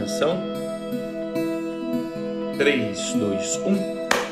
[0.00, 0.40] Atenção.
[2.56, 3.56] 3, 2,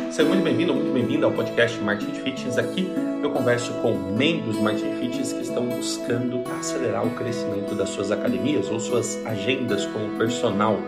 [0.06, 0.10] 1.
[0.10, 2.56] Seja muito bem-vindo, muito bem-vinda ao podcast Martin Fitness.
[2.56, 2.90] Aqui
[3.22, 8.70] eu converso com membros Martin Fitness que estão buscando acelerar o crescimento das suas academias
[8.70, 10.78] ou suas agendas como personal.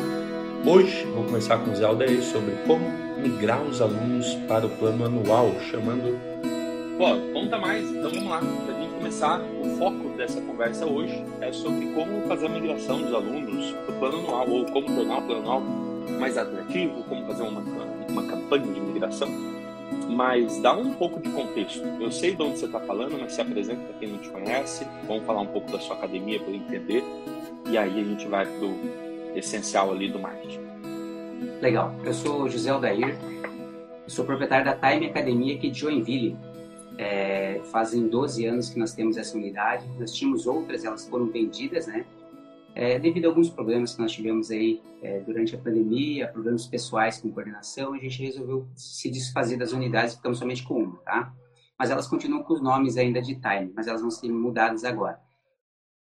[0.64, 5.04] Hoje vou conversar com o Zé Aldair sobre como migrar os alunos para o plano
[5.04, 6.18] anual, chamando.
[6.96, 8.40] Pô, conta mais, então vamos lá.
[9.00, 13.94] Começar, o foco dessa conversa hoje é sobre como fazer a migração dos alunos para
[13.94, 15.62] o plano anual, ou como tornar o plano anual
[16.20, 17.62] mais atrativo, como fazer uma,
[18.10, 19.26] uma campanha de migração.
[20.06, 21.82] Mas dá um pouco de contexto.
[21.98, 24.86] Eu sei de onde você está falando, mas se apresenta para quem não te conhece.
[25.08, 27.02] Vamos falar um pouco da sua academia para entender.
[27.70, 30.60] E aí a gente vai para o essencial ali do marketing.
[31.62, 31.94] Legal.
[32.04, 33.16] Eu sou José Aldair,
[34.06, 36.36] sou proprietário da Time Academia aqui de Joinville.
[36.98, 39.86] É, fazem 12 anos que nós temos essa unidade.
[39.98, 42.04] Nós tínhamos outras, elas foram vendidas, né?
[42.74, 47.18] É, devido a alguns problemas que nós tivemos aí é, durante a pandemia, problemas pessoais
[47.18, 51.34] com coordenação, a gente resolveu se desfazer das unidades, ficamos somente com uma, tá?
[51.78, 55.20] Mas elas continuam com os nomes ainda de Time, mas elas vão ser mudadas agora.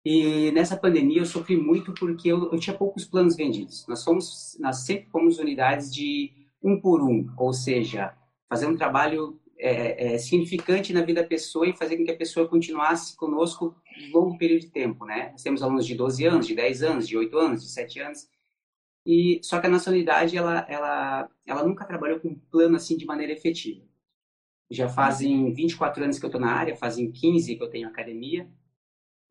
[0.04, 3.86] E nessa pandemia eu sofri muito porque eu, eu tinha poucos planos vendidos.
[3.88, 6.32] Nós somos, nós sempre fomos unidades de
[6.64, 8.14] um por um, ou seja,
[8.50, 12.18] fazer um trabalho é, é, significante na vida da pessoa e fazer com que a
[12.18, 15.32] pessoa continuasse conosco um longo período de tempo, né?
[15.32, 18.30] Nós temos alunos de 12 anos, de 10 anos, de 8 anos, de 7 anos.
[19.06, 22.96] E só que a nossa unidade ela ela ela nunca trabalhou com um plano assim
[22.96, 23.84] de maneira efetiva.
[24.72, 28.50] Já fazem 24 anos que eu estou na área, fazem 15 que eu tenho academia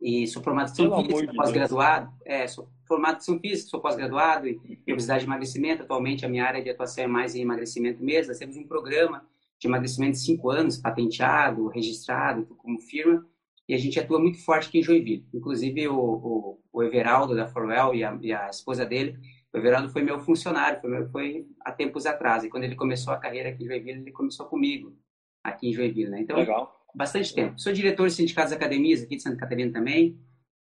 [0.00, 2.12] e sou formado em São Física, pós-graduado.
[2.24, 5.82] É, sou formado em São Física, sou pós-graduado em obesidade e emagrecimento.
[5.82, 8.28] Atualmente a minha área de atuação é mais em emagrecimento mesmo.
[8.28, 9.26] Nós temos um programa
[9.60, 13.26] de emagrecimento de cinco anos, patenteado, registrado como firma,
[13.68, 15.26] e a gente atua muito forte aqui em Joinville.
[15.34, 19.18] Inclusive, o, o, o Everaldo da Forwell e a, e a, esposa dele,
[19.52, 23.12] o Everaldo foi meu funcionário, foi, meu, foi há tempos atrás, e quando ele começou
[23.12, 24.96] a carreira aqui em Joinville, ele começou comigo,
[25.44, 26.20] aqui em Joinville, né?
[26.20, 26.72] Então, Legal.
[26.94, 27.58] bastante tempo.
[27.58, 30.18] Sou diretor de sindicatos academias aqui de Santa Catarina também,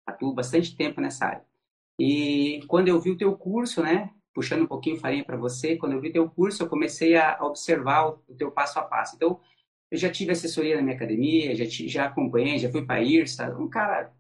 [0.06, 1.46] atuo bastante tempo nessa área.
[2.00, 5.94] E quando eu vi o teu curso, né, puxando um pouquinho farinha para você, quando
[5.94, 9.16] eu vi teu curso, eu comecei a observar o teu passo a passo.
[9.16, 9.40] Então,
[9.90, 13.70] eu já tive assessoria na minha academia, já, já acompanhei, já fui para IRSA, um
[13.70, 14.14] cara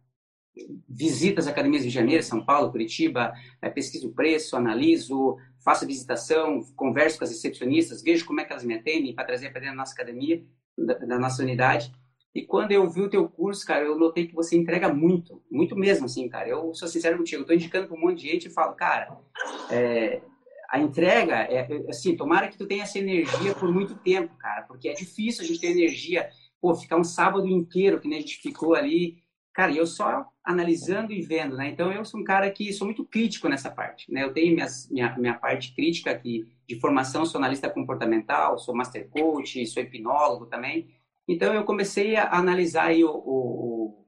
[0.87, 6.61] visita as academias de Janeiro, São Paulo, Curitiba, é, pesquiso o preço, analiso, faço visitação,
[6.75, 9.75] converso com as recepcionistas, vejo como é que elas me atendem para trazer para dentro
[9.75, 10.43] da nossa academia,
[10.77, 11.91] da, da, nossa unidade.
[12.35, 15.73] E quando eu vi o teu curso, cara, eu notei que você entrega muito, muito
[15.73, 16.49] mesmo, assim, cara.
[16.49, 19.17] Eu sou sincero contigo, eu tô indicando para um monte de gente e falo, cara,
[19.71, 20.21] é,
[20.69, 24.63] a entrega, é, é, assim, tomara que tu tenha essa energia por muito tempo, cara,
[24.63, 26.29] porque é difícil a gente ter energia,
[26.59, 29.23] pô, ficar um sábado inteiro que nem a gente ficou ali,
[29.53, 31.69] cara, eu só analisando e vendo, né?
[31.69, 34.23] Então eu sou um cara que sou muito crítico nessa parte, né?
[34.23, 39.07] Eu tenho minhas, minha, minha parte crítica aqui de formação, sou analista comportamental, sou master
[39.09, 40.89] coach, sou hipnólogo também,
[41.27, 44.05] então, eu comecei a analisar aí o, o,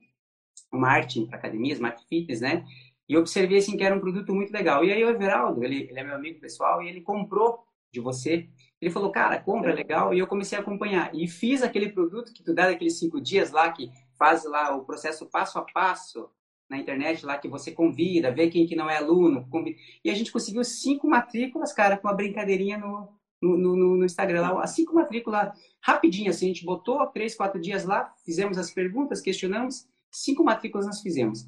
[0.72, 2.66] o marketing para academias, marketing fitness, né?
[3.10, 4.84] E observei, assim, que era um produto muito legal.
[4.84, 8.48] E aí o Everaldo, ele, ele é meu amigo pessoal, e ele comprou de você.
[8.82, 10.14] Ele falou, cara, compra, legal.
[10.14, 11.14] E eu comecei a acompanhar.
[11.16, 14.86] E fiz aquele produto que tu dá daqueles cinco dias lá, que faz lá o
[14.86, 16.30] processo passo a passo
[16.70, 19.48] na internet lá, que você convida, vê quem que não é aluno.
[19.50, 19.78] Convida.
[20.04, 24.42] E a gente conseguiu cinco matrículas, cara, com uma brincadeirinha no, no, no, no Instagram
[24.42, 28.72] lá, assim como matrícula rapidinho, assim, a gente botou três, quatro dias lá, fizemos as
[28.72, 31.48] perguntas, questionamos, cinco matrículas nós fizemos.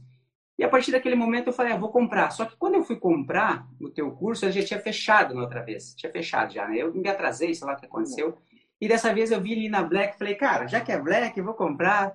[0.58, 2.32] E a partir daquele momento eu falei, ah, vou comprar.
[2.32, 5.64] Só que quando eu fui comprar o teu curso, eu já tinha fechado na outra
[5.64, 5.96] vez.
[5.96, 6.80] Tinha fechado já, né?
[6.80, 8.38] Eu me atrasei, sei lá o que aconteceu.
[8.82, 11.46] E dessa vez eu vi ali na Black, falei, cara, já que é Black, eu
[11.46, 12.14] vou comprar.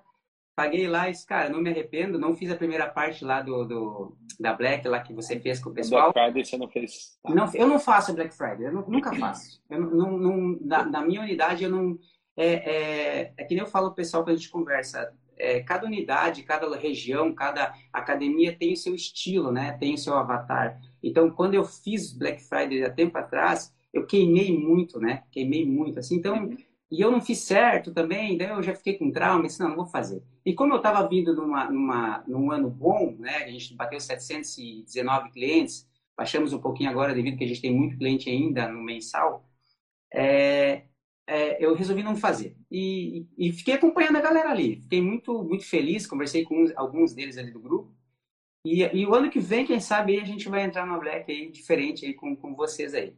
[0.57, 4.17] Paguei lá e cara, não me arrependo, não fiz a primeira parte lá do, do
[4.39, 6.13] da Black, lá que você fez com o pessoal.
[6.13, 7.19] Black Friday você não fez?
[7.23, 7.35] Tá.
[7.35, 9.61] Não, eu não faço Black Friday, eu não, nunca faço.
[9.69, 11.99] Eu não, não, na, na, minha unidade, eu não...
[12.37, 15.87] É, é, é que nem eu falo pro pessoal quando a gente conversa, é, cada
[15.87, 19.73] unidade, cada região, cada academia tem o seu estilo, né?
[19.79, 20.81] Tem o seu avatar.
[21.03, 25.23] Então, quando eu fiz Black Friday há tempo atrás, eu queimei muito, né?
[25.31, 26.17] Queimei muito, assim.
[26.17, 26.57] Então, uhum.
[26.95, 29.77] E eu não fiz certo também, daí eu já fiquei com trauma, disse, não, não
[29.77, 30.23] vou fazer.
[30.45, 35.31] E como eu estava vindo numa, numa, num ano bom, né, a gente bateu 719
[35.31, 39.45] clientes, baixamos um pouquinho agora devido que a gente tem muito cliente ainda no mensal,
[40.13, 40.85] é,
[41.27, 42.57] é, eu resolvi não fazer.
[42.71, 44.77] E, e, fiquei acompanhando a galera ali.
[44.83, 47.93] Fiquei muito, muito feliz, conversei com uns, alguns deles ali do grupo.
[48.65, 51.51] E, e, o ano que vem, quem sabe, a gente vai entrar numa Black aí,
[51.51, 53.15] diferente aí com, com vocês aí.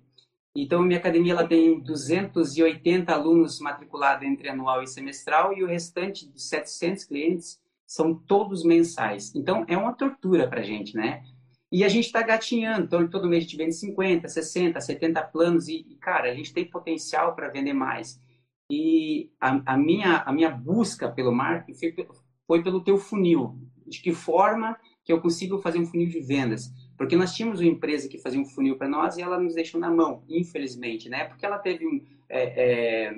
[0.57, 6.27] Então, minha academia ela tem 280 alunos matriculados entre anual e semestral e o restante
[6.27, 9.35] de 700 clientes são todos mensais.
[9.35, 11.23] Então, é uma tortura para a gente, né?
[11.71, 15.69] E a gente está gatinhando, então todo mês a gente vende 50, 60, 70 planos
[15.69, 18.19] e, cara, a gente tem potencial para vender mais.
[18.71, 22.09] E a, a, minha, a minha busca pelo marketing foi,
[22.47, 23.59] foi pelo teu funil.
[23.87, 26.73] De que forma que eu consigo fazer um funil de vendas?
[26.97, 29.81] Porque nós tínhamos uma empresa que fazia um funil para nós e ela nos deixou
[29.81, 31.25] na mão, infelizmente, né?
[31.25, 33.17] Porque ela teve um, é, é,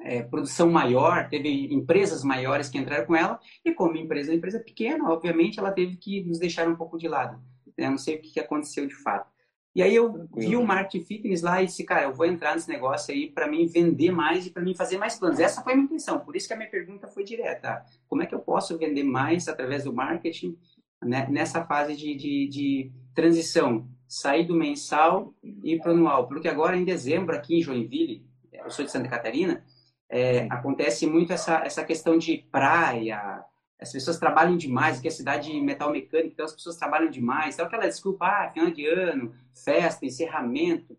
[0.00, 4.58] é, produção maior, teve empresas maiores que entraram com ela, e como empresa é empresa
[4.58, 7.40] pequena, obviamente ela teve que nos deixar um pouco de lado.
[7.76, 7.88] Né?
[7.88, 9.32] Não sei o que aconteceu de fato.
[9.74, 12.68] E aí eu vi o marketing fitness lá e disse, cara, eu vou entrar nesse
[12.68, 15.40] negócio aí para mim vender mais e para mim fazer mais planos.
[15.40, 17.84] Essa foi a minha intenção, por isso que a minha pergunta foi direta.
[18.06, 20.56] Como é que eu posso vender mais através do marketing
[21.04, 23.88] né, nessa fase de, de, de transição?
[24.06, 26.28] Sair do mensal e ir para o anual.
[26.28, 29.64] Porque agora, em dezembro, aqui em Joinville, eu sou de Santa Catarina,
[30.08, 33.44] é, acontece muito essa, essa questão de praia,
[33.80, 37.54] as pessoas trabalham demais, que é cidade metal mecânica, então as pessoas trabalham demais.
[37.54, 40.96] Então aquela desculpa, ah, final de ano, festa, encerramento.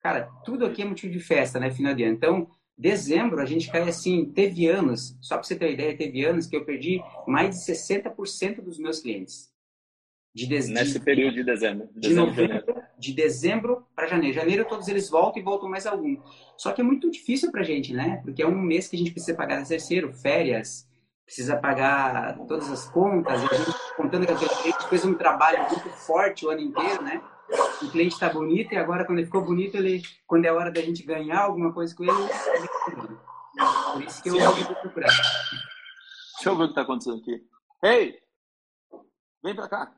[0.00, 2.14] Cara, tudo aqui é motivo de festa, né, final de ano.
[2.14, 2.48] Então,
[2.82, 6.46] dezembro a gente cai assim, teve anos, só para você ter uma ideia, teve anos
[6.46, 9.50] que eu perdi mais de 60% dos meus clientes.
[10.34, 11.88] De de, Nesse período de dezembro.
[11.94, 14.34] De, dezembro, novembro, de dezembro para janeiro.
[14.34, 16.16] Janeiro todos eles voltam e voltam mais algum.
[16.56, 18.20] Só que é muito difícil para gente, né?
[18.24, 20.88] Porque é um mês que a gente precisa pagar terceiro, férias,
[21.24, 25.68] precisa pagar todas as contas, e a gente contando que a gente fez um trabalho
[25.68, 27.22] muito forte o ano inteiro, né?
[27.82, 30.80] O cliente está bonito e agora quando ele ficou bonito, ele, quando é hora da
[30.80, 32.68] gente ganhar alguma coisa com ele, ele
[33.92, 35.08] por isso que eu vou procurar.
[35.08, 37.44] Deixa eu ver o que está acontecendo aqui.
[37.84, 38.18] Ei,
[39.42, 39.94] vem para cá.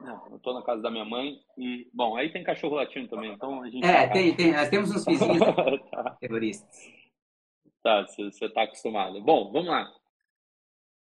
[0.00, 3.32] Não, eu tô na casa da minha mãe e, bom, aí tem cachorro latindo também,
[3.32, 3.84] então a gente...
[3.84, 5.38] É, tem, tem, nós temos uns vizinhos
[5.90, 6.16] tá.
[6.20, 6.68] terroristas.
[7.82, 9.20] Tá, você está acostumado.
[9.20, 9.92] Bom, vamos lá.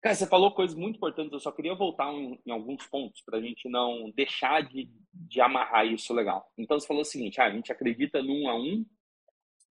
[0.00, 3.38] Cara, você falou coisas muito importantes, eu só queria voltar em, em alguns pontos para
[3.38, 6.50] a gente não deixar de, de amarrar isso legal.
[6.56, 8.84] Então, você falou o seguinte, ah, a gente acredita num a um,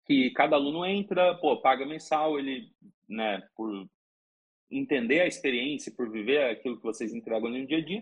[0.05, 2.71] que cada aluno entra, pô, paga mensal, ele,
[3.07, 3.85] né, por
[4.71, 8.01] entender a experiência, por viver aquilo que vocês entregam no dia a dia,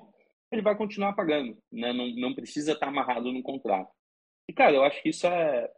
[0.52, 3.92] ele vai continuar pagando, né, não, não precisa estar amarrado no contrato.
[4.48, 5.72] E, cara, eu acho que isso é,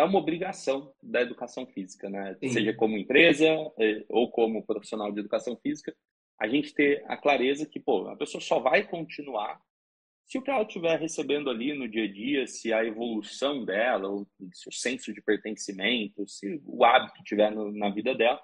[0.00, 2.36] é uma obrigação da educação física, né?
[2.40, 2.48] Sim.
[2.48, 3.46] Seja como empresa
[3.78, 5.94] é, ou como profissional de educação física,
[6.38, 9.60] a gente ter a clareza que, pô, a pessoa só vai continuar
[10.30, 14.08] se o que ela estiver recebendo ali no dia a dia, se a evolução dela,
[14.08, 14.24] ou
[14.54, 18.40] se o senso de pertencimento, se o hábito tiver no, na vida dela,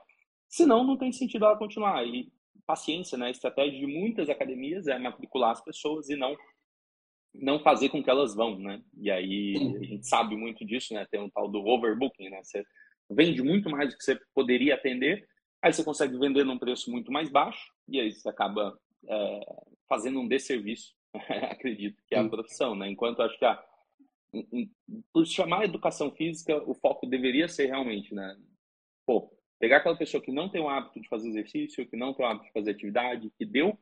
[0.49, 2.05] senão não tem sentido ela continuar.
[2.05, 2.29] E
[2.67, 3.27] paciência, né?
[3.27, 6.37] A estratégia de muitas academias é matricular as pessoas e não
[7.41, 8.83] não fazer com que elas vão, né?
[8.97, 9.77] E aí Sim.
[9.77, 11.07] a gente sabe muito disso, né?
[11.11, 12.43] Tem um tal do overbooking, né?
[12.43, 12.65] Você
[13.11, 15.27] vende muito mais do que você poderia atender,
[15.63, 18.77] aí você consegue vender num preço muito mais baixo e aí você acaba
[19.09, 19.41] é,
[19.89, 20.95] fazendo um desserviço,
[21.51, 22.89] acredito, que é a profissão, né?
[22.91, 23.63] Enquanto acho que a,
[25.13, 28.37] por chamar educação física, o foco deveria ser realmente, né?
[29.07, 32.25] Pô, pegar aquela pessoa que não tem o hábito de fazer exercício, que não tem
[32.25, 33.79] o hábito de fazer atividade, que deu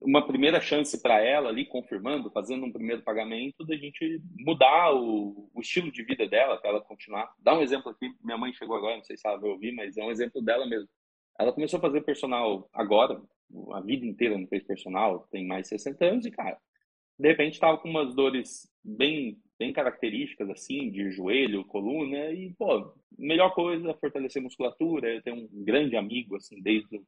[0.00, 5.50] uma primeira chance para ela ali, confirmando, fazendo um primeiro pagamento, da gente mudar o,
[5.54, 7.32] o estilo de vida dela, para ela continuar.
[7.38, 9.96] Dá um exemplo aqui, minha mãe chegou agora, não sei se ela vai ouvir, mas
[9.96, 10.88] é um exemplo dela mesmo.
[11.38, 13.20] Ela começou a fazer personal agora,
[13.72, 16.58] a vida inteira não fez personal, tem mais de 60 anos, e cara,
[17.18, 22.92] de repente estava com umas dores bem, bem características, assim, de joelho, coluna, e, pô,
[23.18, 25.12] melhor coisa, fortalecer musculatura.
[25.12, 27.00] Eu tenho um grande amigo, assim, desde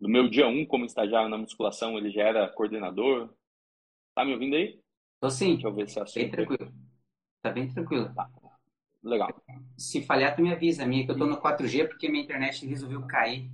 [0.00, 3.32] do meu dia 1 um, como estagiário na musculação, ele já era coordenador.
[4.14, 4.80] Tá me ouvindo aí?
[5.20, 5.54] Tô sim.
[5.54, 6.72] Deixa eu ver se é Bem tranquilo.
[7.42, 8.14] Tá bem tranquilo.
[8.14, 8.30] Tá.
[9.02, 9.28] Legal.
[9.78, 13.06] Se falhar, tu me avisa, minha, que eu tô no 4G porque minha internet resolveu
[13.06, 13.50] cair.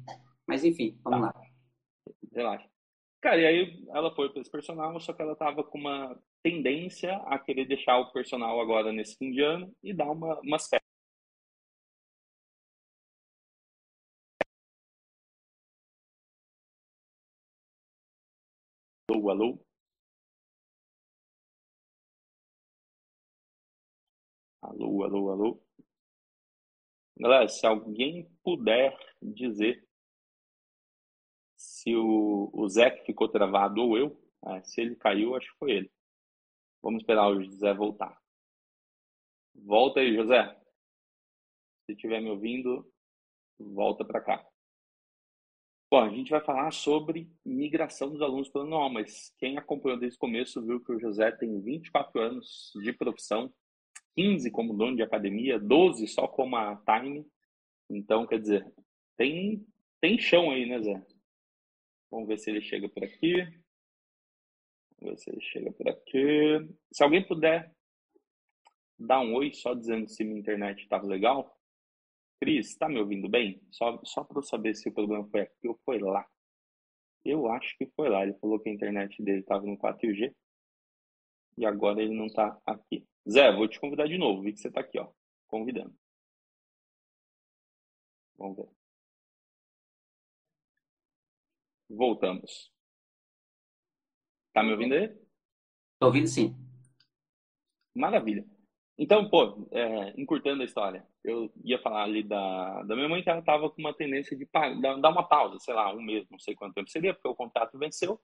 [0.47, 1.39] Mas enfim, vamos tá.
[1.39, 1.47] lá.
[2.33, 2.69] Relaxa.
[3.21, 7.15] Cara, e aí ela foi para esse personal, só que ela tava com uma tendência
[7.27, 10.82] a querer deixar o personal agora nesse fim de ano e dar uma, umas férias
[19.31, 19.65] Alô,
[24.61, 25.05] alô?
[25.05, 25.63] Alô, alô?
[27.17, 29.87] Galera, se alguém puder dizer
[31.57, 35.71] se o, o Zé ficou travado ou eu, é, se ele caiu, acho que foi
[35.71, 35.93] ele.
[36.83, 38.21] Vamos esperar o José voltar.
[39.55, 40.61] Volta aí, José.
[41.87, 42.91] Se estiver me ouvindo,
[43.59, 44.52] volta para cá.
[45.93, 49.99] Bom, a gente vai falar sobre migração dos alunos para o anual, mas quem acompanhou
[49.99, 53.53] desde o começo viu que o José tem 24 anos de profissão,
[54.17, 57.27] 15 como dono de academia, 12 só como a Time.
[57.91, 58.67] Então, quer dizer,
[59.19, 59.67] tem,
[60.01, 61.07] tem chão aí, né, Zé?
[62.11, 63.43] Vamos ver se ele chega por aqui.
[64.99, 66.75] Vamos ver se ele chega por aqui.
[66.91, 67.71] Se alguém puder
[68.99, 71.55] dar um oi só dizendo se minha internet estava legal.
[72.43, 73.63] Cris, está me ouvindo bem?
[73.71, 76.29] Só, só para eu saber se o problema foi aqui ou foi lá.
[77.25, 78.25] Eu acho que foi lá.
[78.25, 80.35] Ele falou que a internet dele estava no 4G
[81.57, 83.07] e agora ele não está aqui.
[83.31, 84.43] Zé, vou te convidar de novo.
[84.43, 85.13] Vi que você está aqui, ó,
[85.47, 85.97] convidando.
[88.37, 88.69] Vamos ver.
[91.89, 92.73] Voltamos.
[94.53, 95.17] Tá me ouvindo aí?
[96.01, 96.57] Tô ouvindo sim.
[97.95, 98.45] Maravilha.
[98.99, 103.31] Então, pô, é, encurtando a história, eu ia falar ali da, da minha mãe que
[103.31, 106.39] ela tava com uma tendência de dar, dar uma pausa, sei lá, um mês, não
[106.39, 108.21] sei quanto tempo seria, porque o contrato venceu.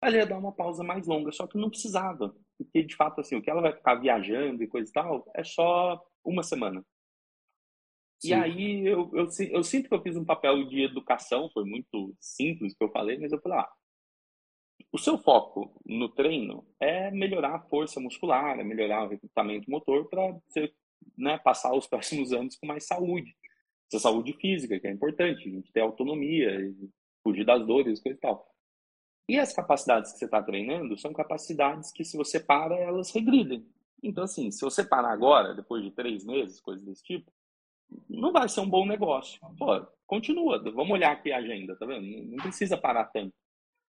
[0.00, 3.36] Ela ia dar uma pausa mais longa, só que não precisava, porque de fato, assim,
[3.36, 6.84] o que ela vai ficar viajando e coisa e tal, é só uma semana.
[8.20, 8.28] Sim.
[8.28, 12.14] E aí eu, eu, eu, sinto que eu fiz um papel de educação, foi muito
[12.20, 13.70] simples que eu falei, mas eu falei, ah,
[14.94, 20.08] o seu foco no treino é melhorar a força muscular, é melhorar o recrutamento motor
[20.08, 20.40] para
[21.18, 23.36] né, passar os próximos anos com mais saúde.
[23.92, 26.72] Essa saúde física, que é importante, a gente ter autonomia,
[27.24, 28.48] fugir das dores, coisa e tal.
[29.28, 33.66] E as capacidades que você está treinando são capacidades que, se você para, elas regridem.
[34.00, 37.32] Então, assim, se você parar agora, depois de três meses, coisas desse tipo,
[38.08, 39.40] não vai ser um bom negócio.
[39.58, 42.06] Pô, continua, vamos olhar aqui a agenda, tá vendo?
[42.30, 43.34] Não precisa parar tanto.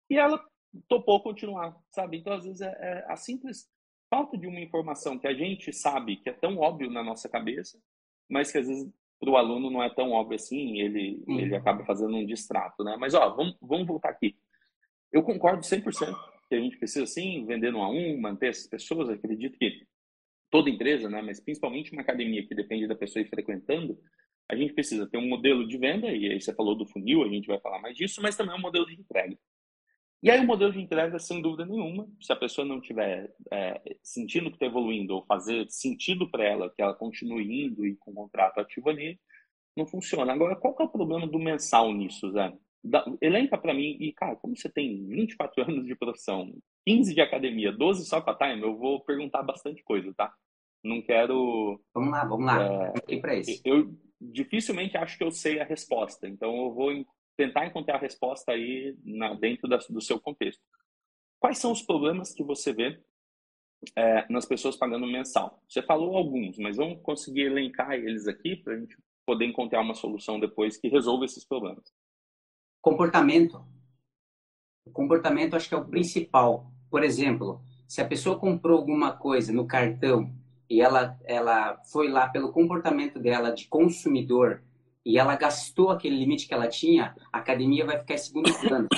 [0.09, 0.43] E ela
[0.89, 2.19] topou continuar, sabe?
[2.19, 3.69] Então, às vezes, é, é a simples
[4.09, 7.79] falta de uma informação que a gente sabe que é tão óbvio na nossa cabeça,
[8.29, 11.41] mas que às vezes para o aluno não é tão óbvio assim, ele, hum.
[11.41, 12.97] ele acaba fazendo um distrato, né?
[12.99, 14.37] Mas, ó, vamos, vamos voltar aqui.
[15.13, 16.15] Eu concordo 100%
[16.49, 19.09] que a gente precisa, sim, vender no a um, manter essas pessoas.
[19.09, 19.87] acredito que
[20.51, 23.99] toda empresa, né, mas principalmente uma academia que depende da pessoa ir frequentando,
[24.49, 27.29] a gente precisa ter um modelo de venda, e aí você falou do funil, a
[27.29, 29.37] gente vai falar mais disso, mas também um modelo de entrega.
[30.23, 33.97] E aí o modelo de entrega, sem dúvida nenhuma, se a pessoa não estiver é,
[34.03, 38.11] sentindo que está evoluindo ou fazer sentido para ela que ela continue indo e com
[38.11, 39.21] o contrato ativo ali,
[39.77, 40.33] não funciona.
[40.33, 42.53] Agora, qual que é o problema do mensal nisso, Zé?
[42.83, 46.55] Da, elenca para mim, e cara, como você tem 24 anos de profissão,
[46.87, 50.33] 15 de academia, 12 só com a time, eu vou perguntar bastante coisa, tá?
[50.83, 51.81] Não quero.
[51.93, 52.63] Vamos lá, vamos lá.
[52.63, 53.61] É, aqui para isso.
[53.65, 56.93] Eu dificilmente acho que eu sei a resposta, então eu vou
[57.37, 60.63] tentar encontrar a resposta aí na, dentro da, do seu contexto.
[61.39, 63.01] Quais são os problemas que você vê
[63.95, 65.63] é, nas pessoas pagando mensal?
[65.69, 69.95] Você falou alguns, mas vamos conseguir elencar eles aqui para a gente poder encontrar uma
[69.95, 71.93] solução depois que resolva esses problemas.
[72.81, 73.65] Comportamento.
[74.87, 76.71] O comportamento acho que é o principal.
[76.89, 80.33] Por exemplo, se a pessoa comprou alguma coisa no cartão
[80.71, 84.63] e ela, ela foi lá pelo comportamento dela de consumidor
[85.07, 88.89] e ela gastou aquele limite que ela tinha, a academia vai ficar em segundo plano.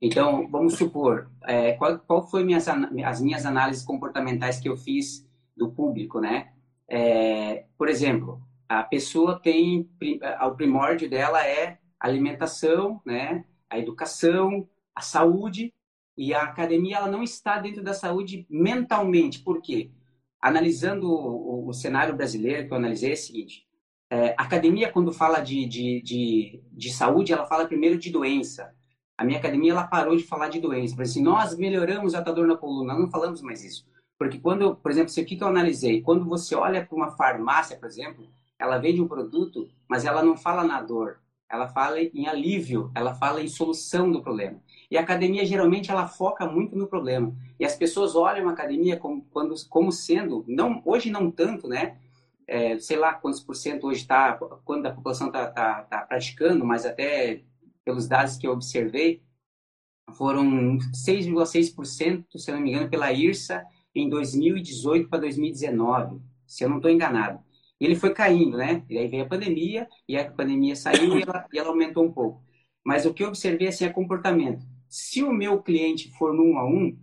[0.00, 5.26] Então, vamos supor, é, qual, qual foi minhas, as minhas análises comportamentais que eu fiz
[5.56, 6.52] do público, né?
[6.86, 9.90] É, por exemplo, a pessoa tem,
[10.46, 13.44] o primórdio dela é alimentação, né?
[13.70, 15.72] A educação, a saúde,
[16.18, 19.38] e a academia ela não está dentro da saúde mentalmente.
[19.38, 19.90] Por quê?
[20.40, 23.67] Analisando o, o, cenário brasileiro que eu analisei é o seguinte,
[24.10, 28.72] é, a academia, quando fala de, de, de, de, saúde, ela fala primeiro de doença.
[29.16, 30.94] A minha academia, ela parou de falar de doença.
[30.94, 32.98] Por assim, nós melhoramos a dor na coluna.
[32.98, 33.86] Não falamos mais isso.
[34.18, 37.76] Porque quando, por exemplo, isso aqui que eu analisei, quando você olha para uma farmácia,
[37.76, 41.20] por exemplo, ela vende um produto, mas ela não fala na dor.
[41.50, 44.60] Ela fala em alívio, ela fala em solução do problema.
[44.90, 47.34] E a academia, geralmente, ela foca muito no problema.
[47.58, 51.98] E as pessoas olham a academia como, quando, como sendo, não, hoje não tanto, né?
[52.48, 54.32] É, sei lá quantos por cento hoje está,
[54.64, 57.44] quando a população está tá, tá praticando, mas até
[57.84, 59.22] pelos dados que eu observei,
[60.16, 63.64] foram 6,6%, se não me engano, pela IRSA
[63.94, 67.40] em 2018 para 2019, se eu não estou enganado.
[67.78, 68.82] E ele foi caindo, né?
[68.88, 72.12] E aí veio a pandemia, e a pandemia saiu e ela, e ela aumentou um
[72.12, 72.42] pouco.
[72.84, 74.66] Mas o que eu observei assim, é comportamento.
[74.88, 76.98] Se o meu cliente for no um a um,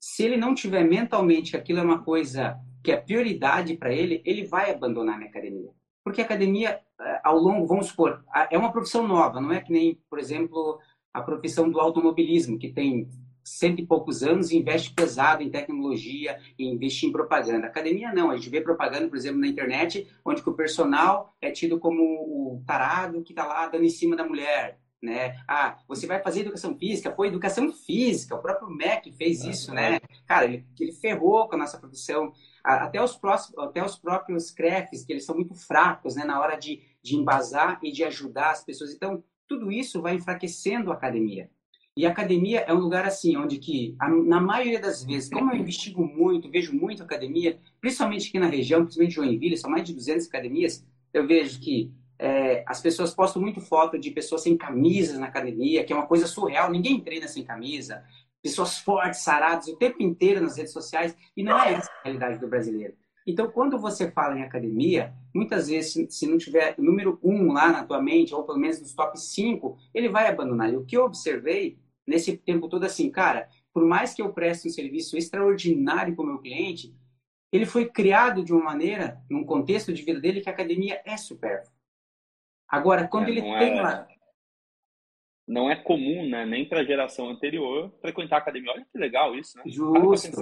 [0.00, 4.20] se ele não tiver mentalmente que aquilo é uma coisa que é prioridade para ele,
[4.26, 5.70] ele vai abandonar a minha academia.
[6.04, 9.72] Porque a academia, eh, ao longo, vamos supor, é uma profissão nova, não é que
[9.72, 10.78] nem, por exemplo,
[11.12, 13.08] a profissão do automobilismo, que tem
[13.42, 17.66] cento e poucos anos e investe pesado em tecnologia e investe em propaganda.
[17.66, 21.78] Academia não, a gente vê propaganda, por exemplo, na internet, onde o personal é tido
[21.78, 25.36] como o tarado que está lá dando em cima da mulher, né?
[25.46, 27.10] Ah, você vai fazer educação física?
[27.10, 30.00] Pô, educação física, o próprio MEC fez isso, né?
[30.26, 32.32] Cara, ele, ele ferrou com a nossa profissão
[32.64, 36.56] até os, próximos, até os próprios CREFs, que eles são muito fracos né, na hora
[36.56, 38.92] de, de embasar e de ajudar as pessoas.
[38.92, 41.50] Então, tudo isso vai enfraquecendo a academia.
[41.96, 43.94] E a academia é um lugar assim, onde que,
[44.26, 48.82] na maioria das vezes, como eu investigo muito, vejo muito academia, principalmente aqui na região,
[48.82, 53.60] principalmente Joinville, são mais de 200 academias, eu vejo que é, as pessoas postam muito
[53.60, 57.44] foto de pessoas sem camisas na academia, que é uma coisa surreal, ninguém treina sem
[57.44, 58.02] camisa,
[58.44, 62.38] pessoas fortes, saradas, o tempo inteiro nas redes sociais, e não é essa a realidade
[62.38, 62.94] do brasileiro.
[63.26, 67.84] Então, quando você fala em academia, muitas vezes, se não tiver número um lá na
[67.84, 70.70] tua mente, ou pelo menos nos top 5, ele vai abandonar.
[70.70, 74.68] E o que eu observei nesse tempo todo assim, cara, por mais que eu preste
[74.68, 76.94] um serviço extraordinário para o meu cliente,
[77.50, 81.16] ele foi criado de uma maneira, num contexto de vida dele, que a academia é
[81.16, 81.72] supérflua.
[82.68, 84.06] Agora, quando é, ele tem é, lá...
[85.46, 88.72] Não é comum, né, nem para a geração anterior, frequentar a academia.
[88.72, 89.64] Olha que legal isso, né?
[89.66, 90.40] Justo.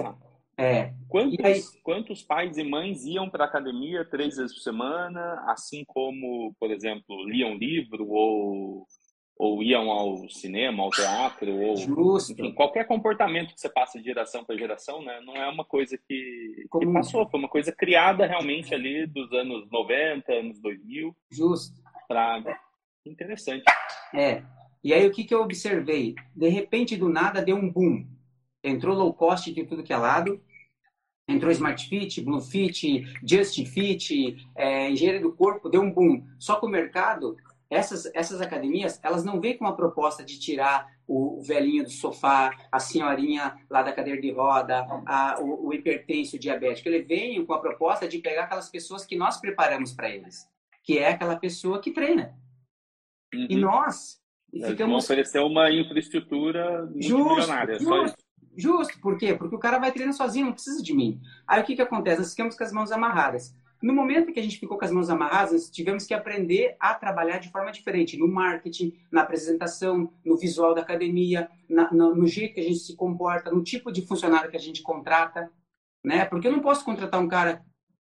[0.57, 0.93] É.
[1.09, 1.61] Quantos, aí...
[1.83, 6.71] quantos pais e mães iam para a academia três vezes por semana, assim como, por
[6.71, 8.85] exemplo, liam livro ou
[9.35, 14.45] ou iam ao cinema, ao teatro, ou enfim, qualquer comportamento que você passa de geração
[14.45, 18.73] para geração, né, não é uma coisa que, que, passou, foi uma coisa criada realmente
[18.73, 21.15] ali dos anos 90, anos 2000.
[21.31, 21.75] Justo.
[22.07, 22.41] Pra...
[23.05, 23.63] Interessante.
[24.13, 24.43] É.
[24.83, 26.15] E aí o que, que eu observei?
[26.35, 28.05] De repente, do nada, deu um boom.
[28.63, 30.41] Entrou low cost de tudo que é lado,
[31.27, 36.25] entrou Smart Fit, Blue Fit, Just Fit, é, engenharia do corpo, deu um boom.
[36.37, 37.37] Só que o mercado
[37.73, 41.89] essas, essas academias, elas não vêm com uma proposta de tirar o, o velhinho do
[41.89, 46.87] sofá, a senhorinha lá da cadeira de roda, a, o, o hipertenso, o diabético.
[46.87, 50.47] Ele vem com a proposta de pegar aquelas pessoas que nós preparamos para eles,
[50.83, 52.37] que é aquela pessoa que treina.
[53.33, 53.47] Uhum.
[53.49, 54.21] E nós
[54.53, 55.03] e ficamos...
[55.03, 57.79] oferecer uma infraestrutura milionária.
[57.79, 58.23] Justo,
[58.55, 59.33] justo, por quê?
[59.33, 61.19] Porque o cara vai treinar sozinho, não precisa de mim.
[61.47, 62.19] Aí o que, que acontece?
[62.19, 63.55] Nós ficamos com as mãos amarradas.
[63.81, 67.39] No momento que a gente ficou com as mãos amarradas, tivemos que aprender a trabalhar
[67.39, 72.53] de forma diferente, no marketing, na apresentação, no visual da academia, na, no, no, jeito
[72.53, 75.51] que a gente se comporta, no tipo de funcionário que a gente contrata,
[76.01, 76.23] né?
[76.25, 77.61] Porque eu não posso contratar um cara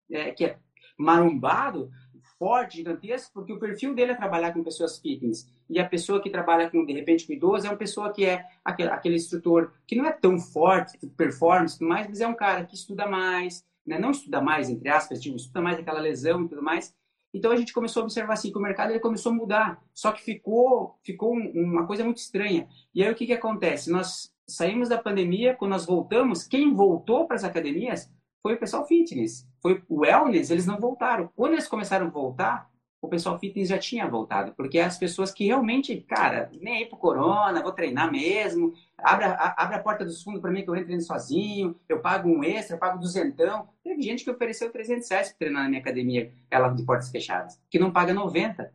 [0.09, 0.57] é, que é
[0.97, 1.91] marombado,
[2.37, 5.47] forte, gigantesco, porque o perfil dele é trabalhar com pessoas fitness.
[5.69, 8.45] E a pessoa que trabalha com, de repente, com idoso é uma pessoa que é
[8.63, 13.07] aquele, aquele instrutor que não é tão forte, performance, mas é um cara que estuda
[13.07, 13.97] mais, né?
[13.99, 16.93] não estuda mais, entre aspas, tipo, estuda mais aquela lesão e tudo mais.
[17.33, 20.11] Então a gente começou a observar assim que o mercado ele começou a mudar, só
[20.11, 22.67] que ficou ficou uma coisa muito estranha.
[22.93, 23.91] E aí o que que acontece?
[23.91, 28.09] Nós saímos da pandemia, quando nós voltamos, quem voltou para as academias
[28.41, 31.29] foi o pessoal fitness, foi o wellness, eles não voltaram.
[31.35, 32.69] Quando eles começaram a voltar,
[33.01, 36.97] o pessoal fitness já tinha voltado, porque as pessoas que realmente, cara, nem aí pro
[36.97, 40.75] corona, vou treinar mesmo, abre a, abre a porta dos fundos para mim que eu
[40.75, 43.69] entro sozinho, eu pago um extra, eu pago duzentão.
[43.83, 47.61] Teve gente que ofereceu 300 reais para treinar na minha academia, ela de portas fechadas,
[47.69, 48.73] que não paga 90.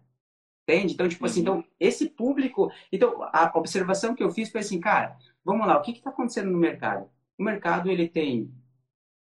[0.62, 0.94] Entende?
[0.94, 1.58] Então, tipo assim, uhum.
[1.58, 2.70] então, esse público.
[2.92, 6.50] Então, a observação que eu fiz foi assim, cara, vamos lá, o que está acontecendo
[6.50, 7.10] no mercado?
[7.36, 8.48] O mercado ele tem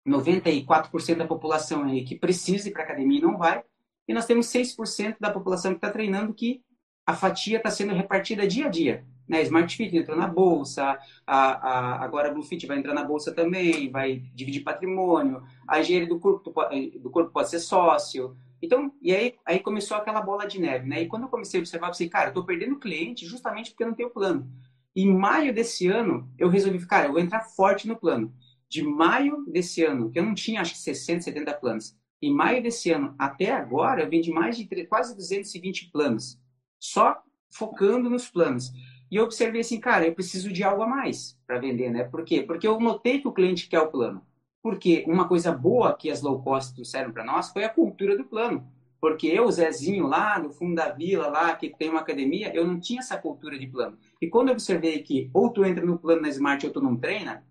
[0.06, 3.62] 94% da população aí que precisa ir para academia e não vai,
[4.08, 6.62] e nós temos 6% da população que está treinando que
[7.06, 9.04] a fatia está sendo repartida dia a dia.
[9.28, 9.42] Né?
[9.42, 13.32] Smart Fit entrou na bolsa, a, a, agora a Blue Fit vai entrar na bolsa
[13.32, 16.52] também, vai dividir patrimônio, a engenharia do corpo,
[16.98, 18.36] do corpo pode ser sócio.
[18.60, 21.02] Então, e aí, aí começou aquela bola de neve, né?
[21.02, 23.84] E quando eu comecei a observar, eu pensei, cara, eu estou perdendo cliente justamente porque
[23.84, 24.50] eu não tenho plano.
[24.94, 28.34] Em maio desse ano, eu resolvi, cara, eu vou entrar forte no plano.
[28.70, 32.62] De maio desse ano, que eu não tinha, acho que 60, 70 planos, em maio
[32.62, 36.38] desse ano até agora, eu vendi mais de quase 220 planos,
[36.78, 38.72] só focando nos planos.
[39.10, 42.04] E eu observei assim, cara, eu preciso de algo a mais para vender, né?
[42.04, 42.42] Por quê?
[42.42, 44.24] Porque eu notei que o cliente quer o plano.
[44.62, 48.24] Porque uma coisa boa que as low cost trouxeram para nós foi a cultura do
[48.24, 48.64] plano.
[49.00, 52.78] Porque eu, Zezinho, lá no fundo da vila, lá que tem uma academia, eu não
[52.78, 53.96] tinha essa cultura de plano.
[54.20, 56.96] E quando eu observei que ou tu entra no plano na Smart ou tu não
[56.96, 57.42] treina,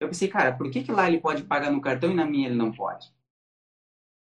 [0.00, 2.48] eu pensei, cara, por que, que lá ele pode pagar no cartão e na minha
[2.48, 3.12] ele não pode?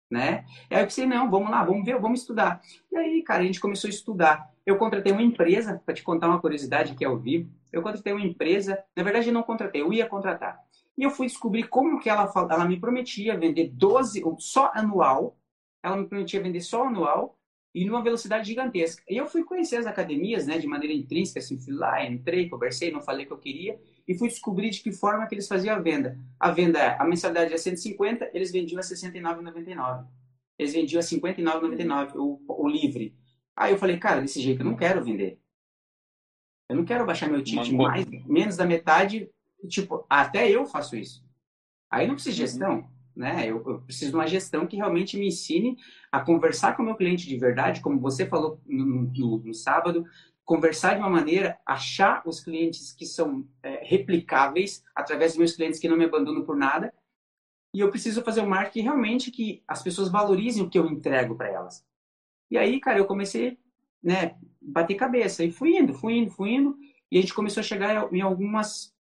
[0.09, 0.45] né?
[0.69, 2.61] E aí eu pensei, não, vamos lá, vamos ver, vamos estudar.
[2.91, 4.49] E aí, cara, a gente começou a estudar.
[4.65, 8.13] Eu contratei uma empresa, para te contar uma curiosidade que é ao vivo, eu contratei
[8.13, 10.59] uma empresa, na verdade eu não contratei, eu ia contratar.
[10.97, 15.37] E eu fui descobrir como que ela, ela me prometia vender 12, só anual,
[15.83, 17.37] ela me prometia vender só anual,
[17.75, 19.03] e numa velocidade gigantesca.
[19.09, 22.89] E eu fui conhecer as academias, né, de maneira intrínseca, assim, fui lá, entrei, conversei,
[22.89, 25.75] não falei o que eu queria, e fui descobrir de que forma que eles faziam
[25.75, 26.17] a venda.
[26.39, 30.05] A venda, a mensalidade é 150, eles vendiam a 69,99.
[30.57, 33.13] Eles vendiam a 59,99 o, o livre.
[33.53, 35.37] Aí eu falei, cara, desse jeito eu não quero vender.
[36.69, 39.29] Eu não quero baixar meu ticket mais, menos da metade.
[39.67, 41.25] Tipo, até eu faço isso.
[41.91, 42.47] Aí não precisa de uhum.
[42.47, 43.45] gestão né?
[43.49, 45.77] Eu, eu, preciso de uma gestão que realmente me ensine
[46.11, 50.05] a conversar com o meu cliente de verdade, como você falou no, no, no sábado,
[50.43, 55.79] conversar de uma maneira, achar os clientes que são é, replicáveis através dos meus clientes
[55.79, 56.93] que não me abandonam por nada.
[57.73, 61.35] E eu preciso fazer um marketing realmente que as pessoas valorizem o que eu entrego
[61.35, 61.85] para elas.
[62.49, 63.57] E aí, cara, eu comecei,
[64.01, 66.77] né, bater cabeça e fui indo, fui indo, fui indo,
[67.11, 68.93] e a gente começou a chegar em algumas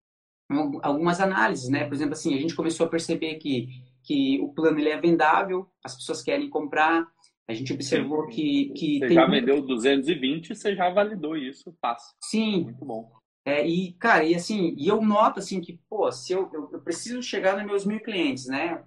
[0.83, 1.85] algumas análises, né?
[1.85, 5.67] Por exemplo, assim, a gente começou a perceber que que o plano ele é vendável,
[5.83, 7.07] as pessoas querem comprar,
[7.49, 12.15] a gente observou que, que você já vendeu 220, você já validou isso, fácil.
[12.23, 12.65] Sim.
[12.65, 13.11] Muito bom.
[13.45, 16.81] É, e, cara, e assim, e eu noto assim que, pô, se eu, eu, eu,
[16.81, 18.83] preciso chegar nos meus mil clientes, né?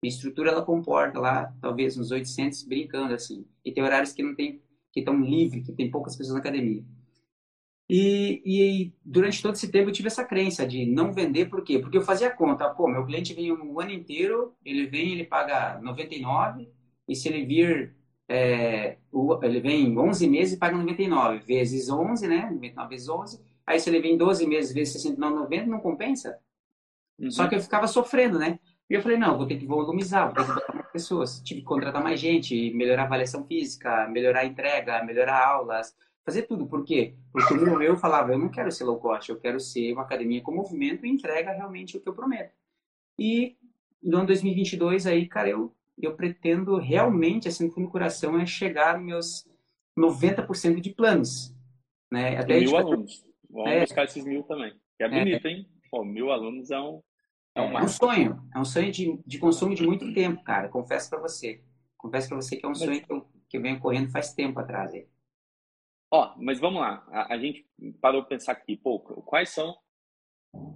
[0.00, 3.44] Minha estrutura ela comporta lá, talvez uns 800 brincando assim.
[3.64, 6.84] E tem horários que não tem, que estão livres, que tem poucas pessoas na academia.
[7.88, 11.78] E, e, durante todo esse tempo eu tive essa crença de não vender, por quê?
[11.78, 15.78] Porque eu fazia conta, pô, meu cliente vem um ano inteiro, ele vem, ele paga
[15.80, 16.68] 99,
[17.06, 17.94] e se ele vir,
[18.28, 18.96] é,
[19.42, 22.50] ele vem 11 meses e paga 99 vezes 11, né?
[22.50, 23.40] 99 vezes 11.
[23.64, 26.36] Aí se ele vem 12 meses vezes 69, 90, não compensa.
[27.18, 27.30] Uhum.
[27.30, 28.58] Só que eu ficava sofrendo, né?
[28.88, 31.40] E eu falei, não, vou ter que volumizar, vou ter que botar mais pessoas.
[31.40, 35.94] Tive que contratar mais gente, melhorar a avaliação física, melhorar a entrega, melhorar aulas,
[36.26, 36.66] fazer tudo.
[36.66, 37.14] Por quê?
[37.32, 40.02] Porque o meu eu falava, eu não quero ser low cost, eu quero ser uma
[40.02, 42.52] academia com movimento e entrega realmente o que eu prometo.
[43.18, 43.56] E
[44.02, 49.46] no ano 2022, aí, cara, eu eu pretendo realmente, assim, no coração, é chegar nos
[49.96, 51.54] meus 90% de planos.
[52.10, 52.36] Né?
[52.36, 53.24] Até mil alunos.
[53.48, 54.74] Vamos é, buscar esses mil também.
[54.98, 55.66] É, é bonito, é, hein?
[55.90, 57.02] Pô, mil alunos é um,
[57.54, 58.42] é um, é um sonho.
[58.54, 60.68] É um sonho de, de consumo de muito tempo, cara.
[60.68, 61.62] Confesso para você.
[61.96, 62.78] Confesso para você que é um mas...
[62.78, 64.92] sonho que eu, que eu venho correndo faz tempo atrás.
[64.92, 65.06] Aí.
[66.10, 67.04] Ó, mas vamos lá.
[67.10, 67.66] A, a gente
[68.00, 69.76] parou para pensar aqui, pô, quais são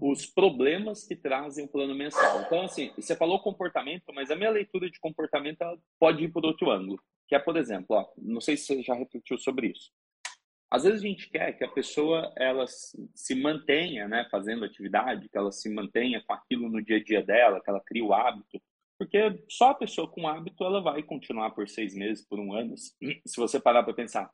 [0.00, 2.42] os problemas que trazem o plano mensal.
[2.42, 5.58] Então, assim, você falou comportamento, mas a minha leitura de comportamento
[5.98, 8.94] pode ir por outro ângulo, que é, por exemplo, ó, não sei se você já
[8.94, 9.90] refletiu sobre isso.
[10.70, 15.36] Às vezes a gente quer que a pessoa ela se mantenha, né, fazendo atividade, que
[15.36, 18.60] ela se mantenha com aquilo no dia a dia dela, que ela crie o hábito,
[18.96, 22.76] porque só a pessoa com hábito ela vai continuar por seis meses, por um ano.
[22.76, 24.30] Se você parar para pensar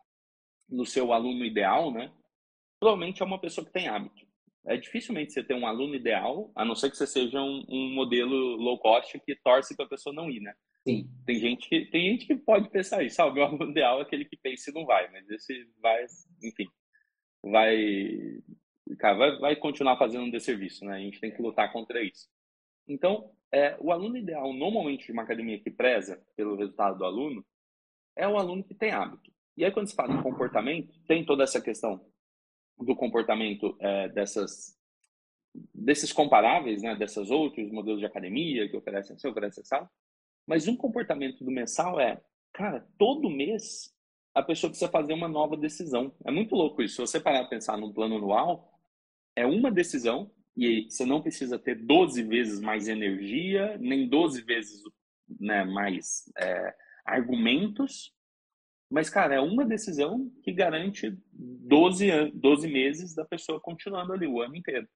[0.68, 2.12] no seu aluno ideal, né,
[2.80, 4.26] provavelmente é uma pessoa que tem hábito
[4.66, 7.94] é dificilmente você ter um aluno ideal, a não ser que você seja um, um
[7.94, 10.54] modelo low cost que torce para a pessoa não ir, né?
[10.86, 11.08] Sim.
[11.24, 14.02] Tem gente que tem gente que pode pensar isso, ah, o meu aluno ideal é
[14.02, 16.04] aquele que pensa e não vai, mas esse vai,
[16.42, 16.66] enfim,
[17.42, 18.42] vai,
[18.98, 20.96] cara, vai, vai continuar fazendo um desserviço, né?
[20.96, 22.28] A gente tem que lutar contra isso.
[22.88, 27.44] Então, é, o aluno ideal, normalmente, de uma academia que preza pelo resultado do aluno,
[28.16, 29.30] é o aluno que tem hábito.
[29.56, 32.04] E aí, quando se fala em comportamento, tem toda essa questão
[32.78, 34.76] do comportamento é, dessas
[35.74, 39.90] desses comparáveis, né, dessas outros modelos de academia que oferecem assim, oferecem sala,
[40.46, 42.20] mas um comportamento do mensal é,
[42.52, 43.94] cara, todo mês
[44.34, 46.14] a pessoa precisa fazer uma nova decisão.
[46.22, 46.96] É muito louco isso.
[46.96, 48.70] Se você parar para pensar no plano anual,
[49.34, 54.82] é uma decisão e você não precisa ter 12 vezes mais energia, nem 12 vezes
[55.40, 56.74] né, mais é,
[57.06, 58.14] argumentos
[58.90, 64.40] mas, cara, é uma decisão que garante 12, 12 meses da pessoa continuando ali o
[64.40, 64.88] ano inteiro.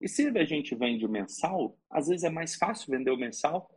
[0.00, 3.70] E se a gente vende o mensal, às vezes é mais fácil vender o mensal,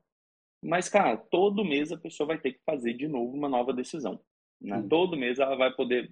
[0.61, 4.19] mas, cara, todo mês a pessoa vai ter que fazer de novo uma nova decisão.
[4.59, 4.83] Né?
[4.89, 6.11] Todo mês ela vai poder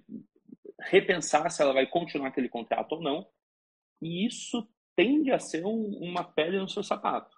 [0.80, 3.26] repensar se ela vai continuar aquele contrato ou não.
[4.00, 7.36] E isso tende a ser um, uma pele no seu sapato.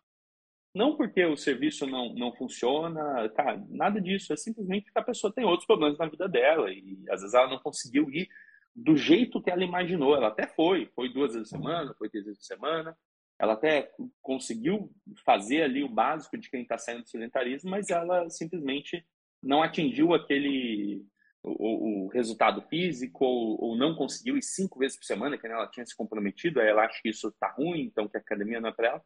[0.76, 4.30] Não porque o serviço não, não funciona, tá, nada disso.
[4.34, 7.48] É simplesmente porque a pessoa tem outros problemas na vida dela e às vezes ela
[7.48, 8.28] não conseguiu ir
[8.74, 10.14] do jeito que ela imaginou.
[10.14, 12.94] Ela até foi, foi duas vezes por semana, foi três vezes por semana.
[13.38, 14.92] Ela até conseguiu
[15.24, 19.02] fazer ali o básico de quem está saindo do sedentarismo, mas ela simplesmente
[19.42, 21.02] não atingiu aquele
[21.42, 25.68] o, o resultado físico ou, ou, não conseguiu ir cinco vezes por semana, que ela
[25.68, 26.60] tinha se comprometido.
[26.60, 29.02] Aí ela acha que isso está ruim, então que a academia não é para ela.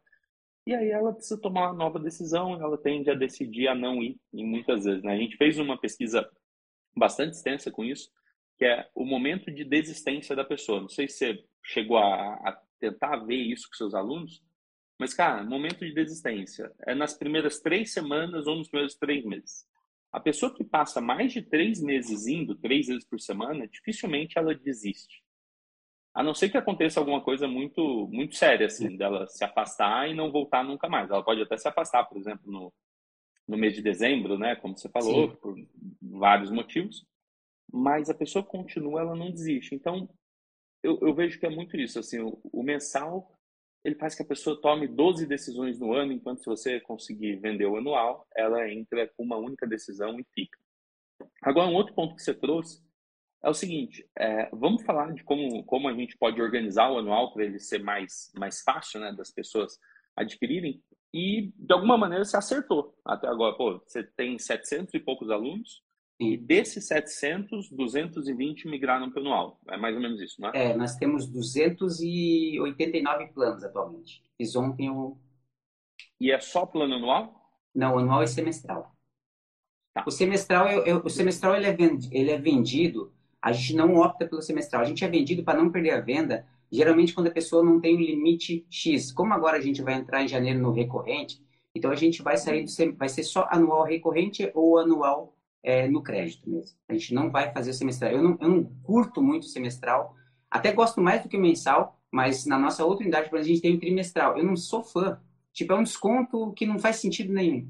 [0.66, 4.18] E aí ela precisa tomar uma nova decisão, ela tende a decidir a não ir,
[4.32, 5.02] e muitas vezes.
[5.02, 5.12] Né?
[5.12, 6.28] A gente fez uma pesquisa
[6.96, 8.10] bastante extensa com isso,
[8.58, 10.82] que é o momento de desistência da pessoa.
[10.82, 14.42] Não sei se você chegou a, a tentar ver isso com seus alunos,
[14.98, 19.66] mas, cara, momento de desistência é nas primeiras três semanas ou nos primeiros três meses.
[20.12, 24.54] A pessoa que passa mais de três meses indo, três vezes por semana, dificilmente ela
[24.54, 25.22] desiste.
[26.14, 30.14] A não ser que aconteça alguma coisa muito, muito séria, assim, dela se afastar e
[30.14, 31.10] não voltar nunca mais.
[31.10, 32.72] Ela pode até se afastar, por exemplo, no,
[33.46, 34.56] no mês de dezembro, né?
[34.56, 35.36] Como você falou, Sim.
[35.36, 35.54] por
[36.02, 37.06] vários motivos.
[37.72, 39.74] Mas a pessoa continua, ela não desiste.
[39.74, 40.08] Então,
[40.82, 43.32] eu, eu vejo que é muito isso, assim, o, o, mensal,
[43.84, 47.66] ele faz que a pessoa tome 12 decisões no ano, enquanto se você conseguir vender
[47.66, 50.58] o anual, ela entra com uma única decisão e fica.
[51.42, 52.82] Agora, um outro ponto que você trouxe
[53.42, 57.32] é o seguinte, é, vamos falar de como, como a gente pode organizar o anual
[57.32, 59.78] para ele ser mais, mais fácil, né, das pessoas
[60.14, 60.82] adquirirem.
[61.12, 63.56] E, de alguma maneira, você acertou até agora.
[63.56, 65.82] Pô, você tem 700 e poucos alunos,
[66.20, 69.58] e desses 700, 220 migraram para o anual.
[69.70, 70.72] É mais ou menos isso, não é?
[70.72, 74.22] É, nós temos 289 planos atualmente.
[74.36, 75.16] Fiz ontem o...
[76.20, 77.50] E é só plano anual?
[77.74, 78.94] Não, anual e semestral.
[79.94, 80.04] Tá.
[80.06, 81.76] O semestral, eu, eu, o semestral ele é,
[82.12, 84.82] ele é vendido, a gente não opta pelo semestral.
[84.82, 87.96] A gente é vendido para não perder a venda, geralmente quando a pessoa não tem
[87.96, 89.10] um limite X.
[89.12, 91.42] Como agora a gente vai entrar em janeiro no recorrente,
[91.74, 96.02] então a gente vai sair do, vai ser só anual recorrente ou anual é, no
[96.02, 96.76] crédito mesmo.
[96.88, 98.10] A gente não vai fazer o semestral.
[98.12, 100.14] Eu não, eu não curto muito o semestral,
[100.50, 103.80] até gosto mais do que mensal, mas na nossa outra unidade, a gente tem o
[103.80, 104.36] trimestral.
[104.36, 105.20] Eu não sou fã.
[105.52, 107.68] Tipo, é um desconto que não faz sentido nenhum.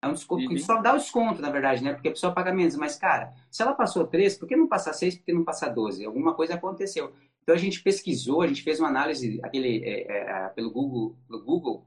[0.00, 0.58] É um desconto, uhum.
[0.58, 1.92] só dá o desconto, na verdade, né?
[1.92, 2.76] Porque a pessoa paga menos.
[2.76, 5.16] Mas, cara, se ela passou 3, por que não passar 6?
[5.16, 6.04] Por que não passar 12?
[6.04, 7.12] Alguma coisa aconteceu.
[7.42, 11.42] Então a gente pesquisou, a gente fez uma análise aquele, é, é, pelo, Google, pelo
[11.42, 11.84] Google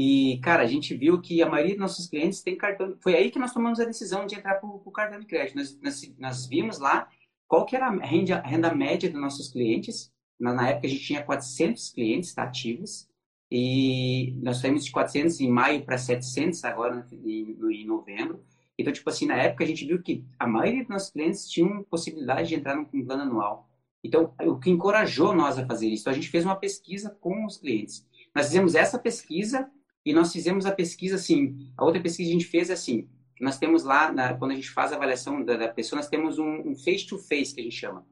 [0.00, 2.96] e, cara, a gente viu que a maioria dos nossos clientes tem cartão.
[3.00, 5.56] Foi aí que nós tomamos a decisão de entrar para o cartão de crédito.
[5.56, 7.08] Nós, nós, nós, vimos lá
[7.48, 10.12] qual que era a renda, a renda média dos nossos clientes.
[10.38, 13.07] Na, na, época a gente tinha 400 clientes tá, ativos.
[13.50, 18.42] E nós saímos de 400 em maio para 700 agora em, em novembro.
[18.78, 21.82] Então, tipo assim, na época a gente viu que a maioria dos nossos clientes tinham
[21.84, 23.68] possibilidade de entrar num plano anual.
[24.04, 26.02] Então, o que encorajou nós a fazer isso?
[26.02, 28.06] Então, a gente fez uma pesquisa com os clientes.
[28.34, 29.68] Nós fizemos essa pesquisa
[30.04, 33.08] e nós fizemos a pesquisa assim, a outra pesquisa que a gente fez é assim,
[33.40, 36.38] nós temos lá, na, quando a gente faz a avaliação da, da pessoa, nós temos
[36.38, 38.06] um face-to-face, -face, que a gente chama,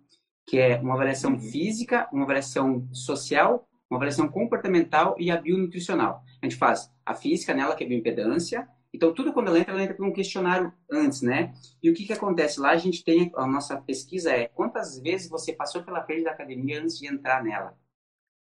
[0.47, 1.39] que é uma avaliação uhum.
[1.39, 6.23] física, uma avaliação social, uma avaliação comportamental e a bionutricional.
[6.43, 9.83] A gente faz a física nela, que é bioimpedância, então tudo quando ela entra, ela
[9.83, 11.53] entra por um questionário antes, né?
[11.83, 12.61] E o que que acontece?
[12.61, 16.31] Lá a gente tem, a nossa pesquisa é quantas vezes você passou pela frente da
[16.31, 17.77] academia antes de entrar nela.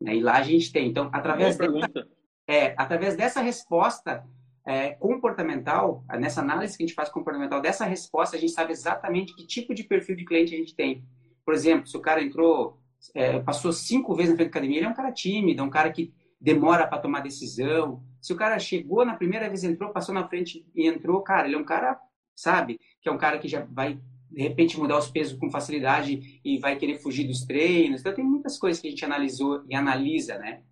[0.02, 2.08] E lá a gente tem, então, através pergunta
[2.48, 4.26] é, através dessa resposta
[4.66, 9.36] é, comportamental, nessa análise que a gente faz comportamental, dessa resposta, a gente sabe exatamente
[9.36, 11.04] que tipo de perfil de cliente a gente tem.
[11.46, 12.80] Por exemplo, se o cara entrou,
[13.14, 15.70] é, passou cinco vezes na frente da academia, ele é um cara tímido, é um
[15.70, 18.04] cara que demora para tomar decisão.
[18.22, 21.56] Se o cara chegou na primeira vez, entrou, passou na frente e entrou, cara, ele
[21.56, 22.00] é um cara,
[22.36, 26.42] sabe, que é um cara que já vai de repente mudar os pesos com facilidade
[26.44, 28.02] e vai querer fugir dos treinos.
[28.02, 30.64] Então tem muitas coisas que a gente analisou e analisa, né?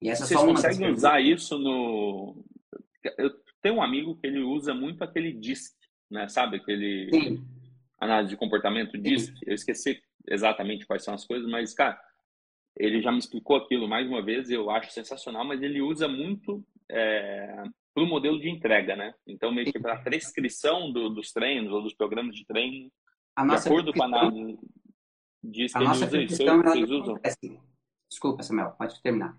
[0.00, 2.44] E essa Vocês conseguem usar isso no.
[3.18, 5.74] Eu tenho um amigo que ele usa muito aquele DISC,
[6.08, 6.28] né?
[6.28, 6.58] Sabe?
[6.58, 7.44] Aquele Sim.
[8.00, 9.32] análise de comportamento DISC.
[9.32, 9.44] Sim.
[9.44, 12.00] Eu esqueci exatamente quais são as coisas, mas, cara,
[12.76, 16.64] ele já me explicou aquilo mais uma vez, eu acho sensacional, mas ele usa muito
[16.88, 17.62] é,
[17.94, 19.14] para o modelo de entrega, né?
[19.26, 22.90] Então, meio que para a prescrição do, dos treinos ou dos programas de treino,
[23.36, 24.58] a de acordo com a análise
[25.42, 26.36] diz que ele usa isso.
[26.36, 27.20] Vocês usam?
[28.08, 29.36] Desculpa, Samuel, pode terminar.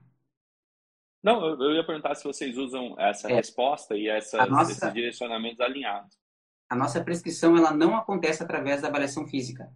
[1.23, 3.35] Não, eu ia perguntar se vocês usam essa é.
[3.35, 6.17] resposta e essas, nossa, esses direcionamentos alinhados.
[6.67, 9.71] A nossa prescrição ela não acontece através da avaliação física.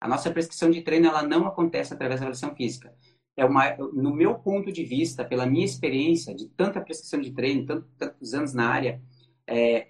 [0.00, 2.94] A nossa prescrição de treino ela não acontece através da avaliação física.
[3.36, 7.66] É uma, no meu ponto de vista, pela minha experiência de tanta prescrição de treino,
[7.66, 9.00] tanto, tantos anos na área,
[9.46, 9.88] é,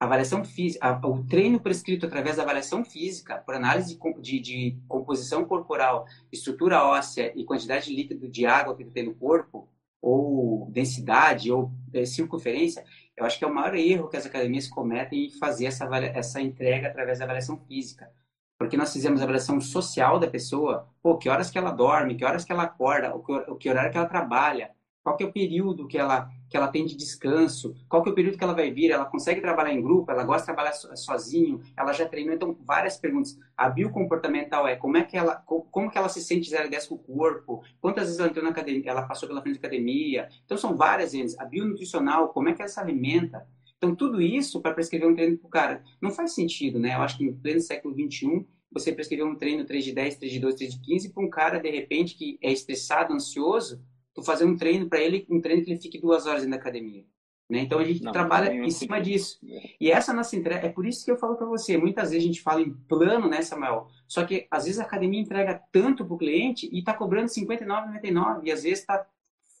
[0.00, 5.44] avaliação física, o treino prescrito através da avaliação física, por análise de, de, de, composição
[5.44, 9.68] corporal, estrutura óssea e quantidade de líquido de água que tem no corpo,
[10.00, 12.84] ou densidade, ou é, circunferência,
[13.16, 16.40] eu acho que é o maior erro que as academias cometem em fazer essa, essa
[16.40, 18.10] entrega através da avaliação física.
[18.58, 22.24] Porque nós fizemos a avaliação social da pessoa, pô, que horas que ela dorme, que
[22.24, 25.86] horas que ela acorda, o que, horário que ela trabalha, qual que é o período
[25.86, 28.70] que ela, que ela tem de descanso, qual que é o período que ela vai
[28.70, 32.54] vir, ela consegue trabalhar em grupo, ela gosta de trabalhar sozinho, ela já treinou, então
[32.60, 33.38] várias perguntas.
[33.56, 36.88] A biocomportamental é como é que ela, como que ela se sente 0 a 10
[36.88, 40.28] com o corpo, quantas vezes ela entrou na academia, ela passou pela frente da academia,
[40.44, 41.38] então são várias vezes.
[41.38, 43.46] A bionutricional, como é que ela se alimenta,
[43.78, 46.94] então tudo isso para prescrever um treino para o cara, não faz sentido, né?
[46.94, 50.32] Eu acho que no pleno século 21 você prescrever um treino 3 de 10, 3
[50.32, 53.82] de 12, 3 de 15 para um cara, de repente, que é estressado, ansioso,
[54.14, 57.06] tu fazer um treino para ele, um treino que ele fique duas horas na academia.
[57.48, 57.60] Né?
[57.60, 59.38] Então a gente não, trabalha em cima disso.
[59.80, 62.26] E essa nossa entrega, é por isso que eu falo para você, muitas vezes a
[62.26, 63.88] gente fala em plano, né, Samuel?
[64.06, 67.46] Só que às vezes a academia entrega tanto para o cliente e está cobrando R$
[67.46, 69.06] 59,99 e às vezes está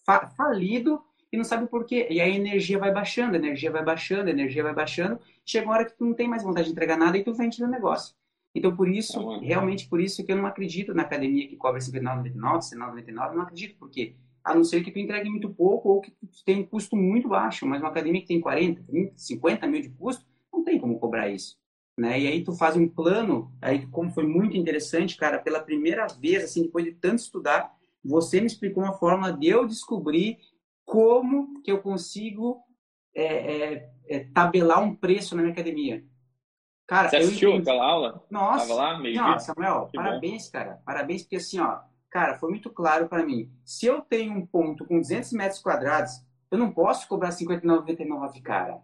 [0.04, 2.06] fa falido e não sabe por quê.
[2.10, 5.20] E aí a energia vai baixando, a energia vai baixando, a energia vai baixando.
[5.44, 7.60] Chega uma hora que tu não tem mais vontade de entregar nada e tu vende
[7.60, 8.14] no negócio.
[8.54, 11.80] Então, por isso, tá realmente por isso que eu não acredito na academia que cobra
[11.80, 15.90] R$ 59,99, R$ 59,99, não acredito, porque a não ser que tu entregue muito pouco
[15.90, 17.66] ou que tu tenha um custo muito baixo.
[17.66, 21.28] Mas uma academia que tem 40, 30, 50 mil de custo, não tem como cobrar
[21.28, 21.58] isso.
[21.96, 22.18] né?
[22.18, 26.44] E aí tu faz um plano, aí como foi muito interessante, cara, pela primeira vez,
[26.44, 30.38] assim, depois de tanto estudar, você me explicou uma forma de eu descobrir
[30.88, 32.62] como que eu consigo
[33.14, 36.02] é, é, é, tabelar um preço na minha academia.
[36.86, 37.68] Cara, Você assistiu entendi...
[37.68, 38.24] aquela aula?
[38.30, 40.52] Nossa, Tava lá, meio não, Samuel, que parabéns, bom.
[40.52, 40.80] cara.
[40.86, 43.52] Parabéns, porque assim, ó, cara, foi muito claro para mim.
[43.66, 46.12] Se eu tenho um ponto com 200 metros quadrados,
[46.50, 48.80] eu não posso cobrar 59,99, cara.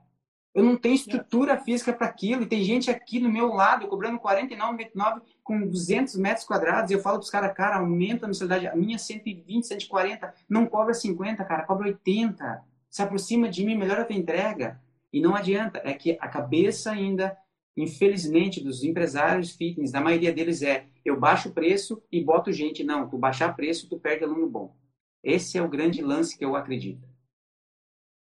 [0.55, 2.43] Eu não tenho estrutura física para aquilo.
[2.43, 6.91] E tem gente aqui no meu lado cobrando 49,99 com 200 metros quadrados.
[6.91, 8.69] E eu falo para os caras, cara, aumenta a mensalidade.
[8.69, 10.33] A minha 120, 140.
[10.49, 12.63] Não cobra 50, cara, cobra 80.
[12.89, 14.81] Se aproxima de mim, melhora a tua entrega.
[15.13, 15.81] E não adianta.
[15.83, 17.37] É que a cabeça ainda,
[17.77, 22.85] infelizmente, dos empresários fitness, da maioria deles é eu baixo o preço e boto gente.
[22.85, 24.77] Não, tu baixar preço, tu perde aluno bom.
[25.23, 27.14] Esse é o grande lance que eu acredito.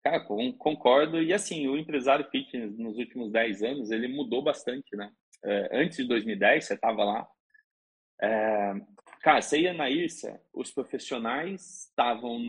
[0.06, 1.20] Cara, concordo.
[1.20, 5.12] E assim, o empresário fitness nos últimos 10 anos, ele mudou bastante, né?
[5.44, 7.28] É, antes de 2010, você estava lá.
[8.22, 8.76] É,
[9.22, 12.40] cara, você ia na IRSA, os profissionais estavam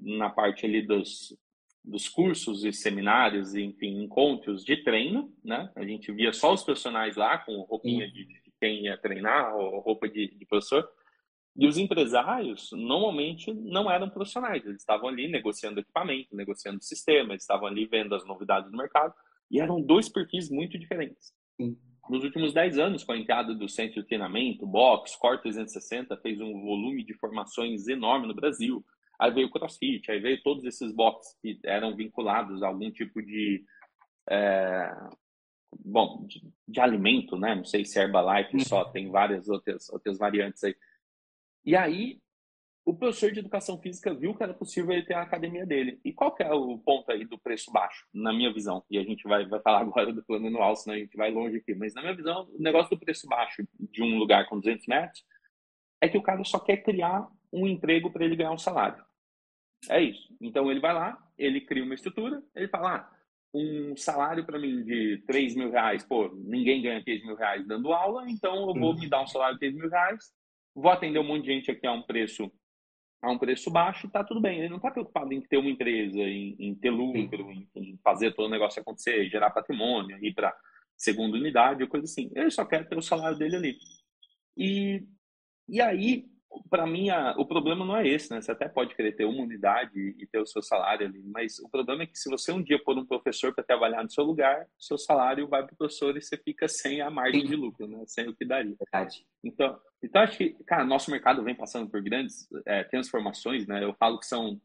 [0.00, 1.36] na parte ali dos,
[1.84, 5.70] dos cursos e seminários, enfim, encontros de treino, né?
[5.76, 9.78] A gente via só os profissionais lá com roupinha de, de quem ia treinar, ou
[9.80, 10.88] roupa de, de professor.
[11.56, 14.64] E os empresários, normalmente, não eram profissionais.
[14.66, 19.14] Eles estavam ali negociando equipamento, negociando sistema, eles estavam ali vendo as novidades do mercado.
[19.50, 21.32] E eram dois perfis muito diferentes.
[21.56, 21.76] Sim.
[22.08, 26.40] Nos últimos 10 anos, com a entrada do centro de treinamento, box, Core 360, fez
[26.40, 28.84] um volume de formações enorme no Brasil.
[29.18, 33.22] Aí veio o CrossFit, aí veio todos esses boxes que eram vinculados a algum tipo
[33.22, 33.64] de...
[34.28, 34.90] É,
[35.84, 37.54] bom, de, de, alimento, né?
[37.54, 40.74] Não sei se é Herbalife só, tem várias outras, outras variantes aí.
[41.64, 42.20] E aí,
[42.84, 45.98] o professor de educação física viu que era possível ele ter a academia dele.
[46.04, 48.84] E qual que é o ponto aí do preço baixo, na minha visão?
[48.90, 51.56] E a gente vai, vai falar agora do plano anual, senão a gente vai longe
[51.56, 51.74] aqui.
[51.74, 55.24] Mas na minha visão, o negócio do preço baixo de um lugar com 200 metros
[56.00, 59.02] é que o cara só quer criar um emprego para ele ganhar um salário.
[59.88, 60.34] É isso.
[60.40, 63.10] Então ele vai lá, ele cria uma estrutura, ele fala, ah,
[63.54, 67.92] um salário para mim de 3 mil reais, pô, ninguém ganha 3 mil reais dando
[67.92, 70.32] aula, então eu vou me dar um salário de 3 mil reais,
[70.74, 72.50] vou atender um monte de gente aqui a um preço
[73.22, 74.58] a um preço baixo e tá tudo bem.
[74.58, 78.34] Ele não está preocupado em ter uma empresa, em, em ter lucro, em, em, fazer
[78.34, 80.54] todo o negócio acontecer, gerar patrimônio, ir para
[80.94, 82.30] segunda unidade, coisa assim.
[82.34, 83.78] Ele só quer ter o salário dele ali.
[84.56, 85.02] E,
[85.66, 86.26] e aí,
[86.70, 88.40] para mim, a, o problema não é esse, né?
[88.40, 91.68] Você até pode querer ter uma unidade e ter o seu salário ali, mas o
[91.68, 94.66] problema é que se você um dia pôr um professor para trabalhar no seu lugar,
[94.78, 98.04] seu salário vai para o professor e você fica sem a margem de lucro, né?
[98.06, 98.74] Sem o que daria.
[98.78, 99.26] Verdade.
[99.42, 103.82] Então, então acho que, cara, nosso mercado vem passando por grandes é, transformações, né?
[103.82, 104.60] Eu falo que são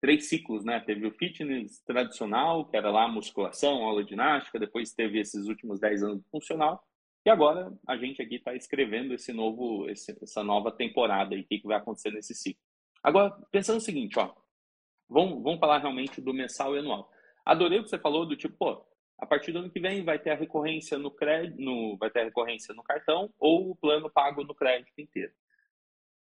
[0.00, 0.80] três ciclos, né?
[0.80, 5.80] Teve o fitness tradicional, que era lá musculação, aula de ginástica, depois teve esses últimos
[5.80, 6.82] 10 anos funcional,
[7.24, 11.44] e agora a gente aqui está escrevendo esse novo, esse, essa nova temporada e o
[11.44, 12.62] que, que vai acontecer nesse ciclo.
[13.02, 14.32] Agora, pensando o seguinte, ó,
[15.08, 17.10] vamos, vamos falar realmente do mensal e anual.
[17.44, 18.84] Adorei o que você falou do tipo, pô,
[19.18, 22.20] a partir do ano que vem vai ter a recorrência no crédito, no, vai ter
[22.20, 25.32] a recorrência no cartão ou o plano pago no crédito inteiro.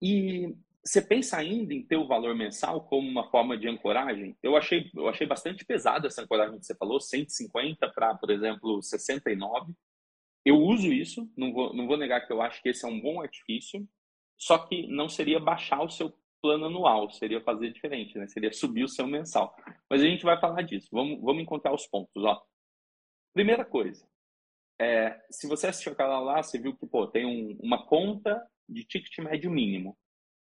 [0.01, 0.55] E
[0.85, 4.37] você pensa ainda em ter o valor mensal como uma forma de ancoragem?
[4.43, 8.83] Eu achei, eu achei bastante pesado essa ancoragem que você falou, 150 para, por exemplo,
[8.83, 9.73] 69.
[10.45, 13.01] Eu uso isso, não vou, não vou negar que eu acho que esse é um
[13.01, 13.89] bom artifício,
[14.37, 18.27] só que não seria baixar o seu plano anual, seria fazer diferente, né?
[18.27, 19.57] Seria subir o seu mensal.
[19.89, 20.89] Mas a gente vai falar disso.
[20.93, 22.43] Vamos, vamos encontrar os pontos, ó.
[23.33, 24.07] Primeira coisa,
[24.79, 28.85] é, se você assistiu aquela lá, você viu que pô, tem um, uma conta de
[28.85, 29.97] ticket médio mínimo.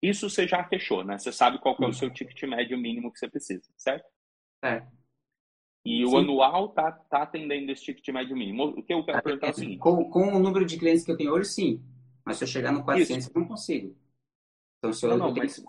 [0.02, 1.18] Isso você já fechou, né?
[1.18, 4.08] Você sabe qual é o seu ticket médio mínimo que você precisa, certo?
[4.64, 4.86] É.
[5.88, 6.06] E Sim.
[6.06, 8.66] o anual tá, tá atendendo esse ticket médio mínimo.
[8.66, 9.80] O que eu quero perguntar é o seguinte.
[9.80, 11.82] Com, com o número de clientes que eu tenho hoje, sim.
[12.26, 13.32] Mas se eu chegar no 400, Isso.
[13.34, 13.96] eu não consigo.
[14.78, 15.64] Então, se eu, não, não, mas...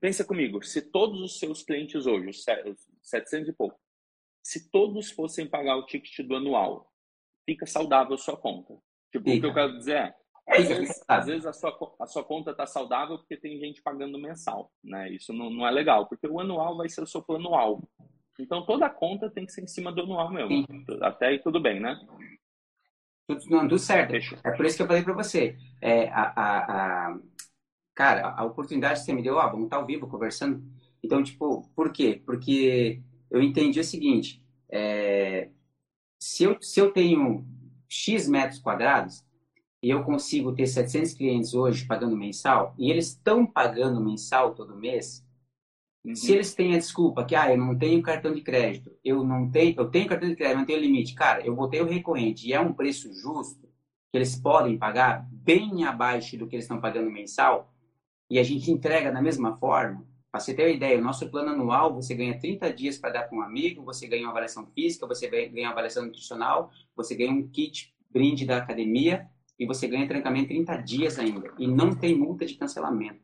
[0.00, 2.44] Pensa comigo, se todos os seus clientes hoje, os
[3.02, 3.78] 700 e pouco,
[4.44, 6.92] se todos fossem pagar o ticket do anual,
[7.48, 8.76] fica saudável a sua conta.
[9.12, 10.16] Tipo, o que eu quero dizer é,
[10.46, 14.18] às vezes, às vezes, a, sua, a sua conta está saudável porque tem gente pagando
[14.18, 15.10] mensal, né?
[15.10, 17.88] Isso não, não é legal, porque o anual vai ser o seu plano alvo.
[18.38, 20.66] Então toda a conta tem que ser em cima do anual mesmo.
[20.66, 20.66] Sim.
[21.00, 21.98] Até aí tudo bem, né?
[23.26, 24.10] Tudo, não, tudo certo.
[24.10, 24.38] Fechou.
[24.44, 25.56] É por isso que eu falei para você.
[25.80, 27.18] É, a, a, a,
[27.94, 30.62] cara, a oportunidade que você me deu, ah, vamos estar ao vivo conversando.
[31.02, 32.22] Então, tipo, por quê?
[32.24, 35.50] Porque eu entendi o seguinte: é,
[36.18, 37.46] se, eu, se eu tenho
[37.88, 39.24] X metros quadrados,
[39.82, 44.76] e eu consigo ter 700 clientes hoje pagando mensal, e eles estão pagando mensal todo
[44.76, 45.24] mês,
[46.04, 46.16] Uhum.
[46.16, 49.48] Se eles têm a desculpa que, ah, eu não tenho cartão de crédito, eu não
[49.50, 51.14] tenho, eu tenho cartão de crédito, não tenho limite.
[51.14, 53.68] Cara, eu botei o recorrente e é um preço justo
[54.10, 57.72] que eles podem pagar bem abaixo do que eles estão pagando mensal
[58.28, 60.04] e a gente entrega da mesma forma.
[60.30, 63.22] Para você ter uma ideia, o nosso plano anual, você ganha 30 dias para dar
[63.24, 67.30] para um amigo, você ganha uma avaliação física, você ganha uma avaliação nutricional, você ganha
[67.30, 71.52] um kit brinde da academia e você ganha trancamento 30 dias ainda.
[71.58, 73.22] E não tem multa de cancelamento.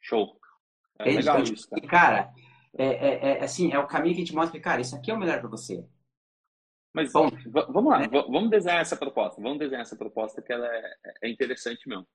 [0.00, 0.38] Show.
[0.98, 1.68] É legal isso.
[1.68, 1.82] Cara.
[1.82, 2.34] E, cara,
[2.76, 5.14] é, é, é, assim, é o caminho que a gente mostra, cara, isso aqui é
[5.14, 5.84] o melhor para você.
[6.92, 7.30] Mas Bom,
[7.68, 8.08] vamos lá, né?
[8.08, 9.40] vamos desenhar essa proposta.
[9.40, 12.06] Vamos desenhar essa proposta que ela é, é interessante mesmo.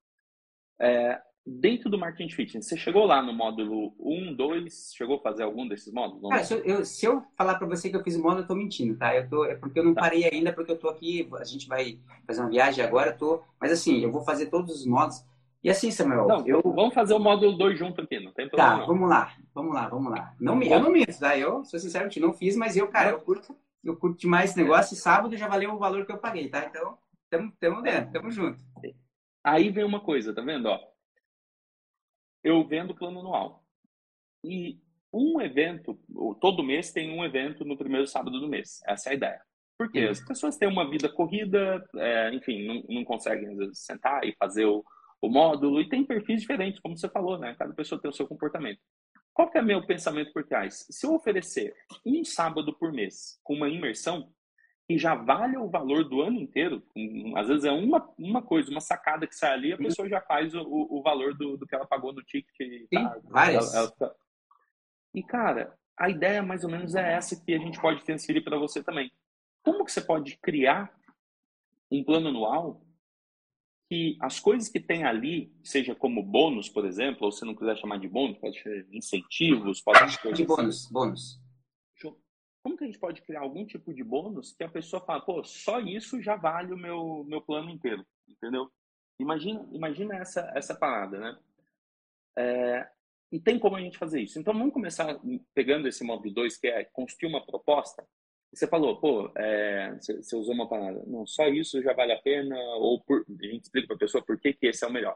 [0.79, 5.43] É, dentro do marketing fitness, você chegou lá no módulo 1, 2, chegou a fazer
[5.43, 6.27] algum desses módulos?
[6.27, 8.97] Cara, se eu, se eu falar para você que eu fiz módulo, eu tô mentindo,
[8.97, 9.15] tá?
[9.15, 10.01] Eu tô, é porque eu não tá.
[10.01, 13.71] parei ainda, porque eu tô aqui, a gente vai fazer uma viagem agora, tô, mas
[13.71, 15.23] assim, eu vou fazer todos os módulos.
[15.63, 16.61] E assim, Samuel, não, eu...
[16.63, 18.73] vamos fazer o módulo 2 junto aqui, não tem problema.
[18.73, 18.87] Tá, não.
[18.87, 20.33] vamos lá, vamos lá, vamos lá.
[20.39, 21.37] Não, eu não minto, tá?
[21.37, 24.95] Eu, sou sincero, não fiz, mas eu, cara, eu curto, eu curto demais esse negócio
[24.95, 26.65] e sábado já valeu o valor que eu paguei, tá?
[26.65, 26.97] Então,
[27.29, 28.63] tamo, tamo dentro, tamo junto.
[29.43, 30.79] Aí vem uma coisa, tá vendo, ó?
[32.45, 33.65] Eu vendo plano anual.
[34.43, 34.79] E
[35.11, 35.99] um evento,
[36.39, 38.81] todo mês tem um evento no primeiro sábado do mês.
[38.85, 39.41] Essa é a ideia.
[39.77, 44.23] Porque as pessoas têm uma vida corrida, é, enfim, não, não, conseguem às vezes, sentar
[44.23, 44.85] e fazer o,
[45.21, 47.55] o, módulo, e tem perfis diferentes, como você falou, né?
[47.57, 48.79] Cada pessoa tem o seu comportamento.
[49.33, 50.85] Qual que é meu pensamento por trás?
[50.89, 51.73] Se eu oferecer
[52.05, 54.31] um sábado por mês com uma imersão,
[54.88, 56.83] que já vale o valor do ano inteiro.
[57.36, 60.53] Às vezes é uma, uma coisa, uma sacada que sai ali, a pessoa já faz
[60.53, 62.55] o, o valor do, do que ela pagou no ticket.
[62.55, 63.73] Sim, tá, várias.
[63.73, 64.15] Ela, ela...
[65.13, 68.59] E, cara, a ideia mais ou menos é essa que a gente pode transferir para
[68.59, 69.11] você também.
[69.63, 70.93] Como que você pode criar
[71.91, 72.81] um plano anual
[73.89, 77.77] que as coisas que tem ali, seja como bônus, por exemplo, ou se não quiser
[77.77, 80.33] chamar de bônus, pode ser incentivos, pode ser...
[80.33, 81.44] De bônus, bônus
[82.66, 85.43] como que a gente pode criar algum tipo de bônus que a pessoa fala, pô,
[85.43, 88.72] só isso já vale o meu, meu plano inteiro, entendeu?
[89.20, 91.39] Imagina, imagina essa, essa parada, né?
[92.36, 92.89] É,
[93.32, 94.39] e tem como a gente fazer isso.
[94.39, 95.16] Então, vamos começar
[95.53, 98.03] pegando esse módulo 2, que é construir uma proposta.
[98.51, 102.57] Você falou, pô, é, você, usou uma parada, não, só isso já vale a pena,
[102.78, 105.16] ou por, a gente explica para a pessoa por que, que esse é o melhor.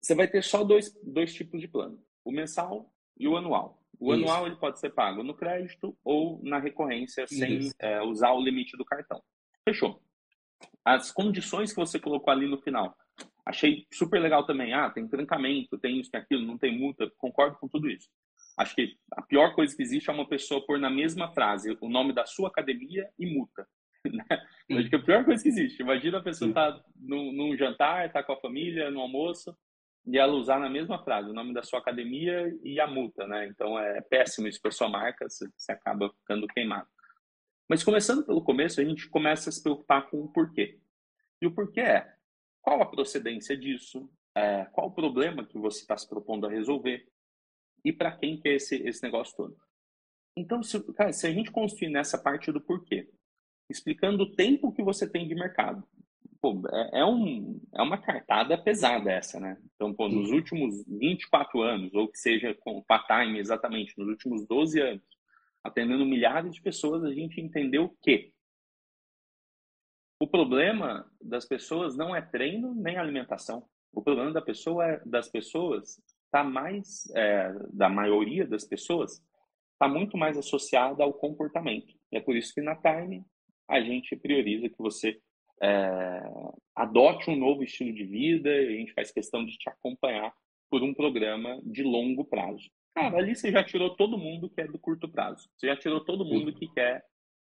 [0.00, 3.79] Você vai ter só dois, dois tipos de plano, o mensal e o anual.
[3.98, 4.24] O Isso.
[4.24, 8.76] anual ele pode ser pago no crédito ou na recorrência sem é, usar o limite
[8.76, 9.22] do cartão.
[9.64, 10.02] Fechou.
[10.84, 12.96] As condições que você colocou ali no final.
[13.44, 14.72] Achei super legal também.
[14.72, 17.10] Ah, tem trancamento, tem isso, tem aquilo, não tem multa.
[17.18, 18.08] Concordo com tudo isso.
[18.56, 21.88] Acho que a pior coisa que existe é uma pessoa pôr na mesma frase o
[21.88, 23.66] nome da sua academia e multa.
[24.10, 24.24] Né?
[24.78, 25.82] Acho que é a pior coisa que existe.
[25.82, 29.54] Imagina a pessoa estar tá num, num jantar, estar tá com a família, no almoço,
[30.06, 33.46] e ela usar na mesma frase o nome da sua academia e a multa, né?
[33.46, 36.88] Então é péssimo isso para sua marca, você, você acaba ficando queimado.
[37.68, 40.80] Mas começando pelo começo, a gente começa a se preocupar com o porquê.
[41.40, 42.14] E o porquê é
[42.60, 47.06] qual a procedência disso, é, qual o problema que você está se propondo a resolver
[47.84, 49.56] e para quem que é esse, esse negócio todo.
[50.36, 53.08] Então, se, cara, se a gente construir nessa parte do porquê,
[53.68, 55.86] explicando o tempo que você tem de mercado,
[56.40, 59.60] pô, é, é, um, é uma cartada pesada essa, né?
[59.74, 64.80] Então, pô, nos últimos 24 anos, ou que seja com part-time exatamente, nos últimos 12
[64.80, 65.04] anos,
[65.62, 68.32] atendendo milhares de pessoas, a gente entendeu que
[70.20, 73.66] o problema das pessoas não é treino nem alimentação.
[73.92, 79.22] O problema da pessoa é, das pessoas está mais, é, da maioria das pessoas,
[79.72, 81.94] está muito mais associada ao comportamento.
[82.12, 83.24] E é por isso que na Time
[83.68, 85.20] a gente prioriza que você
[85.62, 86.22] é,
[86.74, 90.32] adote um novo estilo de vida e a gente faz questão de te acompanhar
[90.70, 92.70] por um programa de longo prazo.
[92.94, 95.48] Cara, ali você já tirou todo mundo que é do curto prazo.
[95.56, 97.04] Você já tirou todo mundo que quer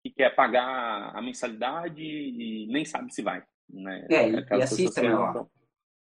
[0.02, 3.42] que quer pagar a mensalidade e nem sabe se vai.
[3.68, 4.06] Né?
[4.08, 5.44] É, e, e assim também, ó,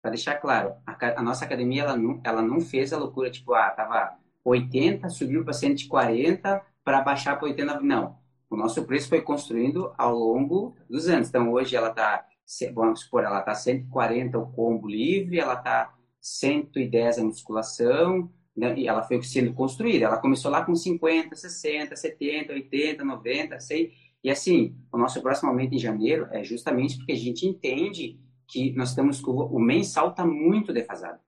[0.01, 3.53] para deixar claro, a, a, nossa academia ela não, ela não fez a loucura, tipo,
[3.53, 4.15] ah, tava
[4.45, 7.81] 80, subiu para 140 para baixar para 80.
[7.81, 8.19] Não
[8.49, 11.29] o nosso preço foi construindo ao longo dos anos.
[11.29, 12.25] Então, hoje ela está,
[12.73, 18.73] vamos supor, ela está 140 o combo livre, ela está 110 a musculação, né?
[18.77, 20.05] e ela foi sendo construída.
[20.05, 23.91] Ela começou lá com 50, 60, 70, 80, 90, 100.
[24.23, 28.73] E assim, o nosso próximo aumento em janeiro é justamente porque a gente entende que
[28.73, 31.19] nós estamos com o mensal está muito defasado,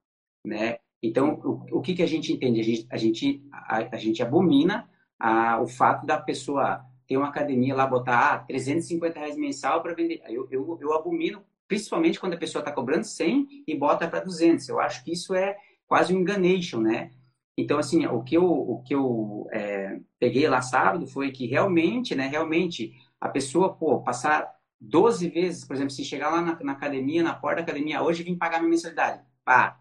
[0.45, 0.79] né?
[1.03, 2.59] Então, o, o que, que a gente entende?
[2.59, 7.27] A gente, a gente, a, a gente abomina a, o fato da pessoa ter uma
[7.27, 10.21] academia lá, botar ah, 350 reais mensal para vender.
[10.29, 14.69] Eu, eu, eu abomino, principalmente quando a pessoa está cobrando 100 e bota para 200.
[14.69, 17.11] Eu acho que isso é quase um enganation, né?
[17.57, 22.15] Então, assim, o que eu, o que eu é, peguei lá sábado foi que realmente,
[22.15, 24.49] né, realmente, a pessoa, pô, passar
[24.79, 28.23] 12 vezes, por exemplo, se chegar lá na, na academia, na porta da academia, hoje
[28.23, 29.21] vim pagar minha mensalidade.
[29.43, 29.77] Pá,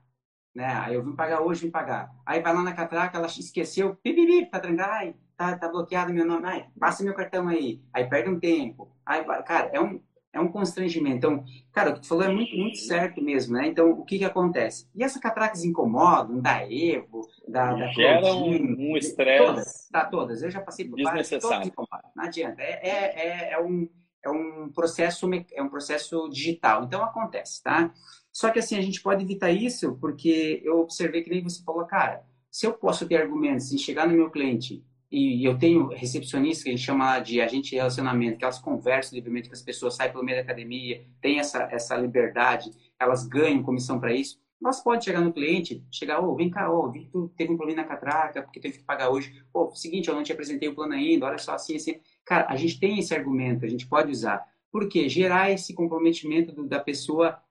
[0.52, 0.66] né?
[0.66, 2.10] Aí eu vim pagar hoje, vim pagar.
[2.26, 6.46] Aí vai lá na catraca, ela esqueceu, pipipi, tá trancado, tá, tá bloqueado meu nome,
[6.46, 7.80] ai, passa meu cartão aí.
[7.94, 8.94] Aí perde um tempo.
[9.06, 9.98] Aí, cara, é um,
[10.34, 11.16] é um constrangimento.
[11.16, 13.66] Então, cara, o que tu falou é muito, muito certo mesmo, né?
[13.66, 14.86] Então, o que que acontece?
[14.94, 19.46] E essa catracas incomodam, da Evo, da, da Gera um estresse.
[19.46, 20.42] Todas, tá, todas.
[20.42, 22.10] Eu já passei por várias, todas incomodam.
[22.14, 22.60] Não adianta.
[22.60, 23.88] É, é, é, é, um,
[24.22, 26.84] é um processo é um processo digital.
[26.84, 27.90] Então, acontece, tá?
[28.30, 31.86] Só que, assim, a gente pode evitar isso porque eu observei que nem você falou,
[31.86, 36.62] cara, se eu posso ter argumentos em chegar no meu cliente e eu tenho recepcionistas
[36.62, 39.96] que a gente chama de agente de relacionamento, que elas conversam livremente com as pessoas,
[39.96, 44.38] saem pelo meio da academia, tem essa, essa liberdade, elas ganham comissão para isso.
[44.60, 47.32] Nós pode chegar no cliente, chegar, ô, oh, vem cá, ô, oh, vi que tu
[47.36, 49.42] teve um problema na catraca, porque teve que pagar hoje.
[49.52, 51.98] Pô, seguinte, eu não te apresentei o plano ainda, olha só, assim, assim.
[52.24, 54.46] Cara, a gente tem esse argumento, a gente pode usar.
[54.70, 55.08] Por quê?
[55.08, 57.42] Gerar esse comprometimento do, da pessoa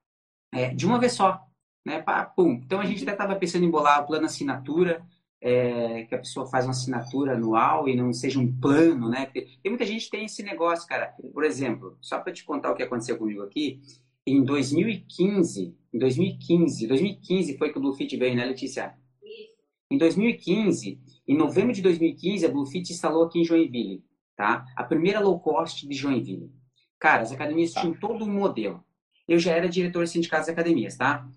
[0.54, 1.44] é, de uma vez só.
[1.86, 2.00] Né?
[2.00, 2.62] Pá, pum.
[2.64, 5.04] Então, a gente até estava pensando em bolar o plano assinatura,
[5.42, 9.26] é, que a pessoa faz uma assinatura anual e não seja um plano, né?
[9.26, 11.16] Porque tem muita gente que tem esse negócio, cara.
[11.34, 13.82] Por exemplo, só para te contar o que aconteceu comigo aqui,
[14.26, 18.94] em 2015, em 2015, 2015 foi que o Bluefit veio, né, Letícia?
[19.24, 19.50] Isso.
[19.90, 24.04] Em 2015, em novembro de 2015, a Bluefit instalou aqui em Joinville,
[24.36, 24.66] tá?
[24.76, 26.52] A primeira low cost de Joinville.
[27.00, 27.82] Cara, as academias tá.
[27.82, 28.84] tinham todo um modelo.
[29.28, 31.28] Eu já era diretor de sindicatos de academias, tá?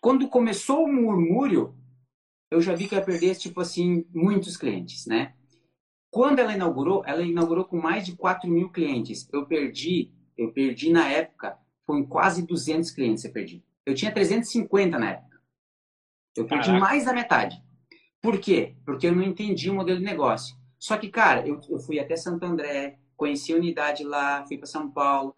[0.00, 1.74] Quando começou o murmúrio,
[2.50, 5.34] eu já vi que ia perder, tipo assim, muitos clientes, né?
[6.10, 9.28] Quando ela inaugurou, ela inaugurou com mais de 4 mil clientes.
[9.32, 13.62] Eu perdi, eu perdi na época, foi quase 200 clientes eu perdi.
[13.84, 15.40] Eu tinha 350 na época.
[16.36, 16.84] Eu perdi Caraca.
[16.84, 17.62] mais da metade.
[18.20, 18.76] Por quê?
[18.84, 20.56] Porque eu não entendi o modelo de negócio.
[20.78, 24.66] Só que, cara, eu, eu fui até Santo André, conheci a unidade lá, fui para
[24.66, 25.34] São Paulo,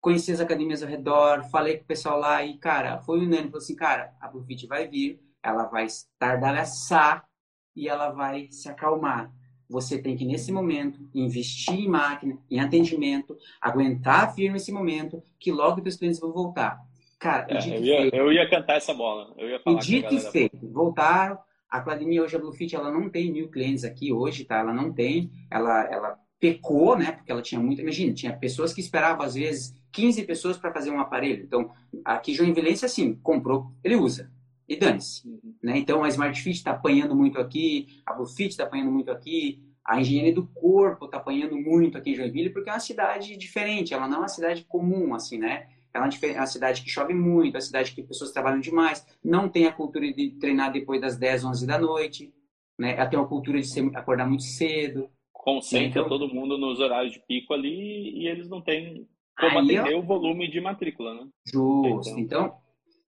[0.00, 3.50] conheci as academias ao redor, falei com o pessoal lá e, cara, foi unânime.
[3.50, 7.28] Falei assim, cara, a Bluefit vai vir, ela vai estardalhaçar
[7.76, 9.30] e ela vai se acalmar.
[9.68, 15.52] Você tem que, nesse momento, investir em máquina, em atendimento, aguentar firme esse momento, que
[15.52, 16.80] logo os clientes vão voltar.
[17.18, 19.32] Cara, é, eu, ia, eu, ia, cantar essa bola.
[19.36, 21.38] Eu ia falar e dito e feito, voltaram.
[21.70, 24.58] A Academia hoje, a Bluefit, ela não tem mil clientes aqui hoje, tá?
[24.58, 25.30] Ela não tem.
[25.50, 27.12] Ela, ela pecou, né?
[27.12, 27.80] Porque ela tinha muito.
[27.80, 31.42] Imagina, tinha pessoas que esperavam, às vezes, 15 pessoas para fazer um aparelho.
[31.42, 31.70] Então,
[32.04, 34.30] aqui Joinvilleense, assim, comprou, ele usa
[34.68, 35.26] e dane-se.
[35.26, 35.54] Uhum.
[35.62, 35.78] Né?
[35.78, 40.00] Então, a Smart Fit está apanhando muito aqui, a Bluefit está apanhando muito aqui, a
[40.00, 44.08] engenharia do corpo está apanhando muito aqui em Joinville, porque é uma cidade diferente, ela
[44.08, 45.66] não é uma cidade comum, assim, né?
[45.92, 49.06] É uma, é uma cidade que chove muito, é uma cidade que pessoas trabalham demais,
[49.22, 52.32] não tem a cultura de treinar depois das 10, 11 da noite,
[52.78, 52.94] né?
[52.96, 55.08] Ela tem uma cultura de ser, acordar muito cedo.
[55.32, 59.06] Concentra então, todo mundo nos horários de pico ali e eles não têm
[59.38, 59.98] como atender eu...
[59.98, 61.28] o volume de matrícula, né?
[61.46, 62.18] Justo.
[62.18, 62.63] Então, então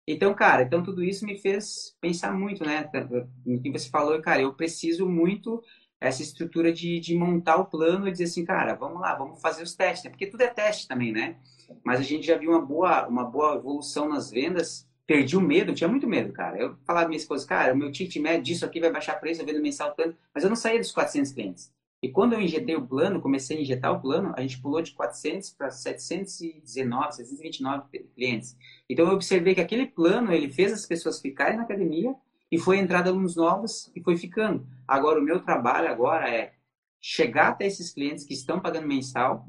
[0.07, 2.89] então, cara, então tudo isso me fez pensar muito, né?
[3.45, 5.63] No que você falou, cara, eu preciso muito
[6.01, 9.63] essa estrutura de, de montar o plano e dizer assim, cara, vamos lá, vamos fazer
[9.63, 10.11] os testes, né?
[10.11, 11.37] Porque tudo é teste também, né?
[11.83, 14.87] Mas a gente já viu uma boa, uma boa evolução nas vendas.
[15.07, 16.59] Perdi o medo, tinha muito medo, cara.
[16.59, 19.47] Eu falava minha esposa, cara, o meu ticket médio disso aqui vai baixar preço, eu
[19.47, 21.73] vendo mensal tanto, mas eu não saía dos 400 clientes.
[22.07, 24.93] E quando eu injetei o plano, comecei a injetar o plano, a gente pulou de
[24.93, 28.57] 400 para 719, 729 clientes.
[28.89, 32.15] Então eu observei que aquele plano, ele fez as pessoas ficarem na academia
[32.49, 34.65] e foi entrada alunos novos e foi ficando.
[34.87, 36.53] Agora o meu trabalho agora é
[37.01, 39.45] chegar até esses clientes que estão pagando mensal,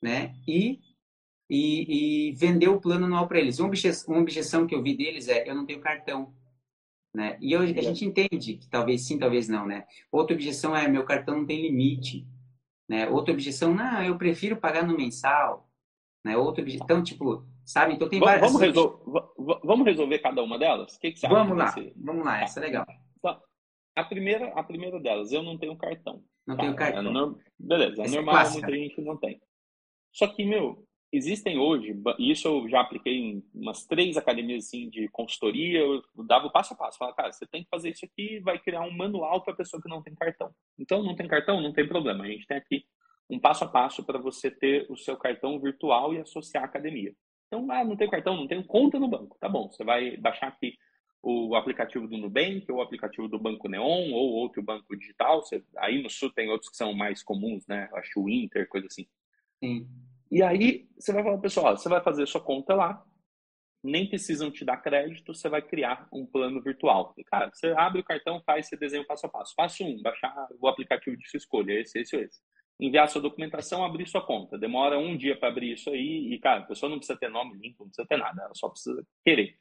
[0.00, 0.34] né?
[0.48, 0.80] E
[1.50, 3.58] e, e vender o plano anual para eles.
[3.58, 6.32] Uma objeção, uma objeção que eu vi deles é eu não tenho cartão.
[7.14, 7.38] Né?
[7.40, 9.86] E hoje a gente entende que talvez sim, talvez não, né?
[10.12, 12.26] Outra objeção é meu cartão não tem limite,
[12.88, 13.08] né?
[13.08, 15.68] Outra objeção, não, eu prefiro pagar no mensal,
[16.24, 16.36] né?
[16.36, 17.94] Outra objeção, então, tipo, sabe?
[17.94, 18.42] Então tem várias.
[18.42, 19.02] Vamos, resol...
[19.64, 20.96] vamos resolver cada uma delas?
[20.96, 21.56] O que, que você vamos?
[21.56, 22.86] Lá, vamos lá, essa é legal.
[23.18, 23.40] Então,
[23.96, 26.22] a primeira, a primeira delas, eu não tenho cartão.
[26.46, 26.62] Não tá?
[26.62, 27.00] tenho cartão.
[27.00, 27.38] É no...
[27.58, 29.40] Beleza, é essa normal, é muita gente não tem.
[30.12, 34.88] Só que, meu, existem hoje, e isso eu já apliquei em umas três academias assim,
[34.90, 38.04] de consultoria, eu dava o passo a passo, falava, cara, você tem que fazer isso
[38.04, 40.50] aqui vai criar um manual para a pessoa que não tem cartão.
[40.78, 42.84] Então, não tem cartão, não tem problema, a gente tem aqui
[43.30, 47.14] um passo a passo para você ter o seu cartão virtual e associar a academia.
[47.46, 49.36] Então, ah, não tenho cartão, não tenho conta no banco.
[49.40, 50.74] Tá bom, você vai baixar aqui
[51.22, 55.42] o aplicativo do Nubank, ou o aplicativo do Banco Neon, ou outro banco digital.
[55.42, 57.88] Você, aí no Sul tem outros que são mais comuns, né?
[57.94, 59.06] Acho o Inter, coisa assim.
[59.62, 59.86] Sim.
[60.30, 63.04] E aí você vai falar, pessoal, você vai fazer sua conta lá
[63.82, 67.14] nem precisam te dar crédito, você vai criar um plano virtual.
[67.16, 69.54] E, cara, você abre o cartão, faz esse desenho passo a passo.
[69.54, 72.40] Passo um, baixar o aplicativo de sua escolha, esse, esse ou esse.
[72.80, 74.58] Enviar sua documentação, abrir sua conta.
[74.58, 77.52] Demora um dia para abrir isso aí e, cara, a pessoa não precisa ter nome
[77.78, 79.56] não precisa ter nada, ela só precisa querer.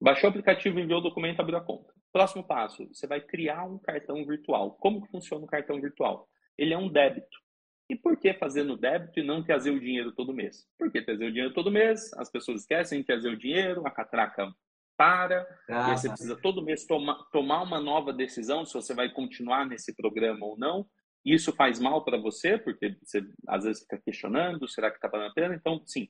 [0.00, 1.92] Baixou o aplicativo, enviou o documento, abriu a conta.
[2.12, 4.72] Próximo passo, você vai criar um cartão virtual.
[4.72, 6.28] Como que funciona o cartão virtual?
[6.56, 7.43] Ele é um débito.
[7.88, 10.66] E por que fazer no débito e não trazer o dinheiro todo mês?
[10.78, 14.52] Porque trazer o dinheiro todo mês, as pessoas esquecem de trazer o dinheiro, a catraca
[14.96, 18.94] para, ah, e aí você precisa todo mês toma, tomar uma nova decisão se você
[18.94, 20.86] vai continuar nesse programa ou não.
[21.24, 25.30] Isso faz mal para você, porque você às vezes fica questionando, será que está valendo
[25.30, 25.54] a pena?
[25.54, 26.08] Então, sim,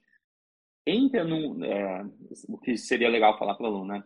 [0.87, 1.65] entra num...
[1.65, 2.05] É,
[2.49, 4.05] o que seria legal falar para o aluno, né?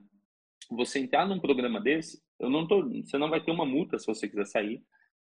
[0.70, 4.06] Você entrar num programa desse, eu não tô, você não vai ter uma multa se
[4.06, 4.82] você quiser sair,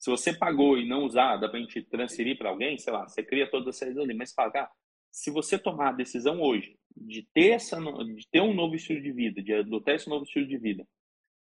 [0.03, 3.07] se você pagou e não usar, dá para a gente transferir para alguém, sei lá,
[3.07, 4.69] você cria todas essas ali, mas pagar.
[5.09, 9.13] Se você tomar a decisão hoje de ter, essa, de ter um novo estilo de
[9.13, 10.85] vida, de adotar esse novo estilo de vida,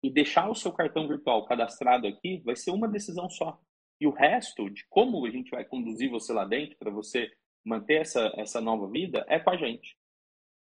[0.03, 3.57] e deixar o seu cartão virtual cadastrado aqui, vai ser uma decisão só.
[4.01, 7.31] E o resto de como a gente vai conduzir você lá dentro para você
[7.63, 9.95] manter essa, essa nova vida é com a gente.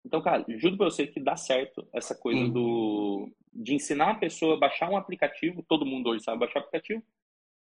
[0.05, 4.55] Então, cara, juro para você que dá certo essa coisa do de ensinar a pessoa
[4.55, 7.03] a baixar um aplicativo, todo mundo hoje sabe baixar aplicativo,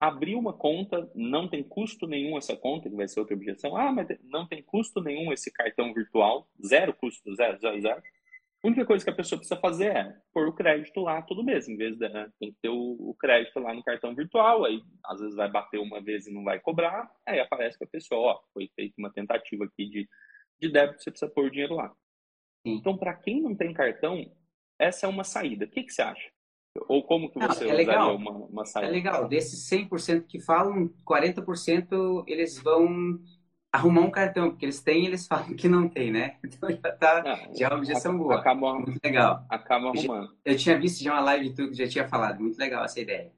[0.01, 3.77] abrir uma conta, não tem custo nenhum essa conta, que vai ser outra objeção.
[3.77, 8.03] Ah, mas não tem custo nenhum esse cartão virtual, zero custo, zero, zero, zero.
[8.63, 11.69] A única coisa que a pessoa precisa fazer é pôr o crédito lá todo mês,
[11.69, 14.83] em vez de né, tem que ter o, o, crédito lá no cartão virtual, aí
[15.05, 18.35] às vezes vai bater uma vez e não vai cobrar, aí aparece para a pessoa,
[18.35, 20.09] ó, foi feita uma tentativa aqui de,
[20.61, 21.91] de débito, você precisa pôr o dinheiro lá.
[22.63, 24.31] Então, para quem não tem cartão,
[24.79, 25.65] essa é uma saída.
[25.65, 26.31] O que, que você acha?
[26.89, 28.16] Ou como que você não, é legal.
[28.16, 28.91] uma, uma saída?
[28.91, 29.29] É legal.
[29.29, 33.18] Desses 100% que falam, 40% eles vão
[33.73, 36.39] arrumar um cartão, porque eles têm eles falam que não tem, né?
[36.45, 38.39] Então já tá, não, já é uma objeção boa.
[38.39, 39.45] Acaba, muito legal.
[39.49, 40.37] Acaba arrumando.
[40.45, 43.01] Eu, eu tinha visto já uma live tu que já tinha falado, muito legal essa
[43.01, 43.33] ideia.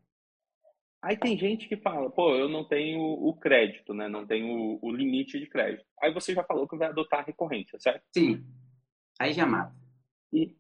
[1.02, 4.08] Aí tem gente que fala, pô, eu não tenho o crédito, né?
[4.08, 5.84] Não tenho o, o limite de crédito.
[6.00, 8.04] Aí você já falou que vai adotar a recorrência, certo?
[8.16, 8.44] Sim.
[9.18, 9.74] Aí já mata.
[10.32, 10.56] E,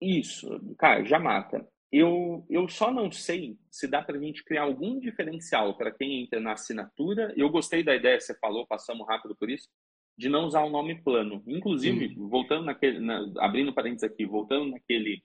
[0.00, 0.48] isso,
[0.78, 1.68] cara, já mata.
[1.92, 6.22] Eu, eu só não sei se dá para a gente criar algum diferencial para quem
[6.22, 7.34] entra na assinatura.
[7.36, 9.68] Eu gostei da ideia que você falou, passamos rápido por isso,
[10.16, 11.42] de não usar o nome plano.
[11.46, 12.28] Inclusive, Sim.
[12.28, 15.22] voltando naquele, na, abrindo parênteses aqui, voltando naquele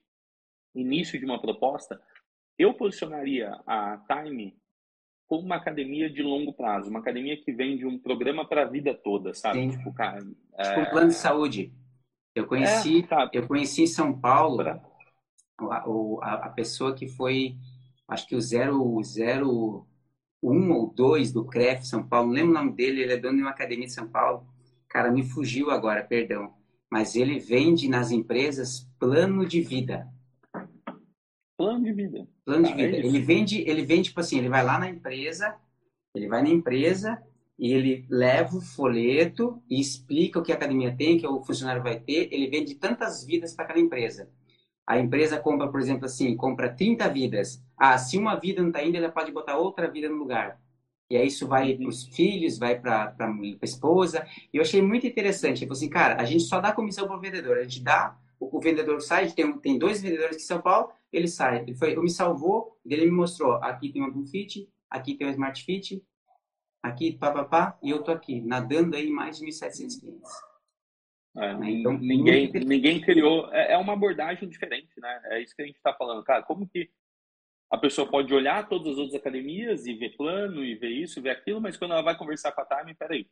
[0.76, 2.01] início de uma proposta,
[2.59, 4.57] eu posicionaria a Time
[5.26, 8.70] como uma academia de longo prazo, uma academia que vem de um programa para a
[8.70, 9.59] vida toda, sabe?
[9.59, 9.70] Sim.
[9.78, 11.74] Tipo, cara, tipo um plano de saúde.
[12.36, 14.63] Eu conheci, é, eu conheci em São Paulo
[15.60, 17.58] a, a, pessoa que foi,
[18.08, 23.01] acho que o 001 ou 2 do CREF São Paulo, não lembro o nome dele,
[23.01, 24.45] ele é dono de uma academia de São Paulo.
[24.88, 26.53] Cara, me fugiu agora, perdão.
[26.89, 30.08] Mas ele vende nas empresas plano de vida.
[31.58, 32.28] Plano de vida.
[32.45, 32.97] Plano de ah, vida.
[32.97, 35.55] É ele vende, ele vende, tipo assim, ele vai lá na empresa,
[36.14, 37.22] ele vai na empresa
[37.60, 41.82] e ele leva o folheto e explica o que a academia tem, que o funcionário
[41.82, 42.30] vai ter.
[42.32, 44.30] Ele vende tantas vidas para aquela empresa.
[44.88, 47.62] A empresa compra, por exemplo, assim, compra 30 vidas.
[47.78, 50.58] Ah, se uma vida não está indo, ela pode botar outra vida no lugar.
[51.10, 54.26] E aí isso vai para os filhos, vai para a esposa.
[54.54, 55.62] E eu achei muito interessante.
[55.62, 57.58] Eu falei assim, cara, a gente só dá comissão para o vendedor.
[57.58, 61.28] A gente dá, o, o vendedor sai, tem, tem dois vendedores de São Paulo, ele
[61.28, 61.64] sai.
[61.64, 65.32] Ele foi, eu me salvou, ele me mostrou, aqui tem um Fit, aqui tem um
[65.32, 66.02] Smart Fit,
[66.82, 70.32] aqui, papapá, e eu tô aqui, nadando aí mais de 1.700 clientes.
[71.38, 71.70] É, né?
[71.70, 73.52] então, ninguém, ninguém criou.
[73.54, 75.22] É, é, uma abordagem diferente, né?
[75.26, 76.24] É isso que a gente está falando.
[76.24, 76.90] Cara, como que
[77.70, 81.22] a pessoa pode olhar todas as outras academias e ver plano, e ver isso, e
[81.22, 83.28] ver aquilo, mas quando ela vai conversar com a Time, peraí.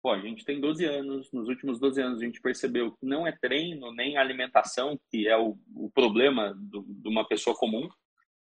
[0.00, 3.26] Pô, a gente tem 12 anos, nos últimos 12 anos a gente percebeu que não
[3.26, 7.88] é treino nem alimentação que é o, o problema do, de uma pessoa comum,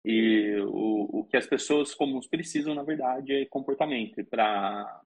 [0.05, 4.25] e o, o que as pessoas comuns precisam, na verdade, é comportamento.
[4.25, 5.03] Para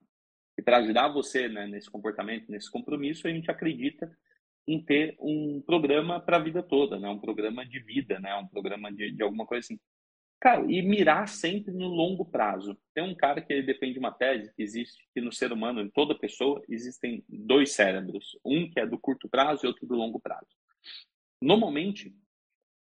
[0.57, 4.11] e para ajudar você né, nesse comportamento, nesse compromisso, a gente acredita
[4.67, 7.07] em ter um programa para a vida toda, né?
[7.07, 8.35] um programa de vida, né?
[8.35, 9.79] um programa de, de alguma coisa assim.
[10.39, 12.77] Cara, e mirar sempre no longo prazo.
[12.93, 15.89] Tem um cara que ele defende uma tese que existe que no ser humano, em
[15.89, 18.37] toda pessoa, existem dois cérebros.
[18.45, 20.47] Um que é do curto prazo e outro do longo prazo.
[21.41, 22.13] Normalmente,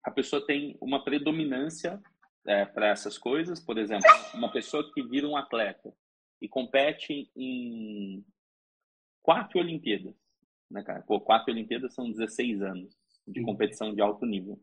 [0.03, 2.01] a pessoa tem uma predominância
[2.45, 3.59] é, para essas coisas.
[3.59, 5.93] Por exemplo, uma pessoa que vira um atleta
[6.41, 8.23] e compete em
[9.21, 10.15] quatro Olimpíadas.
[10.69, 11.01] Né, cara?
[11.01, 14.59] Pô, quatro Olimpíadas são 16 anos de competição de alto nível.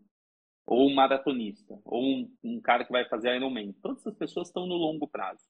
[0.67, 3.73] Ou um maratonista, ou um, um cara que vai fazer Ironman.
[3.83, 5.43] Todas essas pessoas estão no longo prazo.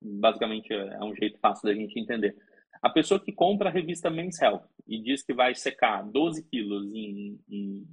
[0.00, 2.36] Basicamente, é, é um jeito fácil da gente entender.
[2.82, 6.86] A pessoa que compra a revista Men's Health e diz que vai secar 12 quilos
[6.94, 7.86] em, em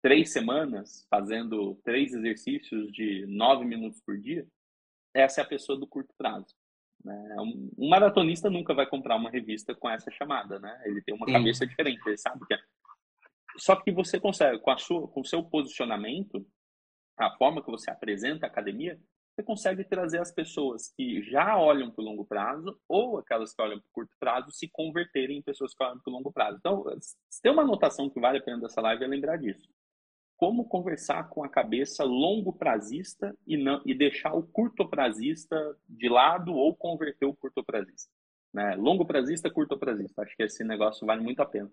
[0.00, 4.46] três semanas, fazendo três exercícios de nove minutos por dia,
[5.14, 6.54] essa é a pessoa do curto prazo.
[7.04, 7.36] Né?
[7.78, 10.82] Um maratonista nunca vai comprar uma revista com essa chamada, né?
[10.84, 11.32] Ele tem uma Sim.
[11.32, 12.58] cabeça diferente, ele sabe que é.
[13.56, 16.46] Só que você consegue, com, a sua, com o seu posicionamento,
[17.18, 18.98] a forma que você apresenta a academia,
[19.34, 23.62] você consegue trazer as pessoas que já olham para o longo prazo ou aquelas que
[23.62, 26.58] olham para o curto prazo se converterem em pessoas que olham para o longo prazo.
[26.58, 29.66] Então, se tem uma anotação que vale a pena dessa live é lembrar disso.
[30.42, 35.56] Como conversar com a cabeça longo prazista e, não, e deixar o curto prazista
[35.88, 38.10] de lado ou converter o curto prazista.
[38.52, 38.74] Né?
[38.74, 40.20] Longo prazista, curto prazista.
[40.20, 41.70] Acho que esse negócio vale muito a pena.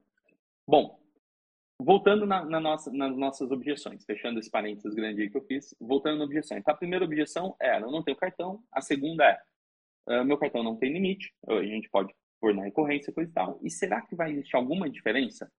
[0.68, 1.00] Bom,
[1.82, 5.74] voltando na, na nossa, nas nossas objeções, fechando esse parênteses grande aí que eu fiz,
[5.80, 6.56] voltando na objeção.
[6.56, 8.64] Então, a primeira objeção é, eu não tenho cartão.
[8.72, 13.12] A segunda é, uh, meu cartão não tem limite, a gente pode pôr na recorrência,
[13.12, 13.60] coisa e tal.
[13.64, 15.52] E será que vai existir alguma diferença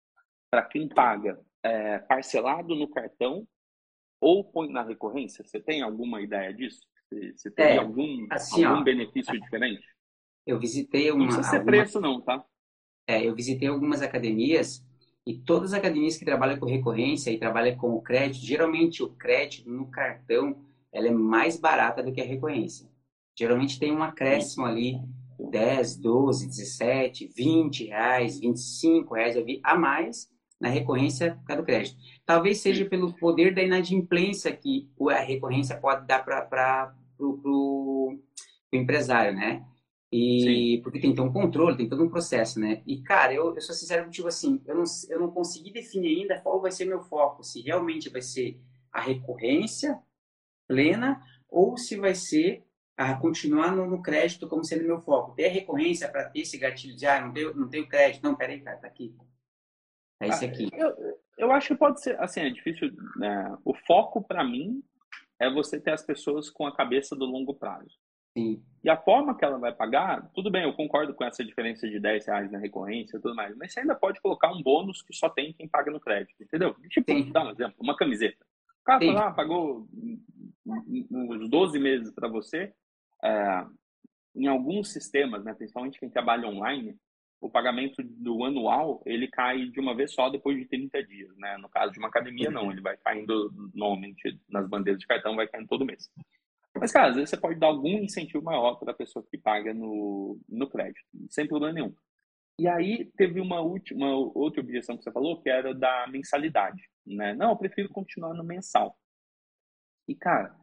[0.48, 3.46] para quem paga é, parcelado no cartão
[4.20, 5.44] ou põe na recorrência?
[5.44, 6.80] Você tem alguma ideia disso?
[7.34, 9.84] Você tem é, algum, assim, algum ó, benefício diferente?
[10.46, 11.18] Eu visitei uma...
[11.18, 11.72] Não precisa ser alguma...
[11.72, 12.44] preço não, tá?
[13.06, 14.86] É, eu visitei algumas academias
[15.26, 19.10] e todas as academias que trabalham com recorrência e trabalham com o crédito, geralmente o
[19.10, 22.88] crédito no cartão ela é mais barata do que a recorrência.
[23.38, 25.00] Geralmente tem um acréscimo ali
[25.38, 30.28] 10, 12, 17, 20 reais, 25 reais a mais
[30.60, 31.96] na recorrência por causa do crédito.
[32.26, 38.18] Talvez seja pelo poder da inadimplência que a recorrência pode dar para o
[38.70, 39.64] empresário, né?
[40.12, 40.40] E
[40.76, 40.82] Sim.
[40.82, 42.82] porque tem ter um controle, tem todo um processo, né?
[42.86, 46.40] E cara, eu, eu sou sincero contigo assim, eu não, eu não consegui definir ainda
[46.40, 48.60] qual vai ser meu foco, se realmente vai ser
[48.92, 49.98] a recorrência
[50.66, 52.64] plena ou se vai ser
[52.96, 55.34] a continuar no, no crédito como sendo meu foco.
[55.34, 58.22] Ter a recorrência para ter esse gatilho de, ah, não tenho, não tenho crédito.
[58.22, 59.16] Não, peraí, cara, tá aqui.
[60.20, 60.68] É esse ah, aqui.
[60.72, 62.92] Eu, eu acho que pode ser, assim, é difícil.
[63.16, 63.56] Né?
[63.64, 64.82] O foco para mim
[65.38, 67.98] é você ter as pessoas com a cabeça do longo prazo.
[68.36, 68.62] Sim.
[68.84, 71.98] E a forma que ela vai pagar, tudo bem, eu concordo com essa diferença de
[71.98, 75.12] 10 reais na recorrência e tudo mais, mas você ainda pode colocar um bônus que
[75.14, 76.76] só tem quem paga no crédito, entendeu?
[76.88, 77.32] Tipo, Sim.
[77.32, 78.44] dá um exemplo, uma camiseta.
[78.80, 79.86] O cara lá, ah, pagou
[81.10, 82.72] uns 12 meses para você.
[83.22, 83.66] É,
[84.34, 86.96] em alguns sistemas, né, principalmente quem trabalha online,
[87.40, 91.56] o pagamento do anual ele cai de uma vez só depois de 30 dias, né?
[91.58, 95.48] No caso de uma academia, não, ele vai caindo normalmente nas bandeiras de cartão, vai
[95.48, 96.10] caindo todo mês.
[96.74, 99.74] Mas, cara, às vezes você pode dar algum incentivo maior para a pessoa que paga
[99.74, 101.94] no, no crédito, sem problema nenhum.
[102.58, 107.32] E aí teve uma última, outra objeção que você falou, que era da mensalidade, né?
[107.34, 108.96] Não, eu prefiro continuar no mensal.
[110.06, 110.54] E, cara,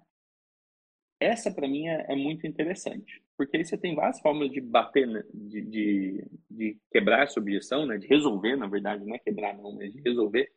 [1.19, 5.07] essa para mim é, é, muito interessante, porque aí você tem várias formas de bater,
[5.07, 5.23] né?
[5.33, 7.97] de, de, de, quebrar essa objeção, né?
[7.97, 10.51] de resolver, na verdade, não é quebrar não, mas de resolver.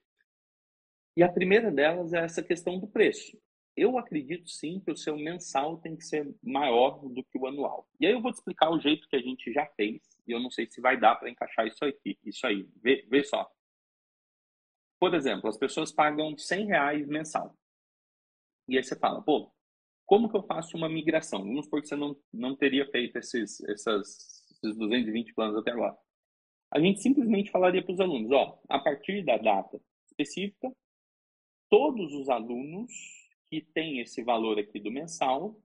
[1.16, 3.36] E a primeira delas é essa questão do preço
[3.76, 7.88] eu acredito sim que o seu mensal tem que ser maior do que o anual.
[7.98, 10.40] E aí eu vou te explicar o jeito que a gente já fez, e eu
[10.40, 12.18] não sei se vai dar para encaixar isso aqui.
[12.24, 13.50] Isso aí, vê, vê só.
[14.98, 17.56] Por exemplo, as pessoas pagam 100 reais mensal.
[18.68, 19.50] E aí você fala, pô,
[20.10, 21.44] como que eu faço uma migração?
[21.44, 25.96] Vamos supor que você não, não teria feito esses, essas, esses 220 planos até agora.
[26.68, 30.68] A gente simplesmente falaria para os alunos, ó, a partir da data específica,
[31.68, 32.90] todos os alunos
[33.48, 35.56] que tem esse valor aqui do mensal,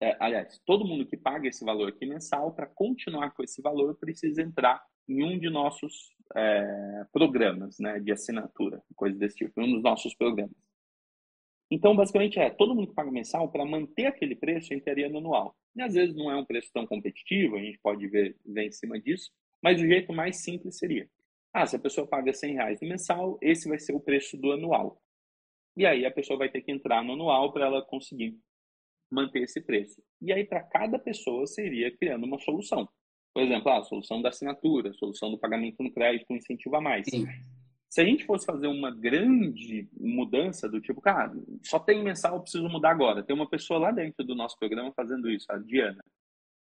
[0.00, 3.96] é, aliás, todo mundo que paga esse valor aqui mensal, para continuar com esse valor,
[3.96, 9.72] precisa entrar em um de nossos é, programas né, de assinatura, coisa desse tipo, um
[9.72, 10.54] dos nossos programas.
[11.70, 14.70] Então, basicamente, é todo mundo que paga mensal, para manter aquele preço,
[15.10, 15.54] no anual.
[15.76, 18.72] E às vezes não é um preço tão competitivo, a gente pode ver, ver em
[18.72, 19.30] cima disso,
[19.62, 21.08] mas o jeito mais simples seria:
[21.52, 24.50] ah, se a pessoa paga 100 reais no mensal, esse vai ser o preço do
[24.50, 25.00] anual.
[25.76, 28.36] E aí a pessoa vai ter que entrar no anual para ela conseguir
[29.10, 30.02] manter esse preço.
[30.20, 32.88] E aí para cada pessoa seria criando uma solução.
[33.32, 36.80] Por exemplo, a solução da assinatura, a solução do pagamento no crédito, um incentivo a
[36.80, 37.06] mais.
[37.08, 37.26] Sim.
[37.90, 41.32] Se a gente fosse fazer uma grande mudança do tipo, cara,
[41.64, 43.24] só tem mensal, eu preciso mudar agora.
[43.24, 46.00] Tem uma pessoa lá dentro do nosso programa fazendo isso, a Diana.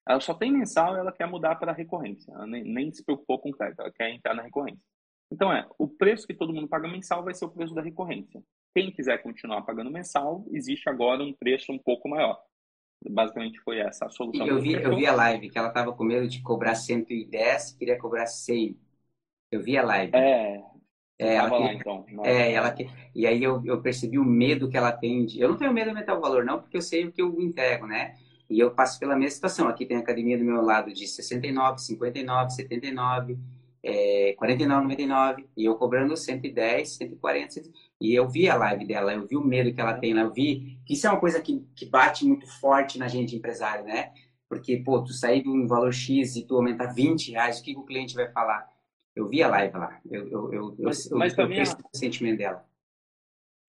[0.06, 2.30] Ela só tem mensal e ela quer mudar para recorrência.
[2.34, 4.84] Ela nem, nem se preocupou com crédito, ela quer entrar na recorrência.
[5.32, 8.44] Então é, o preço que todo mundo paga mensal vai ser o preço da recorrência.
[8.76, 12.44] Quem quiser continuar pagando mensal, existe agora um preço um pouco maior.
[13.10, 14.46] Basicamente foi essa a solução.
[14.46, 17.98] Eu vi, eu vi a live, que ela estava com medo de cobrar 110, queria
[17.98, 18.78] cobrar 100.
[19.52, 20.16] Eu vi a live.
[20.16, 20.62] É,
[21.20, 22.06] é, ela lá, então.
[22.24, 25.40] é, ela que, e aí eu, eu percebi o medo que ela tem de.
[25.40, 27.40] Eu não tenho medo de aumentar o valor, não, porque eu sei o que eu
[27.40, 28.16] entrego, né?
[28.50, 29.68] E eu passo pela mesma situação.
[29.68, 33.38] Aqui tem a academia do meu lado de 69, 59, 79,
[33.84, 37.62] é, 49,99 e eu cobrando 110, 140.
[38.00, 40.80] E eu vi a live dela, eu vi o medo que ela tem, eu vi
[40.86, 44.12] que isso é uma coisa que, que bate muito forte na gente empresário, né?
[44.50, 47.76] Porque, pô, tu sair de um valor X e tu aumentar 20 reais, o que
[47.76, 48.73] o cliente vai falar?
[49.16, 52.40] Eu vi a live lá, eu, eu, eu, mas, eu, mas eu, eu o sentimento
[52.40, 52.66] dela.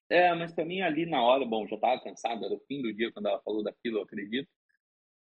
[0.08, 3.12] É, mas também ali na hora, bom, já estava cansado, era o fim do dia
[3.12, 4.48] quando ela falou daquilo, eu acredito.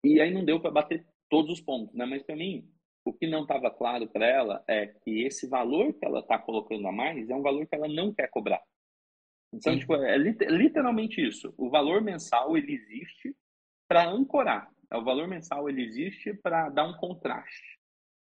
[0.04, 2.06] E aí não deu para bater todos os pontos, né?
[2.06, 2.68] Mas também
[3.04, 6.86] o que não estava claro para ela é que esse valor que ela está colocando
[6.86, 8.62] a mais é um valor que ela não quer cobrar.
[9.52, 11.52] Então, tipo, é literalmente isso.
[11.56, 13.34] O valor mensal ele existe
[13.88, 14.70] para ancorar.
[14.90, 17.78] É, o valor mensal ele existe para dar um contraste.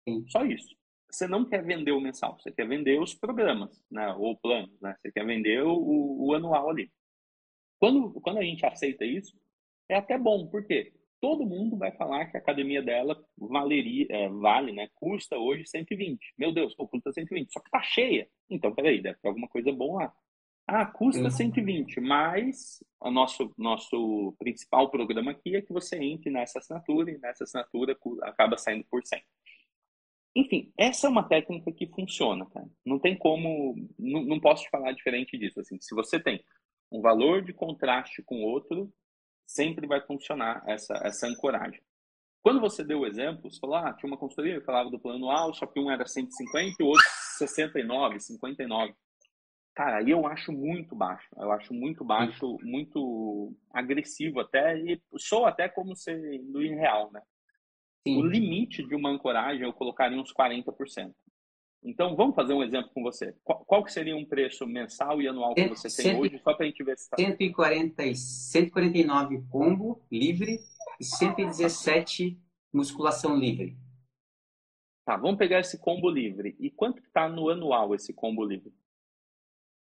[0.08, 0.24] Sim.
[0.28, 0.76] Só isso.
[1.10, 4.12] Você não quer vender o mensal, você quer vender os programas, né?
[4.14, 4.94] Ou planos, né?
[5.00, 6.90] Você quer vender o, o anual ali.
[7.78, 9.36] Quando, quando a gente aceita isso,
[9.88, 10.46] é até bom.
[10.48, 10.92] Por quê?
[11.20, 14.88] todo mundo vai falar que a academia dela valeria, é, vale, né?
[14.94, 16.34] Custa hoje 120.
[16.38, 17.52] Meu Deus, pô, custa 120.
[17.52, 18.28] Só que tá cheia.
[18.48, 20.12] Então, peraí, deve ter alguma coisa boa lá.
[20.66, 26.58] Ah, custa 120, mas o nosso, nosso principal programa aqui é que você entre nessa
[26.58, 29.22] assinatura e nessa assinatura acaba saindo por 100.
[30.38, 32.68] Enfim, essa é uma técnica que funciona, cara.
[32.86, 35.58] Não tem como, não, não posso te falar diferente disso.
[35.58, 36.40] Assim, se você tem
[36.92, 38.88] um valor de contraste com outro,
[39.44, 41.82] sempre vai funcionar essa, essa ancoragem.
[42.40, 45.18] Quando você deu o exemplo, você falou, ah, tinha uma consultoria que falava do plano
[45.18, 47.04] anual, só que um era 150 e o outro
[47.38, 48.94] 69, 59.
[49.74, 51.28] Cara, aí eu acho muito baixo.
[51.36, 57.22] Eu acho muito baixo, muito agressivo até, e sou até como sendo irreal, né?
[58.06, 58.18] Sim.
[58.18, 61.12] O limite de uma ancoragem eu colocaria uns 40%.
[61.82, 63.34] Então, vamos fazer um exemplo com você.
[63.44, 66.66] Qual, qual que seria um preço mensal e anual que você tem hoje, só para
[66.66, 67.16] a gente ver se está...
[67.16, 70.58] 140, 149 combo livre
[71.00, 72.36] e 117
[72.72, 73.76] musculação livre.
[75.04, 76.56] Tá, vamos pegar esse combo livre.
[76.58, 78.74] E quanto está no anual esse combo livre?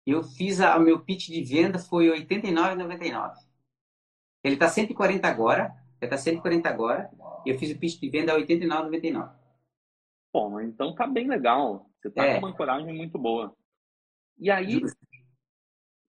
[0.06, 3.34] Eu fiz, o meu pitch de venda foi R$ 89,99.
[4.44, 7.10] Ele está 140 agora, ele está 140 agora,
[7.46, 9.32] e eu fiz o pitch de venda a R$ 89,99.
[10.34, 11.90] Bom, então tá bem legal.
[12.02, 12.34] Você tá é.
[12.34, 13.56] com uma ancoragem muito boa.
[14.38, 14.82] E aí,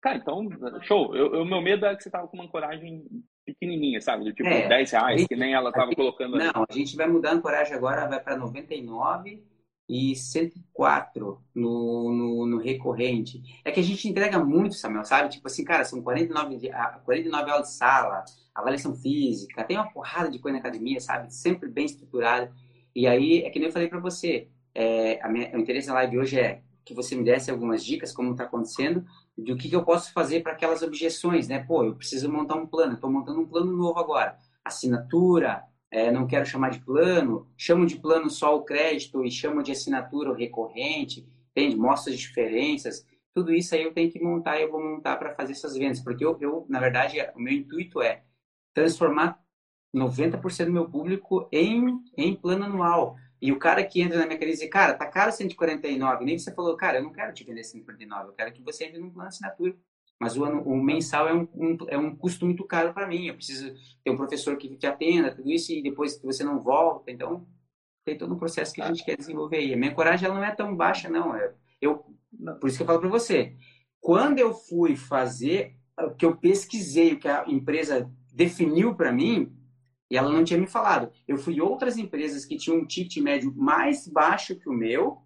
[0.03, 0.47] cara, então,
[0.83, 1.13] show.
[1.13, 3.07] O meu medo é que você tava com uma ancoragem
[3.45, 4.25] pequenininha, sabe?
[4.25, 6.67] Do tipo é, 10 reais, gente, que nem ela tava gente, colocando Não, ali.
[6.69, 9.43] a gente vai mudar a ancoragem agora, vai para 99
[9.89, 13.43] e 104 no, no, no, recorrente.
[13.65, 15.31] É que a gente entrega muito, Samuel, sabe?
[15.31, 16.71] Tipo assim, cara, são 49,
[17.05, 18.25] 49 aulas de sala,
[18.55, 21.33] avaliação física, tem uma porrada de coisa na academia, sabe?
[21.33, 22.53] Sempre bem estruturado.
[22.95, 26.19] E aí, é que nem eu falei para você, é, minha, o interesse na live
[26.19, 29.05] hoje é que você me desse algumas dicas, como está acontecendo,
[29.37, 31.59] do que, que eu posso fazer para aquelas objeções, né?
[31.61, 34.39] Pô, eu preciso montar um plano, estou montando um plano novo agora.
[34.65, 39.63] Assinatura, é, não quero chamar de plano, chamo de plano só o crédito e chamo
[39.63, 41.77] de assinatura o recorrente, entende?
[41.77, 43.07] Mostra as diferenças.
[43.35, 46.01] Tudo isso aí eu tenho que montar e eu vou montar para fazer essas vendas,
[46.01, 48.23] porque eu, eu, na verdade, o meu intuito é
[48.75, 49.43] transformar
[49.95, 53.17] 90% do meu público em, em plano anual.
[53.41, 56.25] E o cara que entra na minha crise diz, cara, tá caro 149.
[56.25, 58.99] Nem você falou, cara, eu não quero te vender 149, eu quero que você entre
[58.99, 59.77] num plano assinatura.
[60.21, 63.27] Mas o, ano, o mensal é um, um, é um custo muito caro para mim.
[63.27, 67.11] Eu preciso ter um professor que te atenda, tudo isso, e depois você não volta.
[67.11, 67.47] Então,
[68.05, 69.75] tem todo um processo que a gente quer desenvolver aí.
[69.75, 71.37] A minha coragem ela não é tão baixa, não.
[71.37, 72.05] É, eu,
[72.61, 73.55] por isso que eu falo para você.
[74.01, 79.53] Quando eu fui fazer o que eu pesquisei, o que a empresa definiu para mim,
[80.11, 81.13] e ela não tinha me falado.
[81.27, 85.23] Eu fui outras empresas que tinham um ticket médio mais baixo que o meu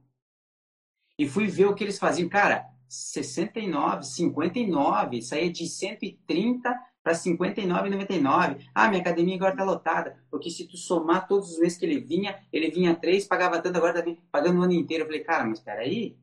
[1.18, 2.28] e fui ver o que eles faziam.
[2.28, 8.58] Cara, 69, 59, saía de 130 para 59,99.
[8.74, 10.16] Ah, minha academia agora está lotada.
[10.30, 13.76] Porque se tu somar todos os meses que ele vinha, ele vinha três, pagava tanto,
[13.76, 15.04] agora está pagando o ano inteiro.
[15.04, 16.18] Eu falei, cara, mas espera aí.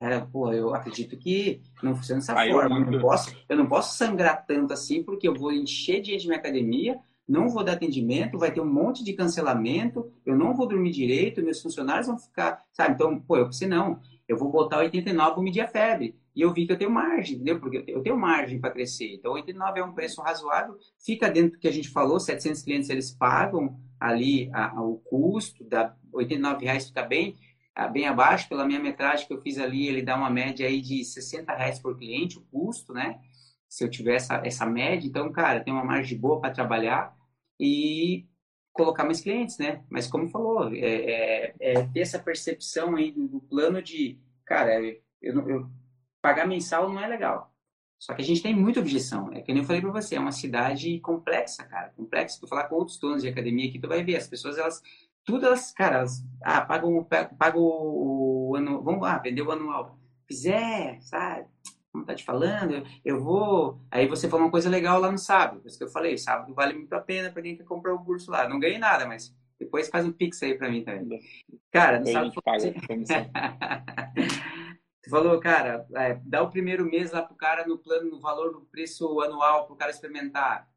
[0.00, 2.78] Era, pô, eu acredito que não funciona dessa forma.
[2.78, 6.28] Eu não, posso, eu não posso sangrar tanto assim, porque eu vou encher de gente
[6.28, 10.68] minha academia, não vou dar atendimento, vai ter um monte de cancelamento, eu não vou
[10.68, 12.94] dormir direito, meus funcionários vão ficar, sabe?
[12.94, 16.14] Então, pô, eu pensei, não, eu vou botar 89 para medir a febre.
[16.36, 17.58] E eu vi que eu tenho margem, entendeu?
[17.58, 19.14] Porque eu tenho margem para crescer.
[19.14, 22.90] Então, 89 é um preço razoável, fica dentro do que a gente falou, 700 clientes
[22.90, 27.36] eles pagam ali a, a, o custo, da 89 reais fica bem,
[27.74, 30.80] a, bem abaixo, pela minha metragem que eu fiz ali, ele dá uma média aí
[30.80, 33.18] de 60 reais por cliente, o custo, né?
[33.68, 37.14] Se eu tiver essa, essa média, então, cara, tem uma margem boa para trabalhar
[37.58, 38.27] e
[38.78, 39.84] colocar mais clientes, né?
[39.90, 44.16] Mas como falou, é, é, é ter essa percepção aí do, do, plano de,
[44.46, 45.68] cara, eu, eu,
[46.22, 47.52] pagar mensal não é legal.
[47.98, 49.32] Só que a gente tem muita objeção.
[49.32, 51.92] É que nem eu falei para você, é uma cidade complexa, cara.
[51.96, 52.38] Complexa.
[52.40, 54.14] Tu falar com outros donos de academia aqui, tu vai ver.
[54.14, 54.80] As pessoas, elas,
[55.24, 57.04] tudo elas, cara, elas, ah, pagam,
[57.36, 59.98] pagam o, o ano, vamos lá, vender o anual.
[60.28, 61.48] Fizer, sabe?
[61.98, 63.80] Como tá te falando, eu vou.
[63.90, 65.66] Aí você falou uma coisa legal lá no sábado.
[65.66, 68.30] Isso que eu falei, sábado vale muito a pena para quem quer comprar o curso
[68.30, 68.48] lá.
[68.48, 71.20] Não ganhei nada, mas depois faz um pix aí para mim também.
[71.72, 72.40] Cara, no sábado.
[72.40, 72.72] Paga,
[75.02, 78.52] Você falou, cara, é, dá o primeiro mês lá pro cara no plano, no valor
[78.52, 80.68] do preço anual pro cara experimentar.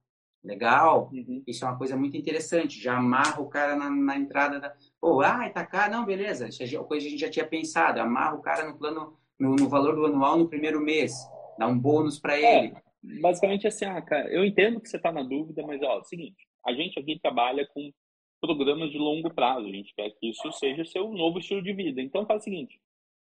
[0.44, 1.44] Legal, uhum.
[1.46, 2.82] isso é uma coisa muito interessante.
[2.82, 4.74] Já amarra o cara na, na entrada da.
[5.00, 6.50] Pô, ah, tá caro, não, beleza.
[6.50, 8.02] Isso é coisa que a gente já tinha pensado.
[8.02, 11.14] Amarra o cara no plano, no, no valor do anual no primeiro mês.
[11.58, 12.74] Dá um bônus para é, ele.
[13.22, 16.04] Basicamente assim, ah, cara, eu entendo que você tá na dúvida, mas ó, é o
[16.04, 17.92] seguinte, a gente aqui trabalha com
[18.40, 19.68] programas de longo prazo.
[19.68, 22.02] A gente quer que isso seja seu novo estilo de vida.
[22.02, 22.80] Então faz o seguinte,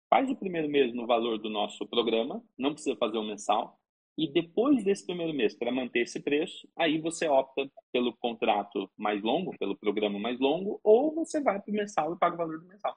[0.09, 3.77] Faz o primeiro mês no valor do nosso programa, não precisa fazer o um mensal.
[4.17, 9.21] E depois desse primeiro mês, para manter esse preço, aí você opta pelo contrato mais
[9.21, 12.59] longo, pelo programa mais longo, ou você vai para o mensal e paga o valor
[12.59, 12.95] do mensal.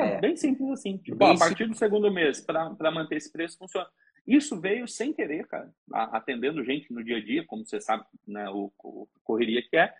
[0.00, 0.98] É, bem simples assim.
[0.98, 3.88] Tipo, a partir do segundo mês, para manter esse preço, funciona.
[4.26, 5.72] Isso veio sem querer, cara.
[5.90, 9.94] Atendendo gente no dia a dia, como você sabe, né, o, o correria que é.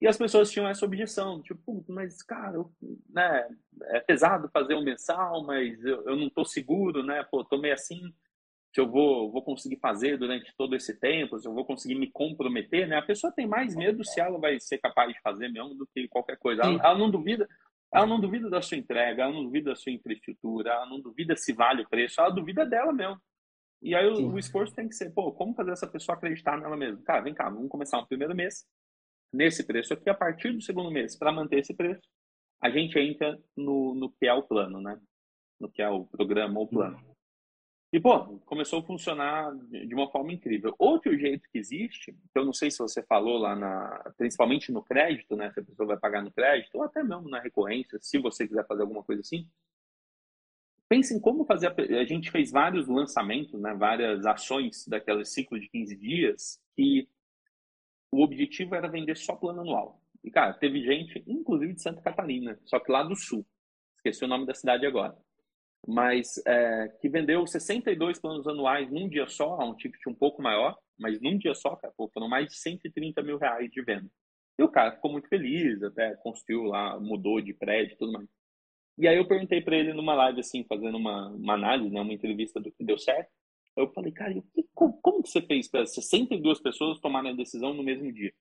[0.00, 2.64] E as pessoas tinham essa objeção, tipo, mas, cara,
[3.08, 3.48] né,
[3.84, 7.22] é pesado fazer um mensal, mas eu, eu não estou seguro, né?
[7.30, 8.00] Pô, tô meio assim,
[8.72, 12.10] se eu vou, vou conseguir fazer durante todo esse tempo, se eu vou conseguir me
[12.10, 12.96] comprometer, né?
[12.96, 16.08] A pessoa tem mais medo se ela vai ser capaz de fazer mesmo do que
[16.08, 16.62] qualquer coisa.
[16.62, 17.48] Ela, ela, não duvida,
[17.92, 21.36] ela não duvida da sua entrega, ela não duvida da sua infraestrutura, ela não duvida
[21.36, 23.20] se vale o preço, ela duvida dela mesmo.
[23.82, 26.76] E aí o, o, esforço tem que ser, pô, como fazer essa pessoa acreditar nela
[26.76, 27.02] mesma?
[27.02, 28.64] Cara, vem cá, vamos começar no primeiro mês,
[29.32, 32.02] nesse preço aqui, a partir do segundo mês, para manter esse preço,
[32.60, 35.00] a gente entra no, no que é o plano, né?
[35.58, 36.98] No que é o programa ou plano.
[37.92, 40.74] E, pô, começou a funcionar de uma forma incrível.
[40.78, 44.80] Outro jeito que existe, que eu não sei se você falou lá, na, principalmente no
[44.80, 45.50] crédito, né?
[45.50, 48.64] Se a pessoa vai pagar no crédito, ou até mesmo na recorrência, se você quiser
[48.64, 49.48] fazer alguma coisa assim.
[50.88, 51.66] Pense em como fazer.
[51.66, 53.74] A, a gente fez vários lançamentos, né?
[53.74, 57.08] Várias ações daquele ciclo de 15 dias que
[58.12, 60.00] o objetivo era vender só plano anual.
[60.22, 63.44] E, cara, teve gente, inclusive de Santa Catarina, só que lá do sul.
[63.96, 65.16] Esqueci o nome da cidade agora.
[65.86, 70.42] Mas é, que vendeu 62 planos anuais num dia só, a um ticket um pouco
[70.42, 74.10] maior, mas num dia só, cara, foram mais de 130 mil reais de venda.
[74.58, 78.28] E o cara ficou muito feliz, até construiu lá, mudou de prédio e tudo mais.
[78.98, 82.12] E aí eu perguntei para ele numa live, assim, fazendo uma, uma análise, né, uma
[82.12, 83.30] entrevista do que deu certo.
[83.74, 87.72] Eu falei, cara, que, como, como que você fez para 62 pessoas tomarem a decisão
[87.72, 88.34] no mesmo dia?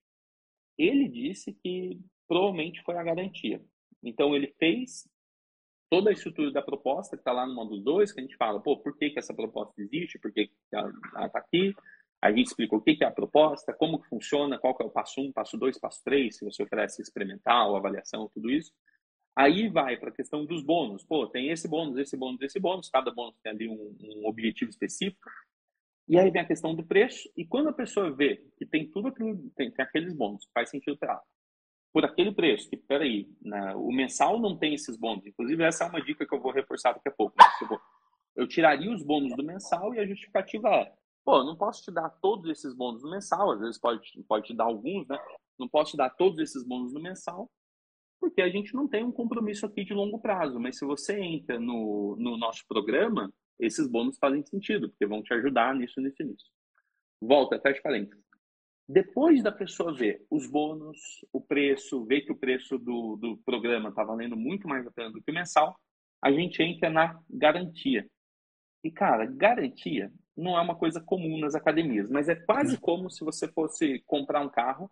[0.78, 3.62] Ele disse que provavelmente foi a garantia.
[4.04, 5.08] Então, ele fez
[5.90, 8.60] toda a estrutura da proposta, que está lá no módulo 2, que a gente fala,
[8.60, 10.92] pô, por que, que essa proposta existe, por que, que ela
[11.26, 11.74] está aqui,
[12.22, 14.86] a gente explica o que, que é a proposta, como que funciona, qual que é
[14.86, 18.72] o passo 1, um, passo 2, passo 3, se você oferece experimental, avaliação, tudo isso.
[19.36, 21.04] Aí vai para a questão dos bônus.
[21.06, 22.90] Pô, tem esse bônus, esse bônus, esse bônus.
[22.90, 25.30] Cada bônus tem ali um, um objetivo específico.
[26.10, 27.30] E aí vem a questão do preço.
[27.38, 30.98] E quando a pessoa vê que tem tudo aquilo, tem, tem aqueles bônus, faz sentido
[30.98, 31.24] para ela.
[31.92, 35.26] Por aquele preço, que peraí, né, o mensal não tem esses bônus.
[35.26, 37.36] Inclusive, essa é uma dica que eu vou reforçar daqui a pouco.
[37.38, 37.46] Né?
[37.62, 37.82] Eu, vou,
[38.36, 40.94] eu tiraria os bônus do mensal e a justificativa é:
[41.26, 44.56] pô, não posso te dar todos esses bônus no mensal, às vezes pode, pode te
[44.56, 45.18] dar alguns, né?
[45.58, 47.50] Não posso te dar todos esses bônus no mensal,
[48.20, 50.60] porque a gente não tem um compromisso aqui de longo prazo.
[50.60, 55.34] Mas se você entra no, no nosso programa, esses bônus fazem sentido, porque vão te
[55.34, 56.46] ajudar nisso, nisso, nisso.
[57.22, 58.29] Volta, fecha parênteses.
[58.92, 60.98] Depois da pessoa ver os bônus,
[61.32, 65.12] o preço, ver que o preço do, do programa está valendo muito mais a pena
[65.12, 65.80] do que o mensal,
[66.20, 68.10] a gente entra na garantia.
[68.84, 72.82] E, cara, garantia não é uma coisa comum nas academias, mas é quase uhum.
[72.82, 74.92] como se você fosse comprar um carro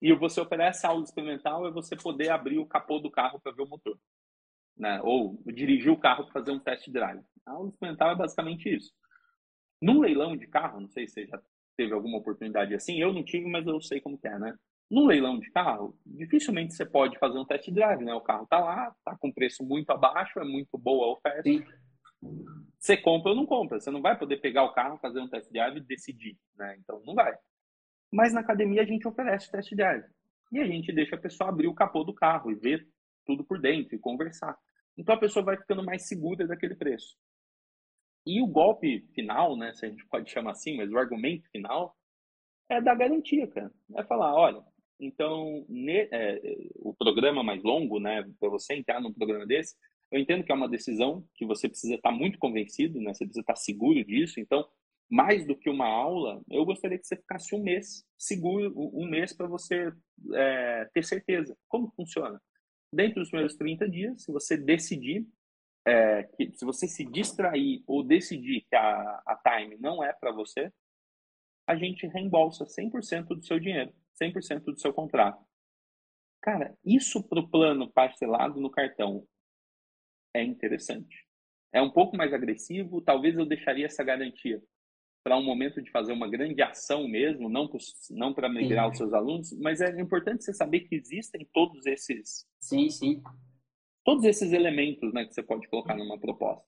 [0.00, 3.62] e você oferece aula experimental é você poder abrir o capô do carro para ver
[3.62, 3.98] o motor.
[4.74, 5.02] Né?
[5.02, 7.22] Ou dirigir o carro para fazer um test drive.
[7.44, 8.90] A aula experimental é basicamente isso.
[9.82, 11.38] Num leilão de carro, não sei se você já
[11.82, 14.54] teve alguma oportunidade assim, eu não tive, mas eu sei como é, né?
[14.88, 18.14] Num leilão de carro, dificilmente você pode fazer um test drive, né?
[18.14, 21.42] O carro tá lá, tá com preço muito abaixo, é muito boa a oferta.
[21.42, 21.64] Sim.
[22.78, 23.80] Você compra ou não compra.
[23.80, 26.76] Você não vai poder pegar o carro, fazer um test drive e decidir, né?
[26.78, 27.34] Então não vai.
[28.12, 30.04] Mas na academia a gente oferece teste drive.
[30.52, 32.86] E a gente deixa a pessoa abrir o capô do carro e ver
[33.24, 34.56] tudo por dentro e conversar.
[34.96, 37.16] Então a pessoa vai ficando mais segura daquele preço.
[38.24, 41.96] E o golpe final, né, se a gente pode chamar assim, mas o argumento final
[42.68, 43.70] é da garantia, cara.
[43.96, 44.62] É falar, olha,
[44.98, 46.40] então ne, é,
[46.76, 49.74] o programa mais longo, né, para você entrar num programa desse,
[50.10, 53.14] Eu entendo que é uma decisão que você precisa estar muito convencido, né?
[53.14, 54.38] Você precisa estar seguro disso.
[54.38, 54.68] Então,
[55.10, 59.32] mais do que uma aula, eu gostaria que você ficasse um mês seguro, um mês
[59.34, 59.90] para você
[60.34, 61.56] é, ter certeza.
[61.66, 62.38] Como funciona?
[62.92, 65.26] Dentro dos primeiros 30 dias, se você decidir,
[65.86, 70.32] é, que, se você se distrair ou decidir que a, a Time não é para
[70.32, 70.72] você,
[71.66, 75.44] a gente reembolsa 100% do seu dinheiro, 100% do seu contrato.
[76.40, 79.26] Cara, isso para o plano parcelado no cartão
[80.34, 81.26] é interessante.
[81.72, 84.62] É um pouco mais agressivo, talvez eu deixaria essa garantia
[85.24, 87.78] para um momento de fazer uma grande ação mesmo, não para
[88.10, 92.44] não para migrar os seus alunos, mas é importante você saber que existem todos esses
[92.60, 93.22] sim sim
[94.04, 96.64] todos esses elementos, né, que você pode colocar numa proposta,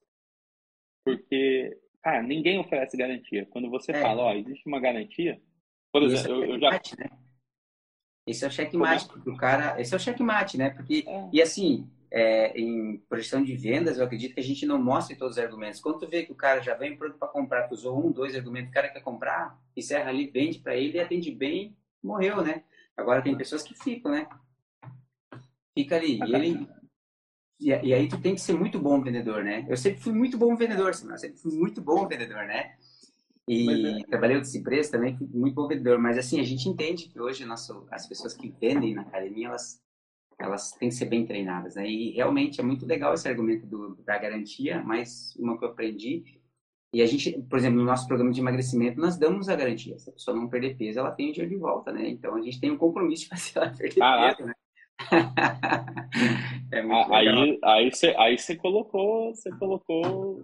[1.04, 3.46] porque cara ninguém oferece garantia.
[3.46, 4.00] Quando você é.
[4.00, 5.40] fala, ó, existe uma garantia,
[5.90, 7.10] por exemplo, eu, eu já né?
[8.26, 9.80] Esse é o checkmate, porque o cara.
[9.80, 10.70] Esse é o checkmate, né?
[10.70, 11.04] Porque.
[11.06, 11.28] É.
[11.32, 15.36] E assim, é, em projeção de vendas, eu acredito que a gente não mostre todos
[15.36, 15.80] os argumentos.
[15.80, 18.34] Quando tu vê que o cara já vem pronto para comprar, tu usou um, dois
[18.34, 22.64] argumentos, o cara quer comprar, encerra ali, vende para ele, atende bem, morreu, né?
[22.96, 24.26] Agora tem pessoas que ficam, né?
[25.76, 26.18] Fica ali.
[26.20, 26.68] E ele.
[27.60, 29.64] E, e aí tu tem que ser muito bom vendedor, né?
[29.68, 31.14] Eu sempre fui muito bom vendedor, Simão.
[31.14, 32.74] Eu sempre fui muito bom vendedor, né?
[33.46, 34.06] E é.
[34.06, 35.98] trabalhei outras empresas também, muito bom vendedor.
[35.98, 39.80] Mas assim, a gente entende que hoje nosso, as pessoas que vendem na academia, elas,
[40.38, 41.88] elas têm que ser bem treinadas, né?
[41.88, 46.24] E realmente é muito legal esse argumento do, da garantia, mas uma que eu aprendi.
[46.92, 49.98] E a gente, por exemplo, no nosso programa de emagrecimento, nós damos a garantia.
[49.98, 52.08] Se a pessoa não perder peso, ela tem o dinheiro de volta, né?
[52.08, 54.36] Então a gente tem um compromisso de fazer ela perder Caraca.
[54.36, 54.54] peso, né?
[56.72, 56.80] é
[57.12, 60.42] aí, aí, você, aí você colocou, você colocou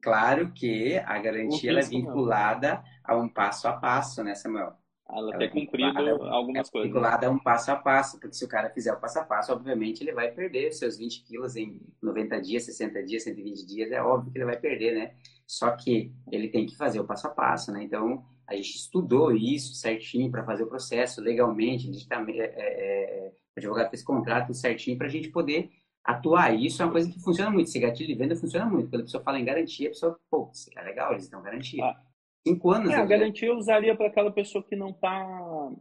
[0.00, 4.72] Claro que a garantia é vinculada a um passo a passo, né, Samuel?
[5.12, 6.88] Ela, tem é cumprido algumas é coisas.
[6.88, 9.52] Vinculada a um passo a passo, porque se o cara fizer o passo a passo,
[9.52, 14.00] obviamente ele vai perder seus 20 quilos em 90 dias, 60 dias, 120 dias, é
[14.00, 15.14] óbvio que ele vai perder, né?
[15.46, 17.82] Só que ele tem que fazer o passo a passo, né?
[17.82, 22.40] Então, a gente estudou isso certinho para fazer o processo legalmente, a gente tá, é,
[22.40, 25.70] é, é, o advogado fez contrato certinho para a gente poder
[26.04, 26.52] atuar.
[26.52, 27.68] E isso é uma coisa que funciona muito.
[27.68, 28.90] Esse gatilho de venda funciona muito.
[28.90, 31.84] Quando a pessoa fala em garantia, a pessoa, pô, é legal, eles dão garantia.
[31.84, 32.02] Ah.
[32.46, 32.90] Cinco anos.
[32.90, 35.72] É, a garantia eu usaria para aquela pessoa que não está.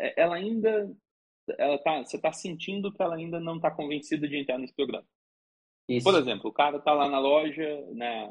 [0.00, 0.90] É, ela ainda.
[1.56, 5.06] Ela tá, você está sentindo que ela ainda não está convencida de entrar nesse programa.
[5.88, 6.04] Isso.
[6.04, 8.28] Por exemplo, o cara está lá na loja, né,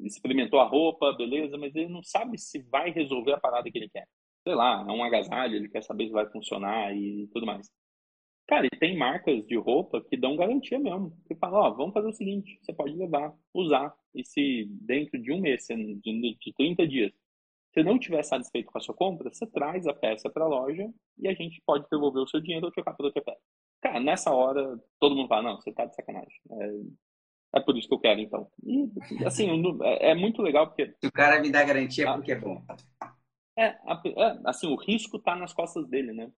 [0.00, 3.88] experimentou a roupa, beleza, mas ele não sabe se vai resolver a parada que ele
[3.88, 4.08] quer.
[4.42, 7.70] Sei lá, é um agasalho, ele quer saber se vai funcionar e tudo mais.
[8.48, 11.16] Cara, e tem marcas de roupa que dão garantia mesmo.
[11.26, 15.32] Que falam, ó, vamos fazer o seguinte, você pode levar, usar, e se dentro de
[15.32, 17.12] um mês, de 30 dias,
[17.72, 20.88] você não tiver satisfeito com a sua compra, você traz a peça para a loja
[21.18, 23.42] e a gente pode devolver o seu dinheiro ou trocar por outra peça.
[23.86, 26.40] Cara, nessa hora, todo mundo fala, não, você tá de sacanagem.
[26.50, 28.50] É, é por isso que eu quero, então.
[28.64, 28.90] E,
[29.24, 29.48] assim,
[29.84, 30.92] é, é muito legal porque...
[31.00, 32.60] Se o cara me dá garantia é porque é bom.
[33.56, 33.78] É, é,
[34.44, 36.32] assim, o risco tá nas costas dele, né?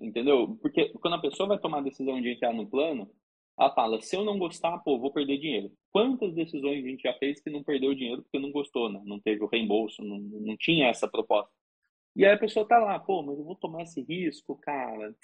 [0.00, 0.58] Entendeu?
[0.60, 3.08] Porque quando a pessoa vai tomar a decisão de entrar no plano,
[3.56, 5.70] ela fala: se eu não gostar, pô, vou perder dinheiro.
[5.92, 9.00] Quantas decisões a gente já fez que não perdeu dinheiro porque não gostou, né?
[9.04, 11.52] Não teve o reembolso, não, não tinha essa proposta.
[12.16, 15.14] E aí a pessoa tá lá, pô, mas eu vou tomar esse risco, cara.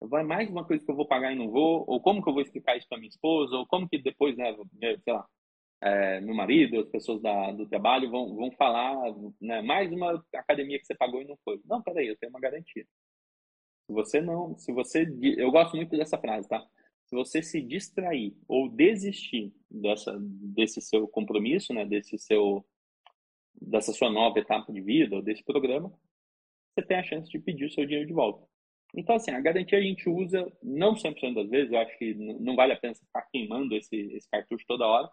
[0.00, 2.32] Vai mais uma coisa que eu vou pagar e não vou, ou como que eu
[2.32, 4.54] vou explicar isso para minha esposa, ou como que depois, né,
[5.02, 5.26] sei lá,
[5.80, 8.96] é, meu marido, as pessoas da, do trabalho vão, vão falar,
[9.40, 11.60] né, mais uma academia que você pagou e não foi.
[11.64, 12.84] Não, peraí, eu tenho uma garantia.
[13.86, 16.64] Se você não, se você, eu gosto muito dessa frase, tá?
[17.06, 22.64] Se você se distrair ou desistir dessa, desse seu compromisso, né, desse seu,
[23.60, 25.92] dessa sua nova etapa de vida ou desse programa,
[26.74, 28.47] você tem a chance de pedir o seu dinheiro de volta.
[28.94, 32.56] Então, assim, a garantia a gente usa, não 100% das vezes, eu acho que não
[32.56, 35.10] vale a pena ficar queimando esse, esse cartucho toda hora.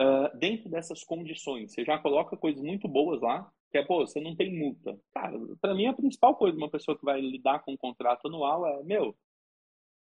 [0.00, 4.20] Uh, dentro dessas condições, você já coloca coisas muito boas lá, que é, pô, você
[4.20, 4.98] não tem multa.
[5.12, 8.26] Cara, para mim a principal coisa de uma pessoa que vai lidar com um contrato
[8.28, 9.16] anual é, meu,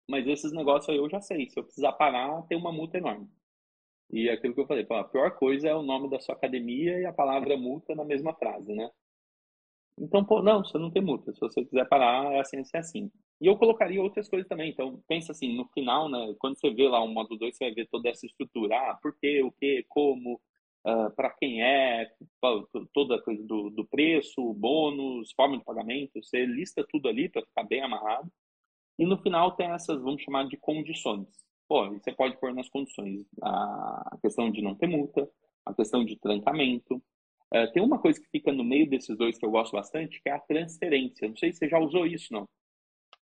[0.07, 3.29] mas esses negócios aí eu já sei, se eu precisar parar, tem uma multa enorme.
[4.11, 6.35] E é aquilo que eu falei, pô, a pior coisa é o nome da sua
[6.35, 8.89] academia e a palavra multa na mesma frase, né?
[9.97, 11.33] Então, pô, não, você não tem multa.
[11.33, 13.11] Se você quiser parar, é assim, assim, assim.
[13.39, 14.69] E eu colocaria outras coisas também.
[14.71, 17.73] Então, pensa assim, no final, né, quando você vê lá o módulo 2, você vai
[17.73, 18.75] ver toda essa estrutura.
[18.75, 22.09] Ah, por quê, o quê, como, uh, ah, para quem é,
[22.93, 27.45] toda a coisa do, do preço, bônus, forma de pagamento, você lista tudo ali para
[27.45, 28.29] ficar bem amarrado.
[28.99, 31.27] E no final tem essas, vamos chamar de condições.
[31.67, 35.27] Pô, você pode pôr nas condições a questão de não ter multa,
[35.65, 37.01] a questão de trancamento.
[37.53, 40.29] Uh, tem uma coisa que fica no meio desses dois que eu gosto bastante, que
[40.29, 41.27] é a transferência.
[41.27, 42.45] Não sei se você já usou isso, não.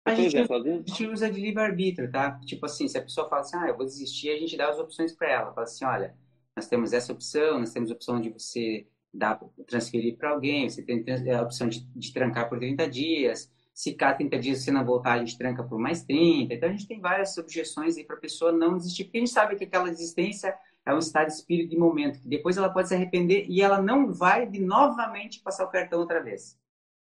[0.05, 0.83] A gente, exemplo, às vezes...
[0.85, 2.39] a gente usa de livre-arbítrio, tá?
[2.45, 4.79] Tipo assim, se a pessoa fala assim, ah, eu vou desistir, a gente dá as
[4.79, 5.53] opções para ela.
[5.53, 6.15] Fala assim, olha,
[6.55, 10.81] nós temos essa opção, nós temos a opção de você dar, transferir para alguém, você
[10.81, 11.03] tem
[11.33, 15.13] a opção de, de trancar por 30 dias, se cada 30 dias você não voltar,
[15.13, 16.53] a gente tranca por mais 30.
[16.53, 19.31] Então, a gente tem várias objeções aí para a pessoa não desistir, porque a gente
[19.31, 22.87] sabe que aquela desistência é um estado de espírito de momento, que depois ela pode
[22.87, 26.57] se arrepender e ela não vai de novamente passar o cartão outra vez.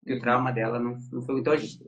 [0.00, 1.40] Porque o trauma dela não, não foi.
[1.40, 1.78] Então, a gente,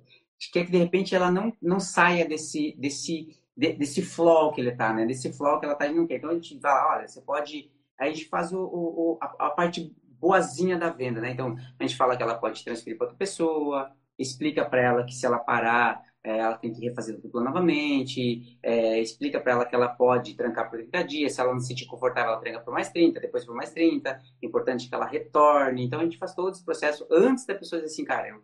[0.52, 4.92] quer que, de repente, ela não, não saia desse, desse, desse flow que ele está,
[4.92, 5.04] né?
[5.04, 6.16] Desse flow que ela está, não quer.
[6.16, 7.70] Então, a gente fala, olha, você pode...
[7.98, 11.30] Aí a gente faz o, o a, a parte boazinha da venda, né?
[11.30, 15.14] Então, a gente fala que ela pode transferir para outra pessoa, explica para ela que
[15.14, 19.66] se ela parar, é, ela tem que refazer o plano novamente, é, explica para ela
[19.66, 22.60] que ela pode trancar por 30 dias, se ela não se sentir confortável, ela tranca
[22.60, 25.84] por mais 30, depois por mais 30, é importante que ela retorne.
[25.84, 28.42] Então, a gente faz todo esse processo antes da pessoa dizer assim, cara, eu,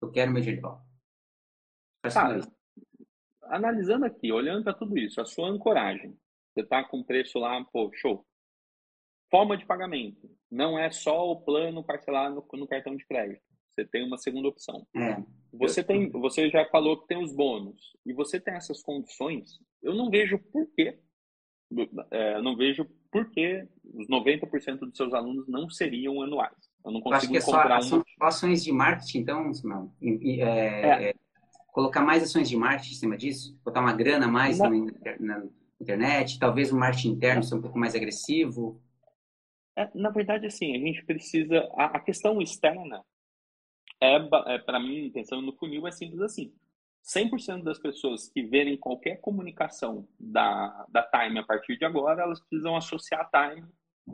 [0.00, 0.84] eu quero meu dinheiro de volta.
[2.14, 2.40] Cara,
[3.42, 6.16] analisando aqui, olhando para tudo isso, a sua ancoragem,
[6.54, 8.24] você está com preço lá, pô, show.
[9.28, 13.84] Forma de pagamento, não é só o plano parcelar no, no cartão de crédito você
[13.86, 14.86] tem uma segunda opção.
[14.94, 15.22] É.
[15.54, 19.58] Você tem, você já falou que tem os bônus e você tem essas condições.
[19.82, 20.98] Eu não vejo por quê.
[22.10, 26.54] É, não vejo por que os 90% dos seus alunos não seriam anuais.
[26.84, 28.02] Eu não consigo eu acho que encontrar é só, um.
[28.20, 29.92] ações de marketing, então, não.
[30.02, 31.14] É, é, é.
[31.68, 34.68] colocar mais ações de marketing em cima disso, botar uma grana mais na,
[35.18, 35.46] na,
[35.80, 38.80] internet, talvez o marketing interno ser um pouco mais agressivo.
[39.76, 41.58] É, na verdade, assim, a gente precisa.
[41.74, 43.02] A, a questão externa
[44.02, 46.52] é, é para mim, pensando no funil, é simples assim.
[47.04, 52.40] 100% das pessoas que verem qualquer comunicação da, da Time a partir de agora, elas
[52.40, 53.66] precisam associar a Time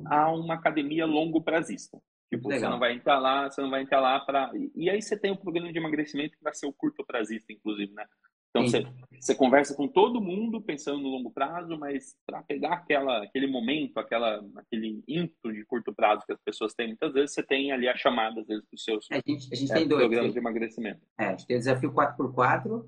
[0.06, 2.00] a uma academia longo prazista.
[2.30, 2.60] Tipo, Legal.
[2.60, 4.50] você não vai entrar lá, você não vai entrar lá para.
[4.74, 7.52] E aí você tem o um programa de emagrecimento que vai ser o curto prazista,
[7.52, 8.04] inclusive, né?
[8.50, 8.86] Então você,
[9.20, 13.98] você conversa com todo mundo pensando no longo prazo, mas para pegar aquela, aquele momento,
[13.98, 17.88] aquela, aquele ímpeto de curto prazo que as pessoas têm, muitas vezes você tem ali
[17.88, 20.32] a chamada, às vezes, para os seus a gente, a gente é, tem dois, programas
[20.32, 21.00] de emagrecimento.
[21.18, 22.84] É, a gente tem o desafio 4x4,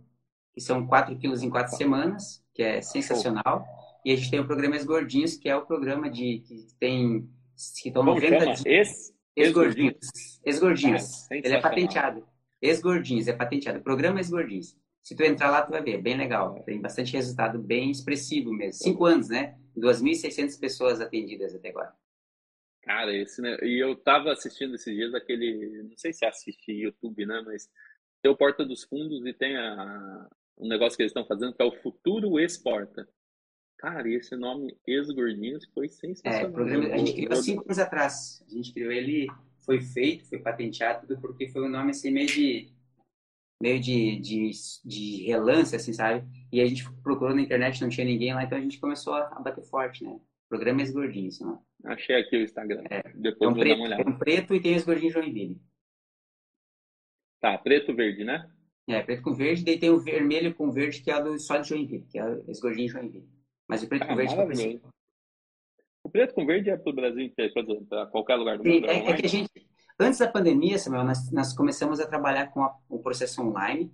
[0.54, 3.64] que são 4 quilos em 4 semanas, que é sensacional.
[4.04, 7.28] E a gente tem o programa Esgordinhos, que é o programa de que tem
[7.82, 9.12] que estão 90 dias.
[9.36, 10.40] Esgordinhos.
[10.44, 11.30] Esgordinhos.
[11.30, 12.24] É, Ele é patenteado.
[12.60, 13.80] Esgordinhos, é patenteado.
[13.80, 14.76] Programa Esgordinhos.
[15.02, 16.62] Se tu entrar lá, tu vai ver, é bem legal.
[16.64, 18.82] Tem bastante resultado bem expressivo mesmo.
[18.82, 19.58] Cinco anos, né?
[19.76, 21.94] 2.600 pessoas atendidas até agora.
[22.82, 23.56] Cara, esse, né?
[23.62, 27.42] E eu tava assistindo esses dias aquele, não sei se assiste YouTube, né?
[27.44, 27.68] Mas
[28.22, 30.28] tem o Porta dos Fundos e tem a,
[30.58, 33.08] um negócio que eles estão fazendo que é o Futuro Exporta.
[33.78, 36.50] Cara, e esse nome Ex-Gordinhos foi sensacional.
[36.50, 38.44] É, programa, a gente criou há cinco anos atrás.
[38.46, 39.26] A gente criou ele,
[39.64, 42.70] foi feito, foi patenteado, tudo porque foi um nome assim meio de
[43.60, 44.50] meio de, de,
[44.84, 46.26] de relance, assim, sabe?
[46.50, 49.38] E a gente procurou na internet, não tinha ninguém lá, então a gente começou a,
[49.40, 50.18] bater forte, né?
[50.48, 51.58] Programa Esgordinhos, né?
[51.84, 52.82] Achei aqui o Instagram.
[52.90, 54.04] É, Depois vou preto, dar uma olhada.
[54.04, 55.60] Tem um preto e tem Esgordinho Joinville.
[57.40, 58.50] Tá, preto verde, né?
[58.88, 61.68] É, preto com verde, daí tem o vermelho com verde, que é do só de
[61.68, 63.28] Joinville, que é o Esgordinho Joinville.
[63.68, 64.80] Mas o preto ah, com verde é
[66.02, 67.52] O preto com verde é pro Brasil inteiro,
[67.88, 68.86] para qualquer lugar do mundo.
[68.86, 69.50] É, é, que a gente,
[70.02, 73.92] Antes da pandemia, Samuel, nós, nós começamos a trabalhar com a, o processo online.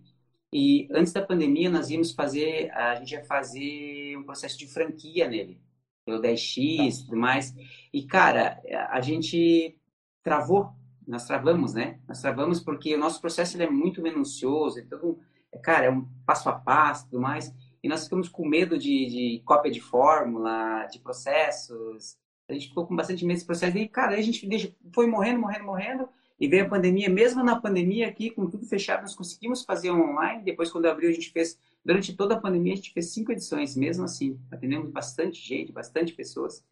[0.53, 5.27] E antes da pandemia, nós íamos fazer, a gente ia fazer um processo de franquia
[5.27, 5.61] nele,
[6.05, 7.53] pelo 10x e tudo mais.
[7.93, 9.77] E, cara, a gente
[10.23, 10.71] travou,
[11.05, 11.99] nós travamos, né?
[12.07, 15.19] Nós travamos porque o nosso processo ele é muito minucioso, então,
[15.61, 17.53] cara, é um passo a passo e tudo mais.
[17.83, 22.17] E nós ficamos com medo de, de cópia de fórmula, de processos,
[22.49, 23.77] a gente ficou com bastante medo desse processo.
[23.77, 26.09] E, cara, a gente foi morrendo, morrendo, morrendo.
[26.39, 27.09] E veio a pandemia.
[27.09, 30.45] Mesmo na pandemia aqui, com tudo fechado, nós conseguimos fazer online.
[30.45, 31.59] Depois, quando abriu, a gente fez...
[31.85, 33.77] Durante toda a pandemia, a gente fez cinco edições.
[33.77, 36.65] Mesmo assim, atendemos bastante gente, bastante pessoas.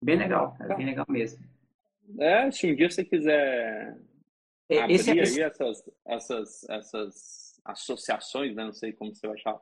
[0.00, 0.76] Bem legal, cara.
[0.76, 1.44] Bem legal mesmo.
[2.18, 3.98] É, se um dia você quiser
[4.68, 5.12] é, abrir é...
[5.12, 8.64] aí essas, essas, essas associações, né?
[8.64, 9.58] Não sei como você vai achar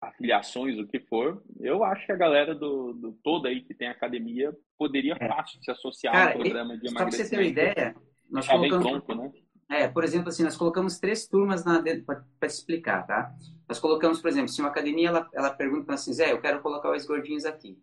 [0.00, 3.88] afiliações, o que for, eu acho que a galera do, do toda aí que tem
[3.88, 5.28] academia poderia é.
[5.28, 6.98] fácil se associar Cara, ao programa de emagrecimento.
[6.98, 7.96] Só pra você ter uma ideia,
[8.30, 9.04] nós colocamos...
[9.04, 9.32] Pronto, né?
[9.68, 13.34] É, por exemplo, assim, nós colocamos três turmas para te explicar, tá?
[13.68, 16.94] Nós colocamos, por exemplo, se uma academia ela, ela pergunta assim, Zé, eu quero colocar
[16.94, 17.76] os gordinhos aqui.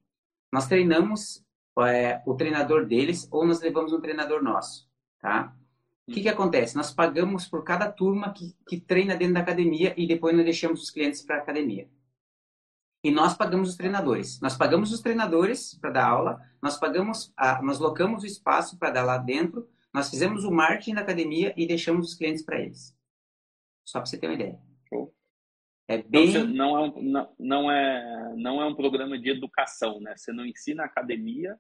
[0.52, 1.44] Nós treinamos
[1.81, 4.88] é, o treinador deles ou nós levamos um treinador nosso,
[5.19, 5.53] tá?
[6.07, 6.76] O que, que acontece?
[6.76, 10.81] Nós pagamos por cada turma que, que treina dentro da academia e depois nós deixamos
[10.81, 11.90] os clientes para a academia.
[13.04, 14.40] E nós pagamos os treinadores.
[14.40, 18.92] Nós pagamos os treinadores para dar aula, nós pagamos, a, nós locamos o espaço para
[18.92, 22.96] dar lá dentro, nós fizemos o marketing da academia e deixamos os clientes para eles.
[23.86, 24.60] Só para você ter uma ideia.
[25.88, 26.30] É bem...
[26.30, 30.16] Então, não, é um, não, não, é, não é um programa de educação, né?
[30.16, 31.60] Você não ensina a academia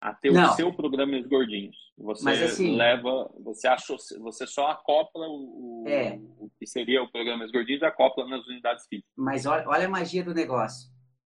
[0.00, 0.50] a ter não.
[0.50, 1.76] o seu programa dos gordinhos.
[1.98, 6.18] Você assim, leva, você achou, você só acopla o, é.
[6.38, 9.10] o que seria o programa dos gordinhos, acopla nas unidades físicas.
[9.16, 10.90] Mas olha, olha a magia do negócio.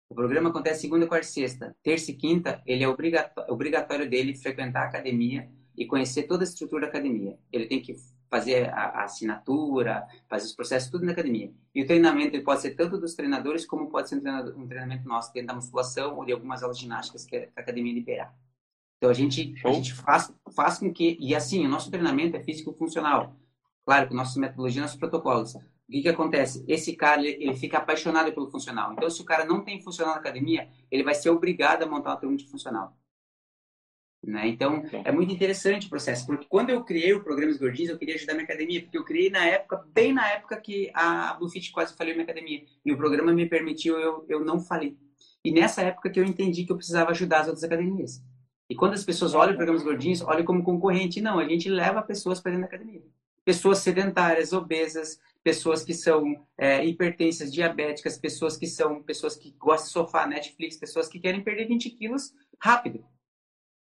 [0.09, 1.77] O programa acontece segunda, quarta e sexta.
[1.83, 6.49] Terça e quinta, ele é obrigatório, obrigatório dele frequentar a academia e conhecer toda a
[6.49, 7.39] estrutura da academia.
[7.53, 7.95] Ele tem que
[8.29, 11.53] fazer a, a, assinatura, fazer os processos, tudo na academia.
[11.75, 15.07] E o treinamento ele pode ser tanto dos treinadores, como pode ser um um treinamento
[15.07, 18.35] nosso dentro da musculação ou de algumas aulas ginásticas que a academia liberar.
[18.99, 21.17] Então a gente, a gente faz, faz com que.
[21.21, 23.35] E assim, o nosso treinamento é físico-funcional.
[23.85, 25.55] Claro, com nossa metodologia, nossos protocolos.
[25.55, 26.63] O que, que acontece?
[26.69, 28.93] Esse cara, ele, ele, fica apaixonado pelo funcional.
[28.93, 32.11] Então, se o cara não tem funcional na academia, ele vai ser obrigado a montar
[32.11, 32.95] uma turma de funcional.
[34.23, 34.49] Né?
[34.49, 37.99] Então, é muito interessante o processo, porque quando eu criei o programa dos gordinhos, eu
[37.99, 41.71] queria ajudar minha academia, porque eu criei na época, bem na época que a Bluefit
[41.71, 44.99] quase faliu minha academia, e o programa me permitiu eu, eu não falir.
[45.43, 48.21] E nessa época que eu entendi que eu precisava ajudar as outras academias.
[48.69, 51.21] E quando as pessoas olham o programa dos gordinhos, olham como concorrente.
[51.21, 53.03] Não, a gente leva pessoas para dentro da academia.
[53.45, 59.87] Pessoas sedentárias, obesas, pessoas que são é, hipertensas, diabéticas, pessoas que são pessoas que gostam
[59.87, 63.03] de sofá, Netflix, pessoas que querem perder 20 quilos rápido.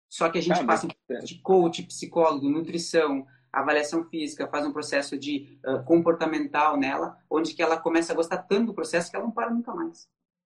[0.09, 1.25] Só que a gente ah, passa mas...
[1.29, 7.63] de coach, psicólogo, nutrição, avaliação física, faz um processo de uh, comportamental nela, onde que
[7.63, 10.09] ela começa a gostar tanto do processo que ela não para nunca mais.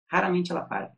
[0.09, 0.96] Raramente ela para.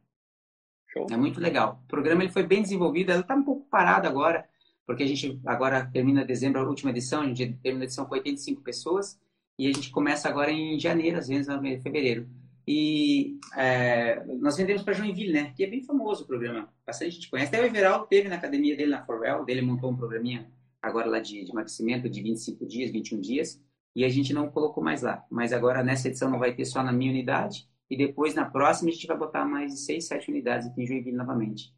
[0.95, 1.07] Show.
[1.11, 1.83] É muito legal.
[1.85, 4.49] O programa ele foi bem desenvolvido, ela está um pouco parada agora,
[4.87, 8.15] porque a gente agora termina dezembro a última edição, a gente termina a edição com
[8.15, 9.19] 85 pessoas,
[9.59, 12.29] e a gente começa agora em janeiro, às vezes, em fevereiro.
[12.67, 15.53] E é, nós vendemos para Joinville, né?
[15.55, 16.69] Que é bem famoso o programa.
[16.87, 17.55] Bastante gente conhece.
[17.55, 20.51] Até o Everaldo teve na academia dele, na Forwell, dele montou um programinha
[20.81, 23.63] agora lá de, de emagrecimento de 25 dias, 21 dias.
[23.95, 25.25] E a gente não colocou mais lá.
[25.31, 27.69] Mas agora nessa edição não vai ter só na minha unidade.
[27.95, 30.87] E depois na próxima a gente vai botar mais de 6, 7 unidades aqui em
[30.87, 31.73] Joinville novamente.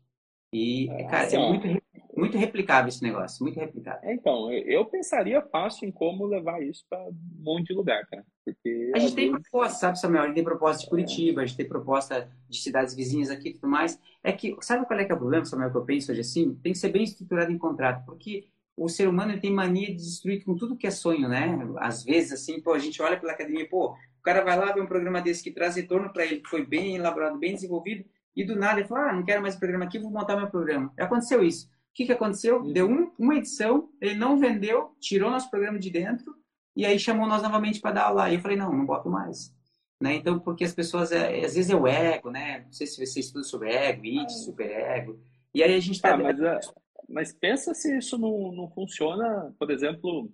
[0.51, 1.83] E, é, cara, é muito,
[2.17, 4.01] muito replicável esse negócio, muito replicável.
[4.09, 7.15] É, então, eu pensaria fácil em como levar isso para um
[7.45, 8.25] monte de lugar, cara.
[8.47, 9.43] Porque a gente tem vezes...
[9.51, 10.23] proposta, sabe, Samuel?
[10.23, 13.53] A gente tem proposta de Curitiba, a gente tem proposta de cidades vizinhas aqui e
[13.53, 14.01] tudo mais.
[14.25, 16.55] É que, sabe qual é que é o problema, Samuel, que eu penso hoje assim?
[16.63, 20.43] Tem que ser bem estruturado em contrato, porque o ser humano tem mania de destruir
[20.43, 21.59] com tudo que é sonho, né?
[21.77, 23.95] Às vezes, assim, pô, a gente olha pela academia, pô,
[24.27, 26.97] cara vai lá ver um programa desse que traz retorno para ele, que foi bem
[26.97, 28.05] elaborado, bem desenvolvido,
[28.35, 30.51] e do nada ele fala, ah, não quero mais o programa aqui, vou montar meu
[30.51, 30.93] programa.
[30.99, 31.69] Aconteceu isso.
[31.69, 32.61] O que, que aconteceu?
[32.61, 32.73] Uhum.
[32.73, 36.35] Deu um, uma edição, ele não vendeu, tirou nosso programa de dentro,
[36.75, 38.29] e aí chamou nós novamente para dar aula.
[38.29, 39.55] E eu falei, não, não boto mais.
[40.03, 40.17] Né?
[40.17, 42.65] Então, porque as pessoas, é, às vezes é o ego, né?
[42.65, 45.21] Não sei se você estuda sobre ego, it, super ego.
[45.55, 46.15] E aí a gente tá...
[46.15, 46.61] Ah, mas, é,
[47.09, 50.29] mas pensa se isso não, não funciona, por exemplo,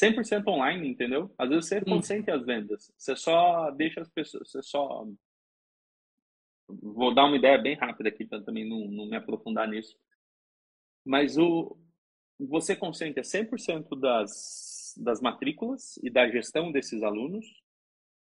[0.00, 1.32] 100% online, entendeu?
[1.38, 2.92] Às vezes você consente as vendas.
[2.96, 5.06] Você só deixa as pessoas, você só
[6.68, 9.96] Vou dar uma ideia bem rápida aqui para também não, não me aprofundar nisso.
[11.04, 11.78] Mas o,
[12.38, 17.46] você concentra 100% das, das matrículas e da gestão desses alunos,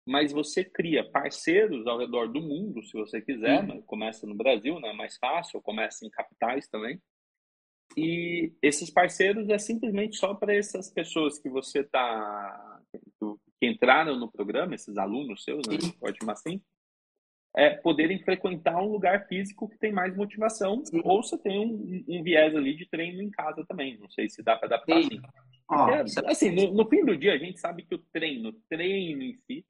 [0.06, 3.66] mas você cria parceiros ao redor do mundo, se você quiser.
[3.66, 3.82] Né?
[3.88, 4.94] Começa no Brasil, né?
[4.94, 7.02] mais fácil, começa em capitais também.
[8.00, 12.82] E esses parceiros é simplesmente só para essas pessoas que você está.
[13.60, 15.78] que entraram no programa, esses alunos seus, né?
[16.00, 16.62] pode chamar assim,
[17.56, 21.02] é, poderem frequentar um lugar físico que tem mais motivação, Sim.
[21.04, 23.98] ou você tem um, um, viés ali de treino em casa também.
[23.98, 25.22] Não sei se dá para adaptar Sim.
[25.70, 26.20] assim.
[26.20, 29.36] é, assim, no, no, fim do dia, a gente sabe que o treino, treino em
[29.46, 29.66] si,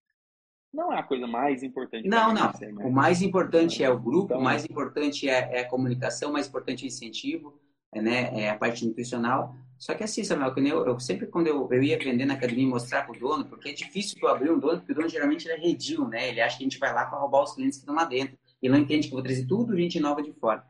[0.72, 2.08] não é a coisa mais importante.
[2.08, 2.52] Não, não.
[2.52, 2.86] Né?
[2.86, 6.34] O mais importante é o grupo, então, o mais importante é, é, a comunicação, o
[6.34, 7.60] mais importante é o incentivo,
[7.94, 9.56] né, é a parte nutricional.
[9.78, 12.66] Só que assim, Samuel, que eu, eu sempre quando eu, eu ia vender na academia
[12.66, 15.08] e mostrar para o dono, porque é difícil tu abrir um dono, porque o dono
[15.08, 16.30] geralmente ele é redil, né?
[16.30, 18.38] Ele acha que a gente vai lá para roubar os clientes que estão lá dentro.
[18.62, 20.66] Ele não entende que eu vou trazer tudo gente nova de fora.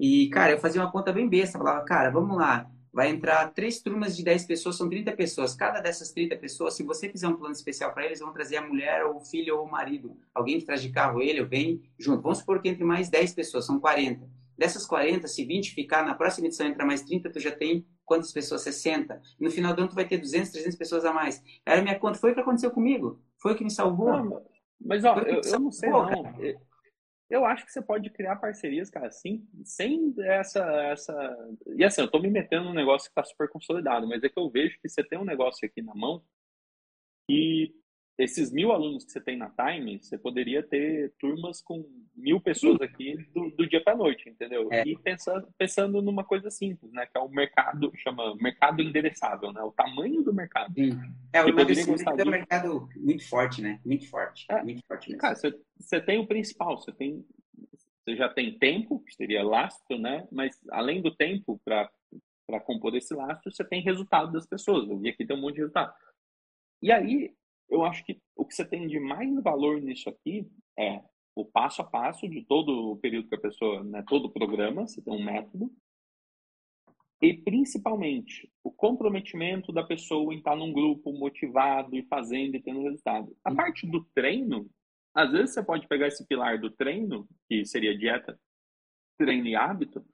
[0.00, 3.82] E, cara, eu fazia uma conta bem besta, falava, cara, vamos lá, vai entrar três
[3.82, 5.54] turmas de 10 pessoas, são 30 pessoas.
[5.54, 8.66] Cada dessas 30 pessoas, se você fizer um plano especial para eles, vão trazer a
[8.66, 10.16] mulher, ou o filho, ou o marido.
[10.34, 12.22] Alguém que traz de carro ele, ou vem junto.
[12.22, 14.26] Vamos supor que entre mais 10 pessoas, são 40.
[14.56, 18.32] Dessas 40, se 20 ficar, na próxima edição entrar mais 30, tu já tem quantas
[18.32, 18.62] pessoas?
[18.62, 19.20] 60.
[19.38, 21.42] E no final do ano tu vai ter 200, 300 pessoas a mais.
[21.64, 22.18] Era minha conta.
[22.18, 23.20] Foi o que aconteceu comigo.
[23.38, 24.10] Foi o que me salvou.
[24.10, 24.46] Não,
[24.80, 26.40] mas, ó, eu, eu, não sei não.
[26.40, 26.60] Eu,
[27.28, 31.48] eu acho que você pode criar parcerias, cara, assim, sem essa, essa...
[31.74, 34.38] E assim, eu tô me metendo num negócio que tá super consolidado, mas é que
[34.38, 36.22] eu vejo que você tem um negócio aqui na mão
[37.28, 37.74] e
[38.18, 41.84] esses mil alunos que você tem na Time, você poderia ter turmas com
[42.14, 44.68] mil pessoas aqui do, do dia para noite, entendeu?
[44.72, 44.82] É.
[44.86, 47.06] E pensando, pensando numa coisa simples, né?
[47.06, 49.62] Que é o mercado, chama mercado endereçável, né?
[49.62, 50.72] O tamanho do mercado.
[50.72, 50.98] Sim.
[51.32, 53.80] É, o emagrecimento é um mercado muito forte, né?
[53.84, 54.46] Muito forte.
[54.50, 54.62] É.
[54.62, 55.20] Muito forte mesmo.
[55.20, 57.24] Cara, você, você tem o principal, você tem
[58.06, 60.28] você já tem tempo, que seria lastro, né?
[60.30, 61.90] Mas além do tempo para
[62.60, 64.88] compor esse lastro, você tem resultado das pessoas.
[64.88, 65.92] Eu vi aqui tem um monte de resultado.
[66.80, 67.34] E aí,
[67.68, 70.48] eu acho que o que você tem de mais valor nisso aqui
[70.78, 71.02] é
[71.34, 74.86] o passo a passo de todo o período que a pessoa, né, todo o programa,
[74.86, 75.70] você tem um método,
[77.20, 82.82] e principalmente o comprometimento da pessoa em estar num grupo motivado e fazendo e tendo
[82.82, 83.34] resultado.
[83.44, 84.68] A parte do treino,
[85.14, 88.38] às vezes você pode pegar esse pilar do treino, que seria dieta,
[89.18, 90.04] treino e hábito,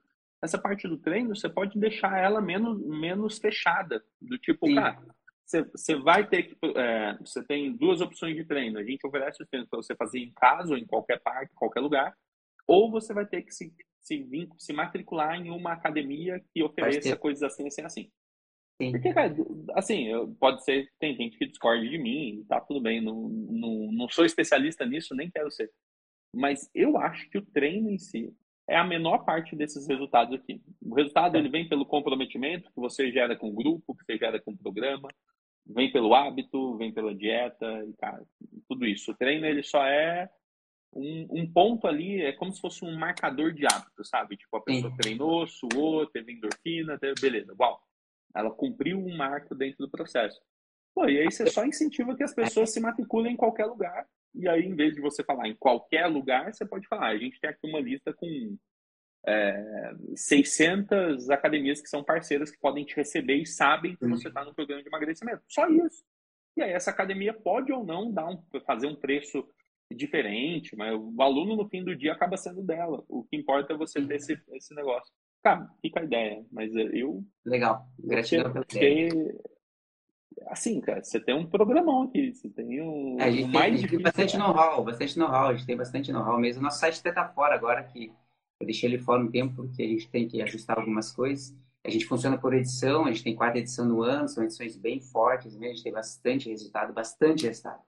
[0.41, 4.75] essa parte do treino você pode deixar ela menos, menos fechada, do tipo, Sim.
[4.75, 5.05] cara,
[5.45, 6.57] você vai ter que.
[6.75, 8.79] É, você tem duas opções de treino.
[8.79, 11.81] A gente oferece os treinos para você fazer em casa ou em qualquer parte, qualquer
[11.81, 12.15] lugar.
[12.65, 14.25] Ou você vai ter que se, se,
[14.57, 18.11] se matricular em uma academia que ofereça coisas assim, assim, assim.
[18.81, 18.91] Sim.
[18.91, 19.35] Porque, cara,
[19.75, 20.07] assim,
[20.39, 24.25] pode ser, tem gente que discorde de mim, tá tudo bem, não, não, não sou
[24.25, 25.71] especialista nisso, nem quero ser.
[26.35, 28.33] Mas eu acho que o treino em si
[28.67, 30.61] é a menor parte desses resultados aqui.
[30.81, 31.39] O resultado é.
[31.39, 34.57] ele vem pelo comprometimento que você gera com o grupo, que você gera com o
[34.57, 35.09] programa,
[35.65, 38.23] vem pelo hábito, vem pela dieta, e, cara,
[38.67, 39.11] tudo isso.
[39.11, 40.29] O treino ele só é
[40.93, 44.37] um, um, ponto ali, é como se fosse um marcador de hábito, sabe?
[44.37, 44.97] Tipo, a pessoa Sim.
[44.97, 47.81] treinou, suou, teve endorfina, teve, beleza, uau.
[48.35, 50.41] Ela cumpriu um marco dentro do processo.
[50.93, 54.07] Pô, e aí você só incentiva que as pessoas se matriculem em qualquer lugar.
[54.35, 57.39] E aí, em vez de você falar em qualquer lugar, você pode falar, a gente
[57.39, 58.57] tem aqui uma lista com
[59.25, 64.43] é, 600 academias que são parceiras que podem te receber e sabem que você está
[64.43, 65.43] no programa de emagrecimento.
[65.47, 66.03] Só isso.
[66.55, 69.47] E aí essa academia pode ou não dar um, fazer um preço
[69.91, 73.03] diferente, mas o aluno no fim do dia acaba sendo dela.
[73.07, 75.11] O que importa é você ter esse, esse negócio.
[75.41, 77.23] Cara, fica a ideia, mas eu...
[77.45, 79.35] Legal, gratidão pela ideia.
[80.47, 83.19] Assim, cara, você tem um programão aqui, você tem um...
[83.19, 86.39] É, a gente, mais tem, tem bastante know-how, bastante know-how, a gente tem bastante know-how
[86.39, 86.63] mesmo.
[86.63, 88.11] Nosso site até tá fora agora, que
[88.59, 91.55] eu deixei ele fora um tempo porque a gente tem que ajustar algumas coisas.
[91.85, 95.01] A gente funciona por edição, a gente tem quarta edição no ano, são edições bem
[95.01, 97.81] fortes, mesmo, a gente tem bastante resultado, bastante resultado.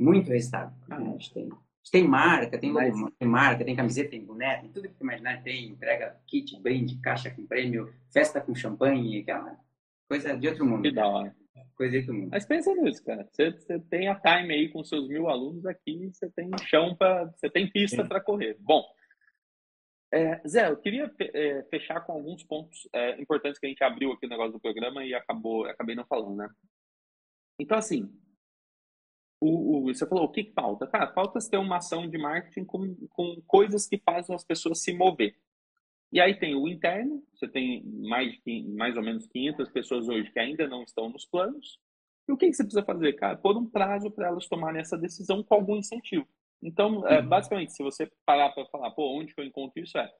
[0.00, 0.74] Muito resultado.
[0.90, 2.94] Ah, a, gente tem, a gente tem marca, tem, Mas...
[3.16, 7.30] tem marca, tem camiseta, tem boneco, tem tudo que imaginar, tem entrega, kit, brinde, caixa
[7.30, 9.56] com prêmio, festa com champanhe, aquela
[10.08, 10.82] coisa de outro mundo.
[10.82, 11.36] Que da hora.
[11.76, 12.30] Coisa de outro mundo.
[12.32, 13.28] Mas pensa nisso, cara.
[13.30, 17.26] Você, você tem a time aí com seus mil alunos aqui, você tem chão para,
[17.26, 18.56] você tem pista para correr.
[18.58, 18.84] Bom,
[20.12, 24.12] é, Zé, eu queria é, fechar com alguns pontos é, importantes que a gente abriu
[24.12, 26.48] aqui no negócio do programa e acabou, acabei não falando, né?
[27.58, 28.10] Então, assim,
[29.40, 30.86] o, o, você falou, o que, falta?
[30.86, 34.92] Cara, falta ter uma ação de marketing com, com coisas que fazem as pessoas se
[34.92, 35.36] mover.
[36.10, 40.30] E aí tem o interno, você tem mais, de, mais ou menos 500 pessoas hoje
[40.32, 41.78] que ainda não estão nos planos.
[42.26, 43.36] E o que, que você precisa fazer, cara?
[43.36, 46.26] Pôr um prazo para elas tomarem essa decisão com algum incentivo.
[46.62, 47.28] Então, é, uhum.
[47.28, 50.10] basicamente, se você parar para falar, pô, onde que eu encontro isso é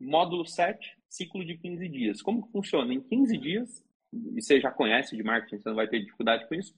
[0.00, 2.22] módulo 7, ciclo de 15 dias.
[2.22, 2.94] Como que funciona?
[2.94, 6.54] Em 15 dias, e você já conhece de marketing, você não vai ter dificuldade com
[6.54, 6.74] isso.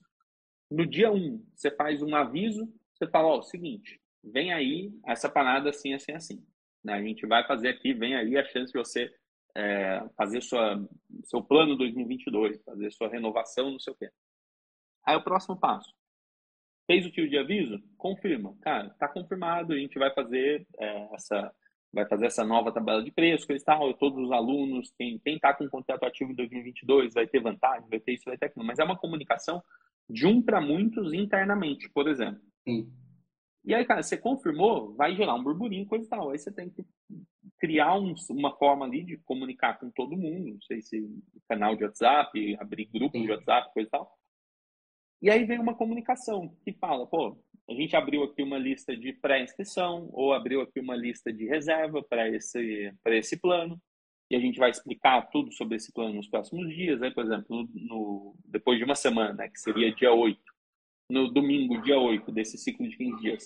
[0.69, 5.29] No dia 1, você faz um aviso, você fala, ó, oh, seguinte, vem aí essa
[5.29, 6.45] parada assim, assim, assim.
[6.83, 6.93] Né?
[6.93, 9.13] A gente vai fazer aqui, vem aí a chance de você
[9.55, 10.83] é, fazer sua,
[11.23, 14.09] seu plano 2022, fazer sua renovação, não sei o quê.
[15.05, 15.93] Aí o próximo passo.
[16.85, 17.81] Fez o tio de aviso?
[17.97, 18.55] Confirma.
[18.61, 21.53] Cara, tá confirmado, a gente vai fazer é, essa
[21.93, 25.37] vai fazer essa nova tabela de preço, coisa e tal, todos os alunos, quem, quem
[25.37, 28.65] tá com contrato ativo em 2022 vai ter vantagem, vai ter isso, vai ter aquilo,
[28.65, 29.61] mas é uma comunicação
[30.09, 32.41] de um para muitos internamente, por exemplo.
[32.67, 32.91] Sim.
[33.65, 36.31] E aí, cara, você confirmou, vai gerar um burburinho, coisa e tal.
[36.31, 36.83] Aí você tem que
[37.59, 41.01] criar um, uma forma ali de comunicar com todo mundo, não sei se
[41.47, 43.23] canal de WhatsApp, abrir grupo Sim.
[43.23, 44.11] de WhatsApp, coisa e tal.
[45.23, 49.13] E aí vem uma comunicação que fala, pô, a gente abriu aqui uma lista de
[49.13, 53.81] pré-inscrição ou abriu aqui uma lista de reserva para esse, esse plano
[54.29, 57.01] e a gente vai explicar tudo sobre esse plano nos próximos dias.
[57.01, 60.37] Aí, por exemplo, no, depois de uma semana, que seria dia 8,
[61.09, 63.45] no domingo, dia 8 desse ciclo de 15 dias,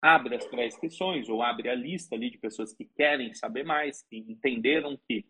[0.00, 4.18] abre as pré-inscrições ou abre a lista ali de pessoas que querem saber mais, que
[4.18, 5.26] entenderam que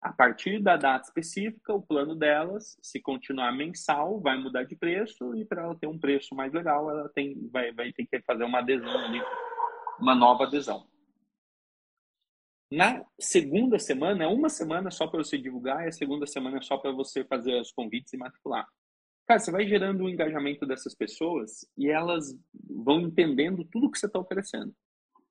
[0.00, 5.34] a partir da data específica, o plano delas, se continuar mensal, vai mudar de preço
[5.34, 8.44] e para ela ter um preço mais legal, ela tem, vai, vai ter que fazer
[8.44, 9.20] uma adesão ali,
[9.98, 10.86] uma nova adesão.
[12.70, 16.62] Na segunda semana, é uma semana só para você divulgar e a segunda semana é
[16.62, 18.66] só para você fazer os convites e matricular.
[19.26, 22.36] Cara, você vai gerando o engajamento dessas pessoas e elas
[22.68, 24.74] vão entendendo tudo que você está oferecendo.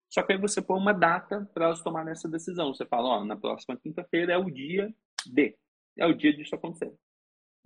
[0.10, 2.74] Só que aí você põe uma data para elas tomarem essa decisão.
[2.74, 4.94] Você fala, ó, na próxima quinta-feira é o dia
[5.26, 5.58] D.
[5.98, 6.94] É o dia disso acontecer.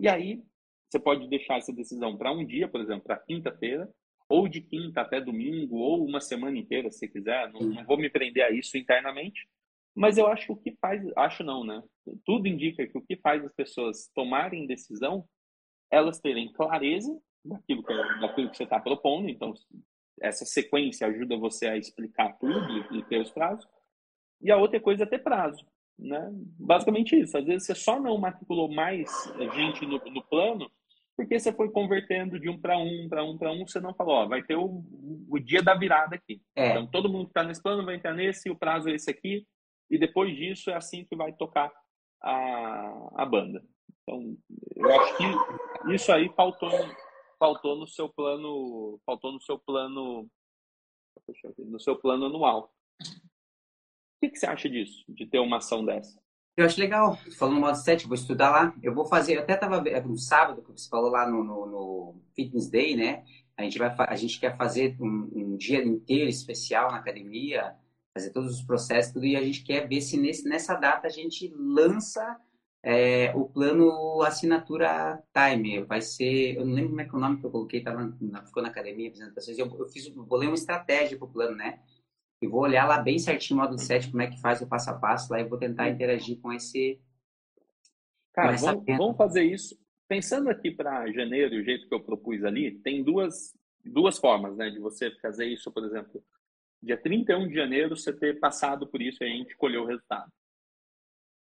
[0.00, 0.42] E aí,
[0.90, 3.88] você pode deixar essa decisão para um dia, por exemplo, para quinta-feira,
[4.28, 7.52] ou de quinta até domingo, ou uma semana inteira, se quiser.
[7.52, 9.46] Não, não, vou me prender a isso internamente.
[9.94, 11.82] Mas eu acho que o que faz, acho não, né?
[12.24, 15.24] Tudo indica que o que faz as pessoas tomarem decisão,
[15.90, 19.28] elas terem clareza daquilo que, daquilo que você está propondo.
[19.28, 19.52] Então,
[20.20, 23.66] essa sequência ajuda você a explicar tudo e ter os prazos.
[24.40, 25.64] E a outra coisa é ter prazo.
[25.98, 26.30] Né?
[26.58, 27.36] Basicamente isso.
[27.36, 29.10] Às vezes você só não matriculou mais
[29.54, 30.70] gente no, no plano
[31.20, 34.14] porque você foi convertendo de um para um, para um, para um, você não falou,
[34.14, 34.82] ó, vai ter o,
[35.28, 36.40] o dia da virada aqui.
[36.56, 36.70] É.
[36.70, 39.46] Então todo mundo que está nesse plano vai entrar nesse, o prazo é esse aqui,
[39.90, 41.70] e depois disso é assim que vai tocar
[42.22, 43.62] a, a banda.
[44.02, 44.34] Então,
[44.76, 46.70] eu acho que isso aí faltou,
[47.40, 50.30] faltou no seu plano, faltou no seu plano,
[51.58, 52.70] no seu plano anual.
[53.00, 56.20] O que, que você acha disso, de ter uma ação dessa?
[56.54, 57.16] Eu acho legal.
[57.38, 58.74] Falando no modo 7, vou estudar lá.
[58.82, 59.36] Eu vou fazer.
[59.36, 63.24] Eu até estava no sábado, que você falou lá no, no, no, Fitness Day, né?
[63.56, 67.74] A gente, vai, a gente quer fazer um, um, dia inteiro especial na academia,
[68.12, 71.10] fazer todos os processos, tudo, e a gente quer ver se nesse, nessa data a
[71.10, 72.38] gente lança
[72.82, 75.82] é, o plano assinatura time.
[75.82, 76.56] Vai ser.
[76.56, 78.12] Eu não lembro como é que é o nome que eu coloquei, tava,
[78.46, 79.58] ficou na academia apresentações.
[79.58, 81.80] Eu, eu fiz, bolei uma estratégia para o plano, né?
[82.42, 84.90] e vou olhar lá bem certinho o módulo 7, como é que faz o passo
[84.90, 86.98] a passo lá e vou tentar interagir com esse.
[88.32, 89.78] Cara, com vamos, vamos, fazer isso.
[90.08, 93.54] Pensando aqui para janeiro, o jeito que eu propus ali, tem duas,
[93.84, 96.24] duas formas né, de você fazer isso, por exemplo.
[96.82, 100.32] Dia 31 de janeiro, você ter passado por isso e a gente colheu o resultado.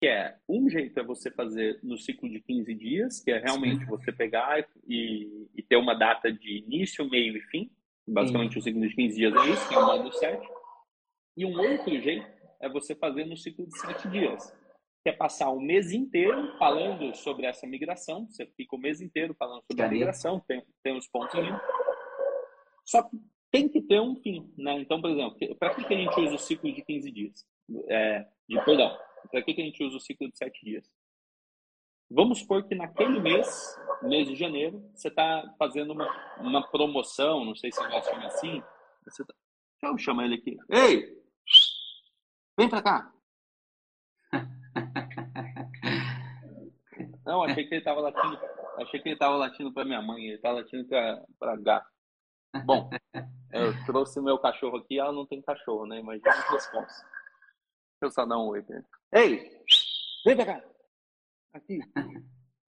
[0.01, 3.81] Que é, um jeito é você fazer no ciclo de 15 dias, que é realmente
[3.81, 3.87] Sim.
[3.87, 7.71] você pegar e, e, ter uma data de início, meio e fim.
[8.07, 8.59] Basicamente, Sim.
[8.59, 10.49] o ciclo de 15 dias é isso, que é o módulo 7.
[11.37, 12.27] E um outro jeito
[12.61, 14.53] é você fazer no ciclo de sete dias,
[15.05, 18.27] que é passar o mês inteiro falando sobre essa migração.
[18.29, 21.53] Você fica o mês inteiro falando sobre a migração, tem, tem os pontos ali.
[22.85, 23.17] Só que
[23.51, 24.81] tem que ter um fim, né?
[24.81, 27.47] Então, por exemplo, para que, que a gente usa o ciclo de 15 dias?
[27.89, 28.99] É, de, perdão,
[29.31, 30.91] para que, que a gente usa o ciclo de 7 dias?
[32.11, 37.55] Vamos supor que naquele mês, mês de janeiro, você está fazendo uma, uma promoção, não
[37.55, 38.63] sei se vai chamar assim.
[39.05, 39.35] Você tá...
[39.81, 40.57] Deixa eu chamar ele aqui.
[40.71, 41.19] Ei,
[42.59, 43.11] Vem pra cá.
[47.25, 48.37] Não, achei que ele tava latindo.
[48.79, 50.89] Achei que ele tava latindo pra minha mãe, ele tava latindo
[51.39, 51.89] pra gato.
[52.65, 52.91] Bom,
[53.53, 56.01] eu trouxe meu cachorro aqui, ela não tem cachorro, né?
[56.01, 57.07] Imagina a resposta.
[58.01, 58.87] Deixa eu só dar um oi pra ele.
[59.13, 59.65] Ei!
[60.25, 60.65] Vem pra cá!
[61.53, 61.81] Aqui.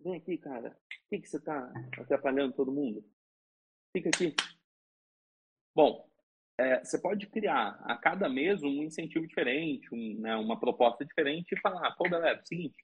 [0.00, 0.70] Vem aqui, cara.
[0.70, 3.04] Por que, que você tá atrapalhando todo mundo?
[3.96, 4.34] Fica aqui.
[5.74, 6.04] Bom,
[6.58, 11.52] é, você pode criar a cada mês um incentivo diferente, um, né, uma proposta diferente
[11.52, 12.76] e falar, pô, galera, é o seguinte,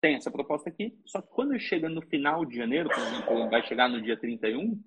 [0.00, 3.66] tem essa proposta aqui, só que quando chega no final de janeiro, por exemplo, vai
[3.66, 4.82] chegar no dia 31,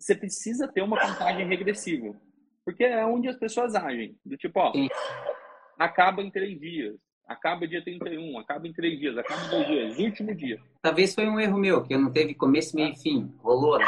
[0.00, 2.20] você precisa ter uma contagem regressiva.
[2.64, 4.18] Porque é onde as pessoas agem.
[4.24, 4.72] Do tipo, ó,
[5.78, 6.96] acaba em três dias,
[7.26, 10.60] acaba dia 31, acaba em três dias, acaba em dois dias, último dia.
[10.82, 13.32] Talvez foi um erro meu, que eu não teve começo, meio e fim.
[13.38, 13.84] Rolou, né?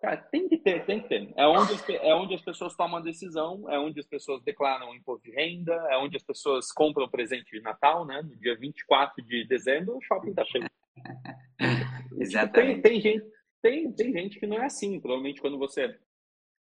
[0.00, 1.32] Cara, tem que ter, tem que ter.
[1.36, 4.94] É onde, é onde as pessoas tomam a decisão, é onde as pessoas declaram o
[4.94, 8.22] imposto de renda, é onde as pessoas compram presente de Natal, né?
[8.22, 10.66] No dia 24 de dezembro, o shopping tá cheio.
[12.20, 12.82] Exatamente.
[12.82, 13.26] Tem, tem, gente,
[13.60, 15.00] tem, tem gente que não é assim.
[15.00, 15.98] Provavelmente quando você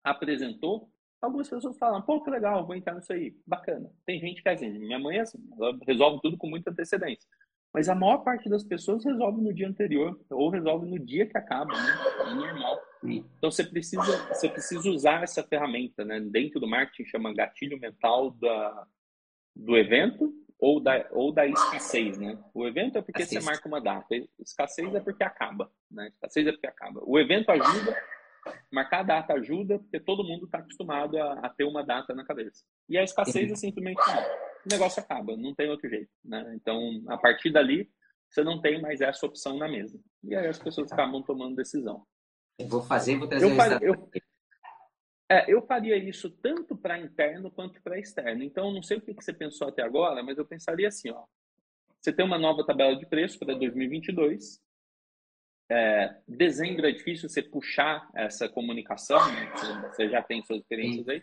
[0.02, 0.90] apresentou,
[1.22, 3.36] algumas pessoas falam, pô, que legal, vou entrar nisso aí.
[3.46, 3.90] Bacana.
[4.06, 7.28] Tem gente que é assim, minha mãe é assim, ela resolve tudo com muita antecedência.
[7.74, 11.38] Mas a maior parte das pessoas resolve no dia anterior, ou resolve no dia que
[11.38, 11.94] acaba, né?
[12.22, 12.80] É normal.
[13.04, 16.22] Então você precisa, você precisa usar essa ferramenta, né?
[16.22, 18.88] Dentro do marketing chama gatilho mental da,
[19.54, 22.38] do evento ou da, ou da escassez, né?
[22.54, 23.42] O evento é porque Assista.
[23.42, 24.08] você marca uma data,
[24.40, 26.08] escassez é porque acaba, né?
[26.08, 27.02] Escassez é porque acaba.
[27.06, 27.94] O evento ajuda,
[28.72, 32.26] marcar a data ajuda, porque todo mundo está acostumado a, a, ter uma data na
[32.26, 32.64] cabeça.
[32.88, 36.54] E a escassez é simplesmente não o negócio acaba, não tem outro jeito, né?
[36.56, 37.90] Então, a partir dali,
[38.30, 40.00] você não tem mais essa opção na mesa.
[40.24, 42.06] E aí as pessoas acabam tomando decisão.
[42.68, 44.10] vou fazer, vou trazer eu faria, eu,
[45.30, 48.44] é, eu faria isso tanto para interno quanto para externo.
[48.44, 51.24] Então, não sei o que você pensou até agora, mas eu pensaria assim, ó.
[52.02, 54.60] Você tem uma nova tabela de preço para 2022.
[55.70, 59.52] É, dezembro é difícil você puxar essa comunicação, né?
[59.90, 61.22] você já tem suas experiências aí.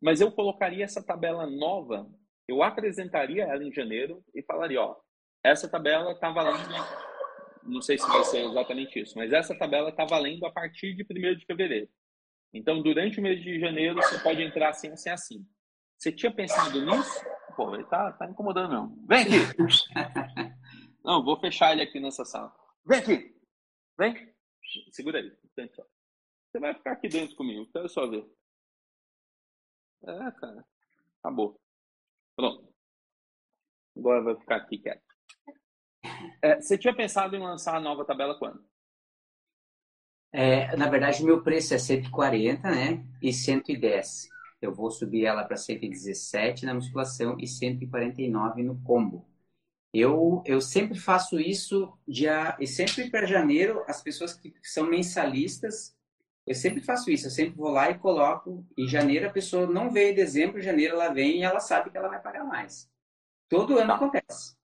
[0.00, 2.10] Mas eu colocaria essa tabela nova
[2.50, 4.96] eu apresentaria ela em janeiro e falaria, ó,
[5.42, 6.68] essa tabela está valendo
[7.62, 11.02] não sei se vai ser exatamente isso, mas essa tabela está valendo a partir de
[11.02, 11.88] 1 de fevereiro.
[12.52, 15.46] Então, durante o mês de janeiro, você pode entrar assim, assim, assim.
[15.96, 17.24] Você tinha pensado nisso?
[17.54, 18.96] Pô, ele tá, tá incomodando não.
[19.06, 19.36] Vem aqui!
[21.04, 22.52] não, vou fechar ele aqui nessa sala.
[22.86, 23.40] Vem aqui!
[23.98, 24.34] Vem!
[24.92, 25.36] Segura aí.
[25.56, 28.26] Você vai ficar aqui dentro comigo, quero só ver.
[30.02, 30.64] É, cara.
[31.18, 31.60] Acabou.
[32.34, 32.72] Pronto.
[33.96, 35.02] Agora vai ficar aqui quieto.
[36.42, 38.64] É, você tinha pensado em lançar a nova tabela quando?
[40.32, 43.04] É, na verdade, meu preço é 140, né?
[43.20, 44.28] E 110.
[44.60, 49.29] Eu vou subir ela para 117 na musculação e 149 no combo.
[49.92, 55.96] Eu, eu sempre faço isso dia, e sempre para janeiro, as pessoas que são mensalistas,
[56.46, 57.26] eu sempre faço isso.
[57.26, 58.64] Eu sempre vou lá e coloco.
[58.76, 61.90] Em janeiro a pessoa não veio em dezembro, em janeiro ela vem e ela sabe
[61.90, 62.90] que ela vai pagar mais.
[63.48, 63.94] Todo ano tá.
[63.94, 64.56] acontece.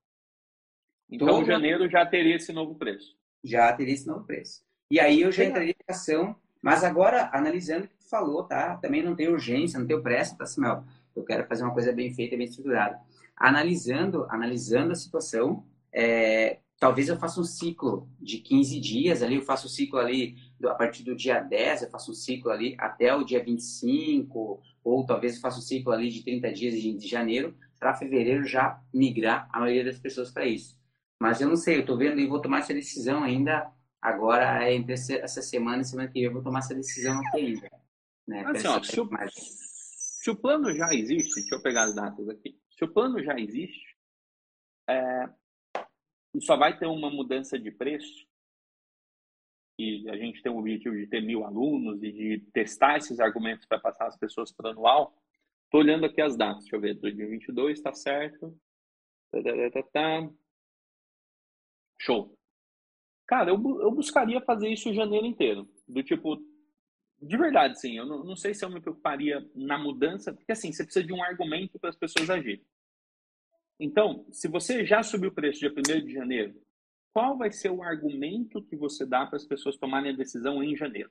[1.10, 3.16] Então, Todo janeiro já teria esse novo preço.
[3.42, 4.64] Já teria esse novo preço.
[4.90, 6.36] E aí eu já entraria em ação.
[6.62, 8.76] Mas agora, analisando o que tu falou, tá?
[8.78, 10.84] Também não tem urgência, não tem pressa, tá, Samuel?
[11.14, 13.00] Eu quero fazer uma coisa bem feita, bem estruturada.
[13.36, 19.42] Analisando, analisando a situação, é, talvez eu faça um ciclo de 15 dias ali, eu
[19.42, 22.74] faço o um ciclo ali a partir do dia 10, eu faço um ciclo ali
[22.78, 27.08] até o dia 25, ou talvez eu faça um ciclo ali de 30 dias de,
[27.08, 30.78] janeiro, para fevereiro já migrar a maioria das pessoas para isso.
[31.20, 34.74] Mas eu não sei, eu estou vendo e vou tomar essa decisão ainda agora, é
[34.74, 37.70] entre essa semana e semana que vem, eu vou tomar essa decisão aqui ainda.
[38.26, 38.44] Né?
[38.46, 39.32] Assim, ó, se, o, mais...
[39.34, 43.38] se o plano já existe, deixa eu pegar as datas aqui, se o plano já
[43.38, 43.96] existe,
[44.88, 45.28] é,
[46.34, 48.26] e só vai ter uma mudança de preço,
[49.78, 53.66] e a gente tem o objetivo de ter mil alunos e de testar esses argumentos
[53.66, 55.14] para passar as pessoas para o anual,
[55.64, 58.58] estou olhando aqui as datas, deixa eu ver, 2022 está certo,
[59.30, 59.40] tá,
[59.72, 60.30] tá, tá,
[62.00, 62.36] show.
[63.26, 66.38] Cara, eu, eu buscaria fazer isso o janeiro inteiro, do tipo,
[67.20, 70.72] de verdade, sim, eu não, não sei se eu me preocuparia na mudança, porque assim,
[70.72, 72.64] você precisa de um argumento para as pessoas agirem.
[73.78, 76.54] Então, se você já subiu o preço dia 1 de janeiro,
[77.12, 80.76] qual vai ser o argumento que você dá para as pessoas tomarem a decisão em
[80.76, 81.10] janeiro?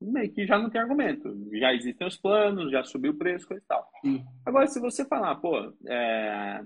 [0.00, 1.28] Meio que já não tem argumento.
[1.52, 3.90] Já existem os planos, já subiu o preço, coisa e tal.
[4.00, 4.24] Sim.
[4.46, 6.62] Agora, se você falar, pô, é...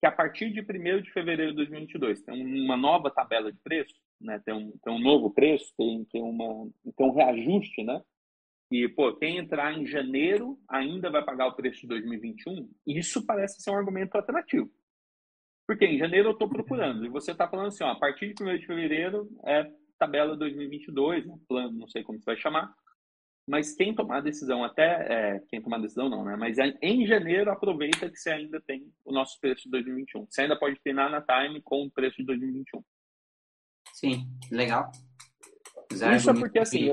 [0.00, 3.94] que a partir de 1 de fevereiro de 2022 tem uma nova tabela de preço,
[4.20, 4.40] né?
[4.44, 8.02] tem, um, tem um novo preço, tem, tem, uma, tem um reajuste, né?
[8.70, 13.62] E, pô, quem entrar em janeiro ainda vai pagar o preço de 2021, isso parece
[13.62, 14.70] ser um argumento alternativo.
[15.66, 18.42] Porque em janeiro eu estou procurando, e você está falando assim, ó, a partir de
[18.42, 21.38] 1 de fevereiro é tabela 2022, né?
[21.48, 22.74] plano, não sei como você vai chamar,
[23.46, 26.34] mas quem tomar a decisão até, é, quem tomar decisão não, né?
[26.34, 30.26] Mas em janeiro aproveita que você ainda tem o nosso preço de 2021.
[30.26, 32.82] Você ainda pode treinar na Time com o preço de 2021.
[34.04, 34.90] Sim, legal.
[35.92, 36.90] Usar Isso é porque assim,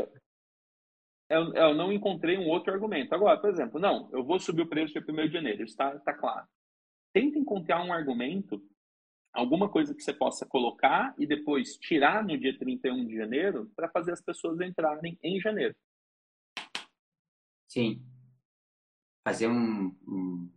[1.31, 3.15] eu, eu, não encontrei um outro argumento.
[3.15, 5.97] Agora, por exemplo, não, eu vou subir o preço dia 1 de janeiro, isso está
[5.99, 6.45] tá claro.
[7.13, 8.61] Tenta encontrar um argumento,
[9.33, 13.89] alguma coisa que você possa colocar e depois tirar no dia 31 de janeiro para
[13.89, 15.75] fazer as pessoas entrarem em janeiro.
[17.69, 18.05] Sim.
[19.25, 20.51] Fazer um, um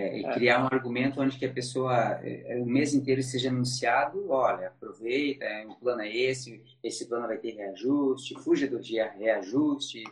[0.00, 0.32] é, é.
[0.34, 4.68] criar um argumento onde que a pessoa é, é, o mês inteiro seja anunciado, olha,
[4.68, 10.04] aproveita, o plano é esse, esse plano vai ter reajuste, fuja do dia reajuste,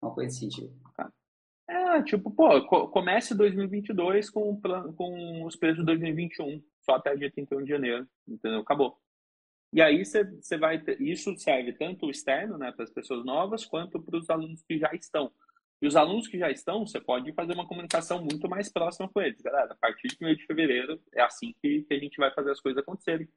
[0.00, 0.74] uma coisa assim, tipo.
[1.68, 4.60] É, tipo, pô, comece 2022 com,
[4.96, 8.60] com os preços de 2021, só até dia 31 de janeiro, entendeu?
[8.60, 8.96] Acabou.
[9.72, 13.66] E aí você vai ter, isso serve tanto o externo, né, para as pessoas novas,
[13.66, 15.30] quanto para os alunos que já estão.
[15.80, 19.20] E os alunos que já estão, você pode fazer uma comunicação muito mais próxima com
[19.20, 19.40] eles.
[19.42, 22.50] Galera, a partir de 1 de fevereiro, é assim que, que a gente vai fazer
[22.50, 23.28] as coisas acontecerem.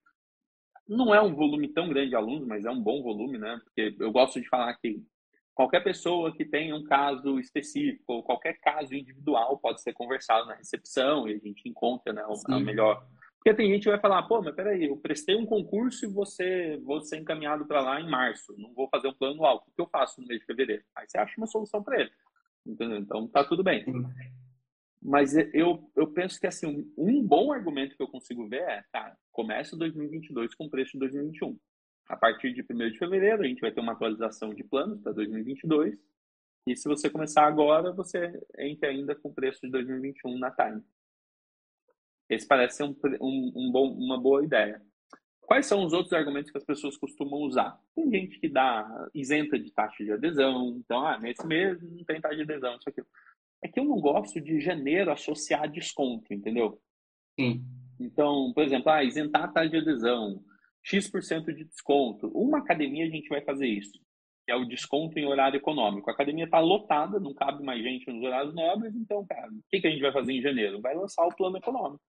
[0.87, 3.59] Não é um volume tão grande de alunos, mas é um bom volume, né?
[3.63, 5.03] Porque eu gosto de falar que
[5.53, 10.55] qualquer pessoa que tenha um caso específico, ou qualquer caso individual, pode ser conversado na
[10.55, 13.05] recepção e a gente encontra né, a melhor.
[13.35, 16.77] Porque tem gente que vai falar, pô, mas peraí, eu prestei um concurso e você
[16.83, 19.81] vou ser encaminhado para lá em março, não vou fazer um plano alto, o que
[19.81, 20.83] eu faço no mês de fevereiro?
[20.95, 22.11] Aí você acha uma solução para ele.
[22.69, 22.97] Entendeu?
[22.99, 23.83] Então tá tudo bem.
[25.01, 29.17] Mas eu, eu penso que assim, um bom argumento que eu consigo ver é, cara,
[29.31, 31.57] começa 2022 com preço de 2021.
[32.07, 35.13] A partir de 1 de fevereiro, a gente vai ter uma atualização de planos para
[35.13, 35.97] 2022.
[36.67, 40.83] E se você começar agora, você entra ainda com preço de 2021 na Time.
[42.29, 44.81] Esse parece ser um, um, um bom, uma boa ideia.
[45.49, 47.75] Quais são os outros argumentos que as pessoas costumam usar?
[47.95, 52.21] Tem gente que dá isenta de taxa de adesão, então, ah, nesse mês não tem
[52.21, 53.01] taxa de adesão, isso aqui.
[53.63, 56.79] É que eu não gosto de janeiro associar desconto, entendeu?
[57.35, 57.65] Sim.
[57.99, 60.39] Então, por exemplo, ah, isentar a taxa de adesão,
[60.83, 62.27] X% de desconto.
[62.27, 63.99] Uma academia a gente vai fazer isso,
[64.45, 66.11] que é o desconto em horário econômico.
[66.11, 69.81] A academia está lotada, não cabe mais gente nos horários nobres, então, cara, o que,
[69.81, 70.79] que a gente vai fazer em janeiro?
[70.79, 72.03] Vai lançar o plano econômico.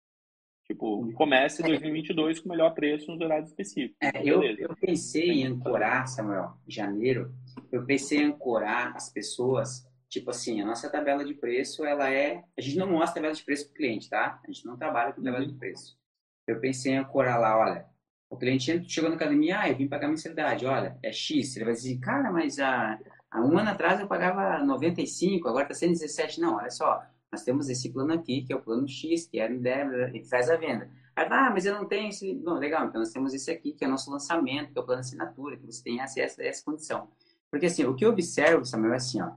[0.71, 3.97] Tipo, comece 2022 com o melhor preço nos horários específicos.
[4.01, 7.35] É, eu, eu, pensei em ancorar, Samuel, em janeiro,
[7.73, 12.45] eu pensei em ancorar as pessoas, tipo assim, a nossa tabela de preço, ela é...
[12.57, 14.41] A gente não mostra tabela de preço para o cliente, tá?
[14.45, 15.51] A gente não trabalha com tabela uhum.
[15.51, 15.99] de preço.
[16.47, 17.85] Eu pensei em ancorar lá, olha,
[18.31, 21.57] o cliente chegou na academia, ah, eu vim pagar mensalidade, olha, é X.
[21.57, 22.97] Ele vai dizer, cara, mas há,
[23.29, 26.41] há um ano atrás eu pagava 95, agora está 117.
[26.41, 27.03] Não, olha só,
[27.33, 30.51] nós temos esse plano aqui, que é o plano X, que é débito, e faz
[30.51, 30.91] a venda.
[31.15, 32.35] Aí, ah, mas eu não tenho esse.
[32.35, 34.85] Não, legal, então nós temos esse aqui, que é o nosso lançamento, que é o
[34.85, 37.09] plano assinatura, que você tem acesso a essa condição.
[37.51, 39.33] Porque assim, o que eu observo, Samuel, é assim, ó.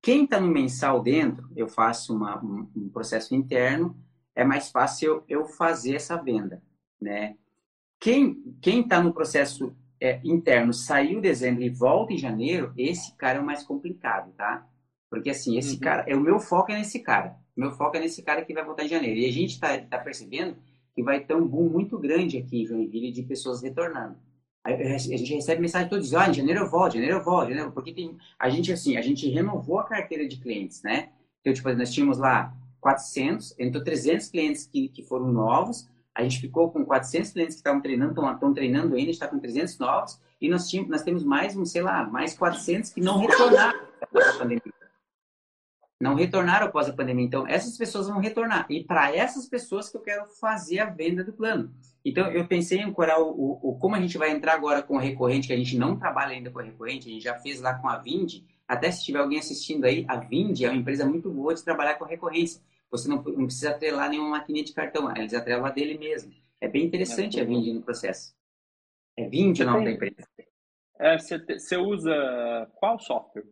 [0.00, 3.96] Quem está no mensal dentro, eu faço uma, um, um, processo interno,
[4.34, 6.62] é mais fácil eu, eu fazer essa venda,
[7.00, 7.36] né?
[7.98, 13.42] Quem está no processo é, interno, saiu dezembro e volta em janeiro, esse cara é
[13.42, 14.64] o mais complicado, tá?
[15.10, 15.80] Porque, assim, esse uhum.
[15.80, 17.36] cara, é, o meu foco é nesse cara.
[17.56, 19.18] O meu foco é nesse cara que vai voltar em janeiro.
[19.18, 20.56] E a gente está tá percebendo
[20.94, 24.16] que vai ter um boom muito grande aqui em Joinville de pessoas retornando.
[24.64, 27.46] A, a gente recebe mensagem todos, ah, em janeiro eu volto, em janeiro eu volto,
[27.46, 31.10] em janeiro, porque tem, a gente, assim, a gente renovou a carteira de clientes, né?
[31.40, 36.40] Então, tipo, nós tínhamos lá 400, entrou 300 clientes que, que foram novos, a gente
[36.40, 40.48] ficou com 400 clientes que estavam treinando, estão treinando ainda, está com 300 novos, e
[40.48, 43.80] nós, tínhamos, nós temos mais, um, sei lá, mais 400 que não retornaram
[44.12, 44.77] da pandemia
[46.00, 47.24] não retornaram após a pandemia.
[47.24, 48.66] Então, essas pessoas vão retornar.
[48.70, 51.74] E para essas pessoas que eu quero fazer a venda do plano.
[52.04, 54.94] Então, eu pensei em ancorar o, o, o, como a gente vai entrar agora com
[54.94, 57.60] o recorrente, que a gente não trabalha ainda com o recorrente, a gente já fez
[57.60, 58.42] lá com a Vind.
[58.66, 61.94] Até se tiver alguém assistindo aí, a Vind é uma empresa muito boa de trabalhar
[61.94, 62.62] com recorrência.
[62.90, 66.32] Você não, não precisa atrelar nenhuma maquininha de cartão, eles atrelam a dele mesmo.
[66.60, 68.34] É bem interessante é a Vind no processo.
[69.16, 70.28] É Vind o nome da empresa.
[71.20, 73.44] Você é, usa qual software,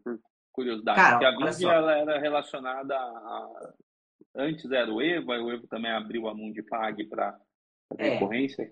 [0.56, 0.96] curiosidade.
[0.96, 3.74] Cara, porque a Vivi ela era relacionada a.
[4.34, 7.38] Antes era o Evo, aí o Evo também abriu a Mundipag para
[7.98, 8.10] é.
[8.10, 8.70] recorrência.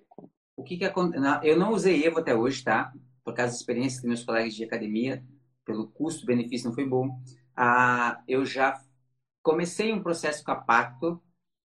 [0.56, 1.24] O que que acontece?
[1.42, 2.92] Eu não usei Evo até hoje, tá?
[3.22, 5.22] Por causa das experiências dos meus colegas de academia,
[5.64, 7.18] pelo custo-benefício não foi bom.
[7.56, 8.80] Ah, eu já
[9.42, 11.22] comecei um processo com a Pacto,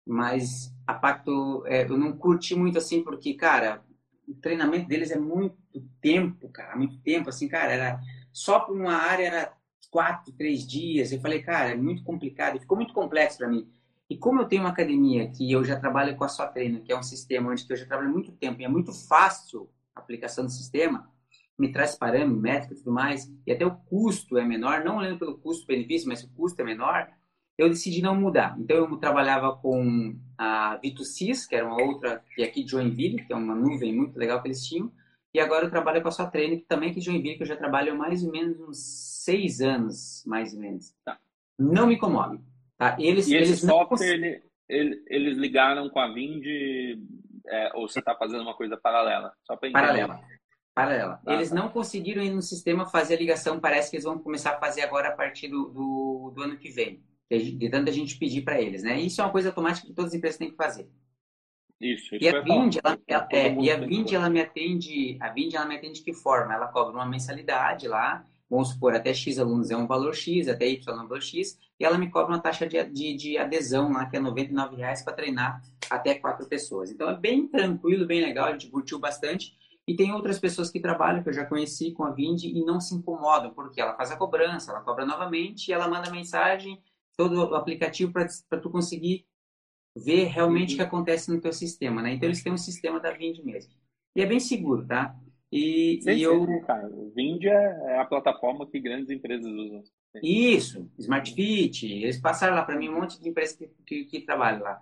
[0.06, 3.82] mas a Pacto é, eu não curti muito assim, porque, cara,
[4.28, 5.56] o treinamento deles é muito
[6.01, 8.01] tempo, cara, muito tempo, assim, cara, era
[8.32, 9.56] só para uma área era
[9.86, 11.12] quatro, três dias.
[11.12, 13.68] Eu falei, cara, é muito complicado, ficou muito complexo para mim.
[14.08, 16.92] E como eu tenho uma academia que eu já trabalho com a sua treino, que
[16.92, 20.44] é um sistema onde eu já trabalho muito tempo e é muito fácil a aplicação
[20.44, 21.10] do sistema,
[21.58, 25.18] me traz parâmetros, métricas e tudo mais, e até o custo é menor, não olhando
[25.18, 27.08] pelo custo-benefício, mas o custo é menor,
[27.56, 28.54] eu decidi não mudar.
[28.60, 33.32] Então eu trabalhava com a Vitosis, que era uma outra, que é aqui Joinville, que
[33.32, 34.92] é uma nuvem muito legal que eles tinham,
[35.36, 37.42] e agora eu trabalho com a sua treino, que também é aqui de Joinville, que
[37.42, 38.78] eu já trabalho há mais ou menos uns
[39.22, 40.94] seis anos, mais ou menos.
[41.04, 41.18] Tá.
[41.58, 42.40] Não me comove.
[42.78, 42.96] Tá?
[42.98, 46.42] Eles, e eles esse software, ele, ele, eles ligaram com a Vind
[47.46, 49.30] é, ou você está fazendo uma coisa paralela?
[49.44, 50.20] Só paralela.
[50.74, 51.20] Paralela.
[51.26, 51.54] Ah, eles tá.
[51.54, 54.80] não conseguiram ir no sistema fazer a ligação, parece que eles vão começar a fazer
[54.80, 57.04] agora a partir do, do, do ano que vem.
[57.30, 58.98] De tanta gente pedir para eles, né?
[58.98, 60.88] Isso é uma coisa automática que todas as empresas têm que fazer.
[61.81, 65.28] Isso, isso e a Vind, ela, ela, é, e a Vind, ela me atende, a
[65.28, 66.55] Vind, ela me atende de que forma?
[66.55, 70.66] Ela cobra uma mensalidade lá, vamos supor, até X alunos é um valor X, até
[70.66, 73.93] Y é um valor X, e ela me cobra uma taxa de, de, de adesão
[73.93, 76.90] lá, que é R$ reais para treinar até quatro pessoas.
[76.90, 79.55] Então é bem tranquilo, bem legal, a gente curtiu bastante.
[79.86, 82.81] E tem outras pessoas que trabalham, que eu já conheci com a Vind, e não
[82.81, 86.82] se incomodam, porque ela faz a cobrança, ela cobra novamente, e ela manda mensagem,
[87.16, 89.27] todo o aplicativo para tu conseguir
[89.97, 90.89] ver realmente o que uhum.
[90.89, 92.12] acontece no teu sistema, né?
[92.12, 93.73] Então eles têm um sistema da Vind mesmo.
[94.14, 95.16] E é bem seguro, tá?
[95.51, 96.60] E, e eu...
[96.66, 96.89] cara.
[96.89, 99.82] O Vind é, é a plataforma que grandes empresas usam.
[100.23, 104.20] Isso, Smart Fit, eles passaram lá para mim um monte de empresas que, que, que
[104.20, 104.81] trabalham lá.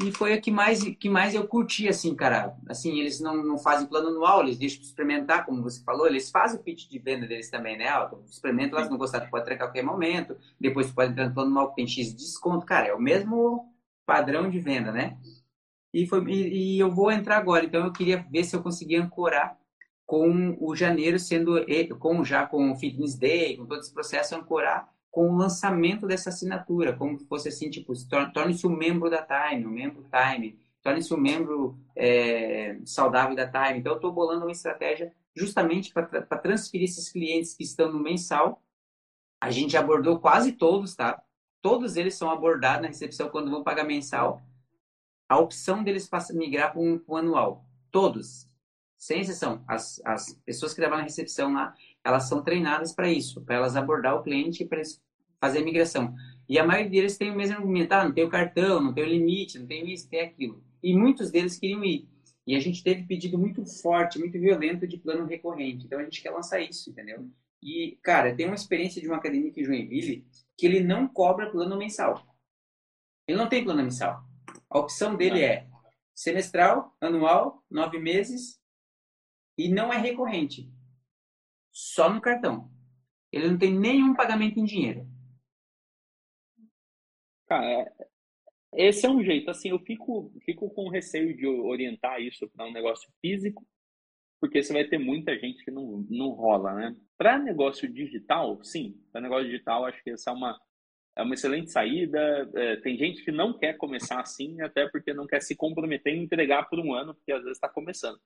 [0.00, 2.56] E foi a que mais, que mais eu curti, assim, cara.
[2.68, 6.60] Assim, eles não, não fazem plano anual, eles deixam experimentar, como você falou, eles fazem
[6.60, 7.86] o pitch de venda deles também, né?
[8.30, 10.36] Experimenta lá, se não gostar, tu pode trancar a qualquer momento.
[10.60, 12.64] Depois tu pode entrar no plano anual que tem X de desconto.
[12.64, 13.67] Cara, é o mesmo
[14.08, 15.18] padrão de venda, né?
[15.92, 19.02] E, foi, e, e, eu vou entrar agora, então eu queria ver se eu conseguia
[19.02, 19.58] ancorar
[20.06, 21.56] com o janeiro sendo,
[21.98, 26.30] com já com o Fitness Day, com todo esse processo, ancorar com o lançamento dessa
[26.30, 27.92] assinatura, como se fosse assim, tipo,
[28.32, 33.80] torne-se um membro da Time, um membro Time, torne-se um membro é, saudável da Time.
[33.80, 38.62] Então, eu estou bolando uma estratégia justamente para transferir esses clientes que estão no mensal.
[39.38, 41.22] A gente abordou quase todos, tá?
[41.60, 44.42] Todos eles são abordados na recepção quando vão pagar mensal.
[45.28, 47.64] a opção deles migrar para um, anual.
[47.90, 48.48] Todos,
[48.96, 49.62] sem exceção.
[49.66, 51.74] As, as pessoas que trabalham na recepção lá,
[52.04, 54.80] elas são treinadas para isso, para elas abordar o cliente para
[55.40, 56.14] fazer a migração.
[56.48, 59.04] E a maioria deles tem o mesmo argumento, ah, não tem o cartão, não tem
[59.04, 60.62] o limite, não tem isso, tem aquilo.
[60.82, 62.08] E muitos deles queriam ir.
[62.46, 65.84] E a gente teve pedido muito forte, muito violento de plano recorrente.
[65.84, 67.28] Então a gente quer lançar isso, entendeu?
[67.62, 70.24] E, cara, tem uma experiência de uma academia em Joinville
[70.58, 72.26] que ele não cobra plano mensal.
[73.28, 74.24] Ele não tem plano mensal.
[74.68, 75.68] A opção dele é
[76.14, 78.60] semestral, anual, nove meses
[79.56, 80.68] e não é recorrente.
[81.70, 82.70] Só no cartão.
[83.30, 85.06] Ele não tem nenhum pagamento em dinheiro.
[87.46, 88.08] Cara, é,
[88.72, 89.50] esse é um jeito.
[89.50, 93.64] Assim, eu fico, fico com receio de orientar isso para um negócio físico,
[94.40, 96.96] porque você vai ter muita gente que não, não rola, né?
[97.18, 98.96] Para negócio digital, sim.
[99.10, 100.58] Para negócio digital, acho que essa é uma,
[101.16, 102.48] é uma excelente saída.
[102.54, 106.22] É, tem gente que não quer começar assim, até porque não quer se comprometer em
[106.22, 108.20] entregar por um ano, porque às vezes está começando.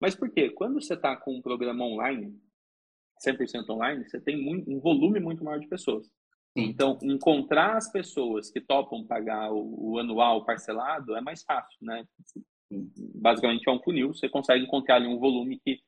[0.00, 0.48] Mas por quê?
[0.48, 2.34] Quando você está com um programa online,
[3.22, 6.10] 100% online, você tem muito, um volume muito maior de pessoas.
[6.56, 12.04] Então, encontrar as pessoas que topam pagar o, o, anual parcelado é mais fácil, né?
[13.14, 15.78] Basicamente é um funil, você consegue encontrar ali um volume que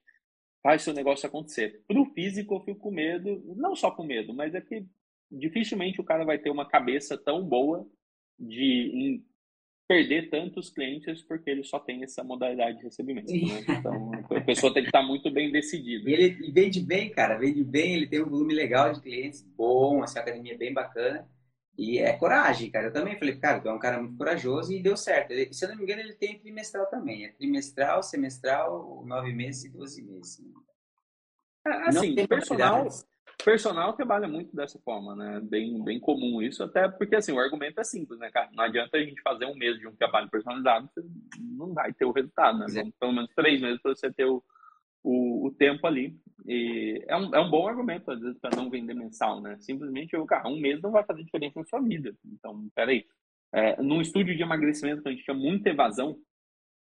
[0.62, 1.82] faz seu negócio acontecer.
[1.86, 4.86] Para o físico, eu fico com medo, não só com medo, mas é que
[5.30, 7.86] dificilmente o cara vai ter uma cabeça tão boa
[8.38, 9.22] de
[9.88, 13.30] perder tantos clientes porque ele só tem essa modalidade de recebimento.
[13.30, 13.64] Né?
[13.68, 16.08] Então, a pessoa tem que estar muito bem decidida.
[16.08, 20.02] E ele vende bem, cara, vende bem, ele tem um volume legal de clientes, bom,
[20.02, 21.28] essa academia é bem bacana.
[21.76, 22.88] E é coragem, cara.
[22.88, 25.30] Eu também falei, cara, tu é um cara muito corajoso e deu certo.
[25.30, 27.24] Ele, se eu não me engano, ele tem trimestral também.
[27.24, 30.40] É trimestral, semestral, nove meses e doze meses.
[31.66, 32.88] É, assim, personal,
[33.44, 35.40] personal trabalha muito dessa forma, né?
[35.40, 38.50] Bem, bem comum isso, até porque assim, o argumento é simples, né, cara?
[38.52, 41.06] Não adianta a gente fazer um mês de um trabalho personalizado, você
[41.38, 42.66] não vai ter o resultado, né?
[42.68, 44.42] Então, pelo menos três meses para você ter o,
[45.02, 46.16] o, o, tempo ali.
[46.46, 49.56] E é um, é um bom argumento, às vezes, para não vender mensal, né?
[49.60, 52.14] Simplesmente, eu, cara, um mês não vai fazer diferença na sua vida.
[52.24, 53.06] Então, peraí.
[53.54, 56.16] É, num estúdio de emagrecimento, a gente tinha muita evasão,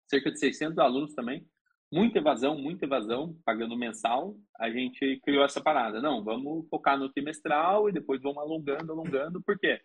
[0.09, 1.45] cerca de 600 alunos também,
[1.91, 6.01] muita evasão, muita evasão, pagando mensal, a gente criou essa parada.
[6.01, 9.81] Não, vamos focar no trimestral e depois vamos alongando, alongando, por quê?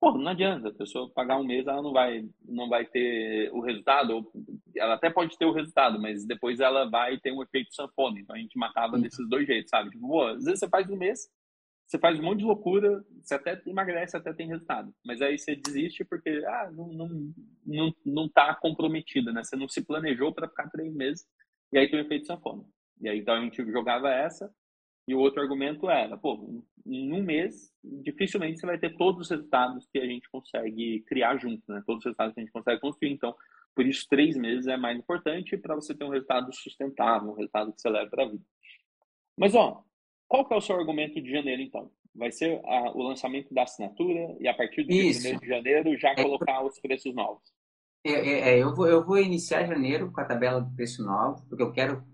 [0.00, 3.60] Pô, não adianta, a pessoa pagar um mês, ela não vai, não vai ter o
[3.60, 4.32] resultado, ou
[4.74, 8.18] ela até pode ter o resultado, mas depois ela vai ter um efeito sanfona.
[8.18, 9.90] Então a gente matava desses dois jeitos, sabe?
[9.90, 11.28] Tipo, pô, às vezes você faz um mês,
[11.86, 14.90] você faz um monte de loucura, você até emagrece, até tem resultado.
[15.04, 17.08] Mas aí você desiste porque ah, não, não,
[17.66, 19.44] não, não tá comprometido, né?
[19.44, 21.26] Você não se planejou para ficar três meses
[21.70, 22.64] e aí tem o efeito sanfona.
[23.02, 24.50] E aí então a gente jogava essa
[25.10, 29.30] e o outro argumento era, pô, em um mês dificilmente você vai ter todos os
[29.30, 31.82] resultados que a gente consegue criar junto, né?
[31.84, 33.10] Todos os resultados que a gente consegue construir.
[33.10, 33.34] Então,
[33.74, 37.72] por isso três meses é mais importante para você ter um resultado sustentável, um resultado
[37.72, 38.44] que você leva para a vida.
[39.36, 39.82] Mas ó,
[40.28, 41.90] qual que é o seu argumento de janeiro, então?
[42.14, 45.22] Vai ser a, o lançamento da assinatura e a partir do Isso.
[45.22, 47.42] dia 1 de janeiro já é, colocar os preços novos.
[48.04, 51.44] É, é, é, eu, vou, eu vou iniciar janeiro com a tabela do preço novo,
[51.48, 52.04] porque eu quero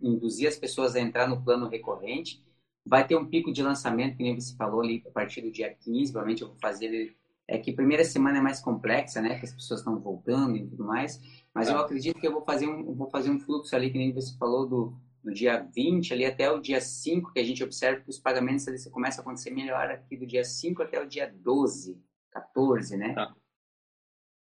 [0.00, 2.43] induzir as pessoas a entrar no plano recorrente.
[2.86, 5.74] Vai ter um pico de lançamento, que nem você falou ali, a partir do dia
[5.74, 7.16] 15, provavelmente eu vou fazer
[7.48, 9.38] É que a primeira semana é mais complexa, né?
[9.38, 11.20] Que as pessoas estão voltando e tudo mais.
[11.54, 14.12] Mas eu acredito que eu vou fazer um, vou fazer um fluxo ali, que nem
[14.12, 18.02] você falou, do, do dia 20 ali até o dia 5, que a gente observa
[18.02, 21.32] que os pagamentos ali começam a acontecer melhor aqui do dia 5 até o dia
[21.32, 21.98] 12,
[22.30, 23.14] 14, né?
[23.14, 23.34] Tá.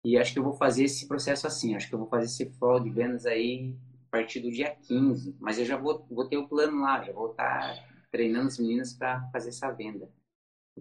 [0.06, 2.45] E acho que eu vou fazer esse processo assim, acho que eu vou fazer esse
[2.57, 3.76] flow de vendas aí
[4.07, 7.11] a partir do dia 15, mas eu já vou, vou ter o plano lá, já
[7.11, 10.10] vou estar tá treinando as meninas para fazer essa venda.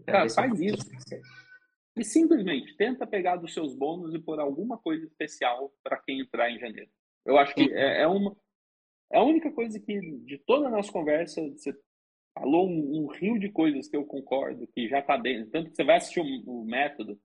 [0.06, 0.86] Cara, faz isso.
[1.96, 6.50] E simplesmente tenta pegar dos seus bônus e pôr alguma coisa especial para quem entrar
[6.50, 6.90] em janeiro.
[7.26, 8.36] Eu acho que é, é, uma,
[9.12, 11.74] é a única coisa que, de toda a nossa conversa, você
[12.32, 15.50] falou um, um rio de coisas que eu concordo, que já está dentro.
[15.50, 17.20] Tanto que você vai assistir o, o, método,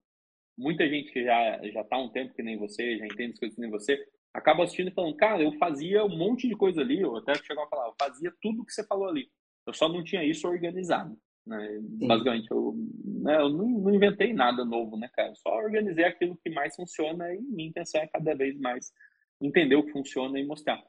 [0.58, 3.40] muita gente que já já está há um tempo que nem você, já entende as
[3.40, 4.04] coisas que nem você,
[4.34, 7.64] acaba assistindo e falando, cara, eu fazia um monte de coisa ali, ou até chegou
[7.64, 9.30] a falar, eu fazia tudo que você falou ali.
[9.65, 11.18] Eu só não tinha isso organizado.
[11.45, 11.80] Né?
[12.07, 12.73] Basicamente, eu,
[13.03, 15.30] né, eu não, não, inventei nada novo, né, cara?
[15.30, 18.94] Eu só organizei aquilo que mais funciona e minha intenção é cada vez mais
[19.41, 20.81] entender o que funciona e mostrar.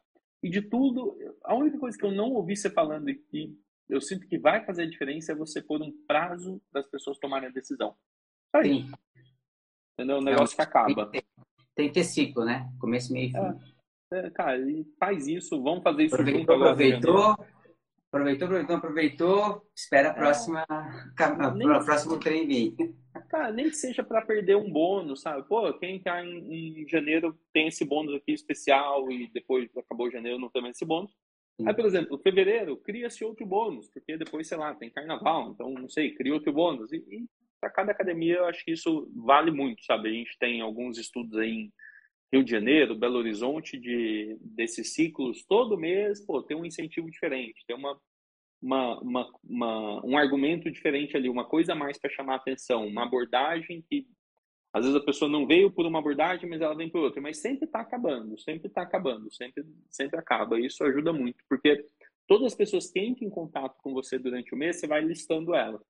[0.42, 4.00] E de tudo, a única coisa que eu não ouvi você falando e que eu
[4.00, 7.52] sinto que vai fazer a diferença é você pôr um prazo das pessoas tomarem a
[7.52, 7.96] decisão.
[8.54, 8.90] Só Sim.
[9.94, 10.18] Entendeu?
[10.18, 11.06] O negócio que acaba.
[11.06, 11.22] Tem,
[11.74, 12.70] tem, que ter ciclo, né?
[12.78, 13.38] Começo, meio e fim.
[14.12, 14.58] É, é, cara,
[14.98, 17.36] faz isso, vamos fazer isso aproveitou, junto aproveitou,
[18.14, 21.78] aproveitou, aproveitou, aproveitou, espera a próxima, é.
[21.78, 22.74] o próximo trem vir.
[23.28, 25.46] Cara, nem que seja para perder um bônus, sabe?
[25.48, 30.38] Pô, quem tá em, em, janeiro tem esse bônus aqui especial e depois acabou janeiro
[30.38, 31.12] não tem mais esse bônus.
[31.64, 35.88] Aí, por exemplo, fevereiro cria-se outro bônus, porque depois, sei lá, tem carnaval, então não
[35.88, 36.92] sei, cria outro bônus.
[36.92, 37.26] E, e
[37.60, 40.08] para cada academia eu acho que isso vale muito, sabe?
[40.08, 41.72] A gente tem alguns estudos aí em
[42.34, 47.64] Rio de Janeiro, Belo Horizonte, de, desses ciclos, todo mês, pô, tem um incentivo diferente,
[47.66, 48.00] tem uma,
[48.60, 52.86] uma, uma, uma um argumento diferente ali, uma coisa a mais para chamar a atenção,
[52.86, 54.06] uma abordagem que
[54.72, 57.38] às vezes a pessoa não veio por uma abordagem, mas ela vem por outra, mas
[57.38, 60.58] sempre está acabando, sempre está acabando, sempre, sempre acaba.
[60.58, 61.86] Isso ajuda muito, porque
[62.26, 65.54] todas as pessoas que entram em contato com você durante o mês, você vai listando
[65.54, 65.80] ela,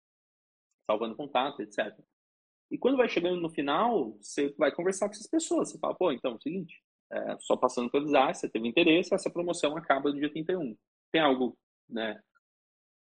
[0.87, 1.99] salvando contato, etc.
[2.71, 5.71] E quando vai chegando no final, você vai conversar com essas pessoas.
[5.71, 6.83] Você fala, pô, então é o seguinte,
[7.13, 10.77] é, só passando para avisar, você teve interesse, essa promoção acaba no dia 31.
[11.13, 11.57] Tem algo,
[11.89, 12.21] né?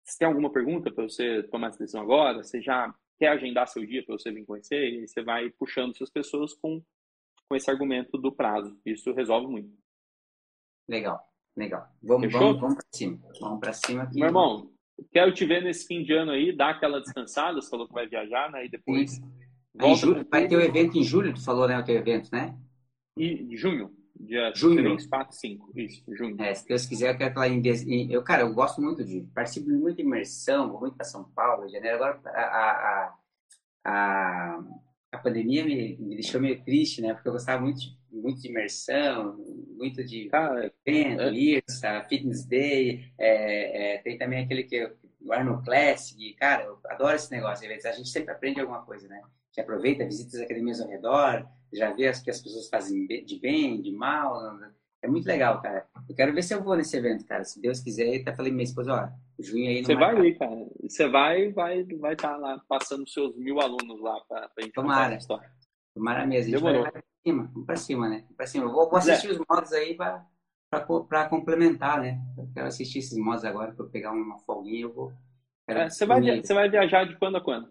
[0.03, 3.85] Se tem alguma pergunta para você tomar essa decisão agora, você já quer agendar seu
[3.85, 6.83] dia para você vir conhecer, e você vai puxando essas pessoas com,
[7.47, 8.77] com esse argumento do prazo.
[8.85, 9.71] Isso resolve muito.
[10.89, 11.23] Legal,
[11.55, 11.87] legal.
[12.01, 13.19] Vamos, vamos, vamos para cima.
[13.39, 14.03] Vamos para cima.
[14.03, 14.15] Aqui.
[14.15, 14.73] Meu irmão,
[15.11, 18.07] quero te ver nesse fim de ano aí, dar aquela descansada, você falou que vai
[18.07, 18.65] viajar, né?
[18.65, 19.11] E depois...
[19.11, 19.40] Sim
[19.95, 21.79] Julho, vai ter o evento em julho, tu falou, né?
[21.79, 22.57] O teu evento, né?
[23.17, 23.91] E junho.
[24.19, 24.83] Dia junho.
[24.83, 25.71] 3, 4, 5.
[25.75, 26.41] Isso, junho.
[26.41, 28.11] É, se Deus quiser, eu quero estar lá em.
[28.11, 29.21] Eu, cara, eu gosto muito de.
[29.33, 31.95] Participo de muita imersão, vou muito para São Paulo, janeiro.
[31.95, 33.15] Agora, a, a,
[33.85, 34.63] a,
[35.13, 37.13] a pandemia me, me deixou meio triste, né?
[37.13, 39.37] Porque eu gostava muito de, muito de imersão,
[39.75, 41.33] muito de cara, evento, é...
[41.33, 43.11] IRSA, Fitness Day.
[43.17, 44.91] É, é, tem também aquele que.
[45.23, 46.33] O Arnold Classic.
[46.33, 47.67] Cara, eu adoro esse negócio.
[47.69, 49.21] A gente sempre aprende alguma coisa, né?
[49.51, 53.39] Que aproveita, visita as academias ao redor, já vê as que as pessoas fazem de
[53.39, 54.39] bem, de mal.
[55.01, 55.87] É muito legal, cara.
[56.07, 57.43] Eu quero ver se eu vou nesse evento, cara.
[57.43, 60.37] Se Deus quiser, eu até falei minha esposa, ó, junho aí não Você vai ir,
[60.37, 60.67] cara.
[60.81, 64.73] Você vai vai vai estar tá lá passando seus mil alunos lá para a gente
[64.73, 65.15] Tomara.
[65.15, 65.49] história.
[65.93, 66.55] Tomara mesmo.
[66.55, 68.19] A gente vai, vai pra cima, vamos pra cima, né?
[68.21, 68.65] Vamos pra cima.
[68.65, 69.31] Eu vou, vou assistir é.
[69.31, 70.25] os modos aí para
[71.09, 72.17] para complementar, né?
[72.37, 75.11] Eu quero assistir esses modos agora para pegar uma folguinha, eu vou.
[75.67, 77.69] É, você, vai, você vai viajar de quando a quando?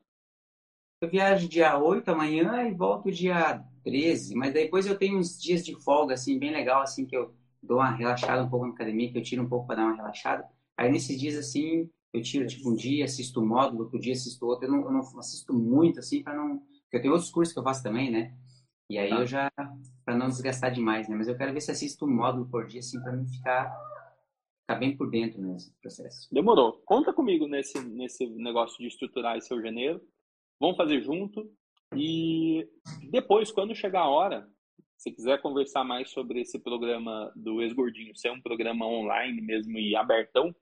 [1.00, 5.64] Eu viajo dia 8 amanhã e volto dia 13, mas depois eu tenho uns dias
[5.64, 9.10] de folga, assim, bem legal, assim, que eu dou uma relaxada um pouco na academia,
[9.10, 10.46] que eu tiro um pouco para dar uma relaxada.
[10.76, 14.44] Aí nesses dias, assim, eu tiro, tipo, um dia, assisto um módulo, outro dia assisto
[14.44, 14.66] outro.
[14.66, 16.58] Eu não, eu não assisto muito, assim, para não...
[16.58, 18.34] Porque eu tenho outros cursos que eu faço também, né?
[18.90, 19.20] E aí tá.
[19.20, 19.50] eu já...
[20.04, 21.16] para não desgastar demais, né?
[21.16, 23.74] Mas eu quero ver se assisto um módulo por dia, assim, para não ficar...
[24.62, 26.28] Ficar bem por dentro nesse processo.
[26.30, 26.74] Demorou.
[26.84, 29.98] Conta comigo nesse, nesse negócio de estruturar esse seu janeiro
[30.60, 31.50] Vamos fazer junto.
[31.96, 32.68] E
[33.10, 34.48] depois, quando chegar a hora,
[34.96, 39.96] se quiser conversar mais sobre esse programa do Ex-Gordinho, ser um programa online mesmo e
[39.96, 40.54] abertão,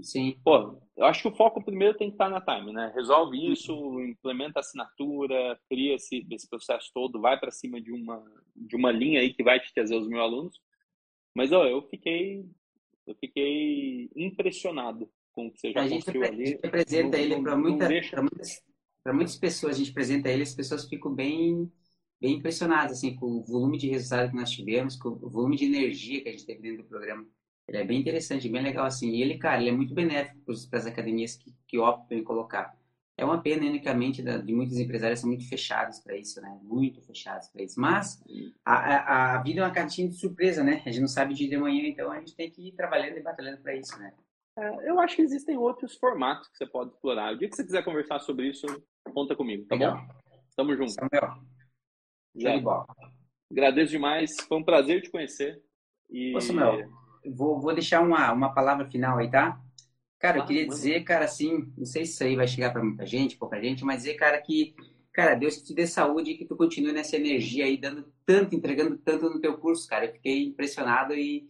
[0.00, 0.38] Sim.
[0.44, 2.92] Pô, eu acho que o foco primeiro tem que estar na Time, né?
[2.94, 8.24] Resolve isso, implementa a assinatura, cria esse, esse processo todo, vai para cima de uma,
[8.54, 10.60] de uma linha aí que vai te trazer os meus alunos.
[11.34, 12.44] Mas, ó, eu fiquei,
[13.06, 16.42] eu fiquei impressionado com o que você já a construiu gente, ali.
[16.42, 18.62] A gente apresenta ele para muita, muitas
[19.08, 21.72] para muitas pessoas, a gente apresenta ele, as pessoas ficam bem,
[22.20, 25.64] bem impressionadas assim, com o volume de resultado que nós tivemos, com o volume de
[25.64, 27.26] energia que a gente teve dentro do programa.
[27.66, 29.12] Ele é bem interessante, bem legal assim.
[29.12, 32.76] E ele, cara, ele é muito benéfico para as academias que, que optam em colocar.
[33.16, 36.60] É uma pena, unicamente, de muitos empresários são muito fechados para isso, né?
[36.62, 37.80] Muito fechados para isso.
[37.80, 38.22] Mas
[38.62, 40.82] a, a, a, vida é uma cartinha de surpresa, né?
[40.84, 43.22] A gente não sabe de de manhã, então a gente tem que ir trabalhando e
[43.22, 44.12] batalhando para isso, né?
[44.58, 47.32] É, eu acho que existem outros formatos que você pode explorar.
[47.32, 48.66] O dia que você quiser conversar sobre isso,
[49.14, 49.96] conta comigo, tá Legal.
[49.96, 50.14] bom?
[50.56, 50.90] Tamo junto.
[50.90, 51.38] Samuel.
[52.34, 52.84] Já.
[53.50, 54.36] Agradeço demais.
[54.48, 55.62] Foi um prazer te conhecer.
[56.10, 56.34] E...
[56.34, 56.90] Ô, Samuel,
[57.24, 59.60] vou, vou deixar uma, uma palavra final aí, tá?
[60.18, 63.06] Cara, eu queria dizer, cara, assim, não sei se isso aí vai chegar para muita
[63.06, 64.74] gente, pouca gente, mas dizer, cara, que,
[65.12, 68.98] cara, Deus te dê saúde e que tu continue nessa energia aí, dando tanto, entregando
[68.98, 70.06] tanto no teu curso, cara.
[70.06, 71.48] Eu fiquei impressionado e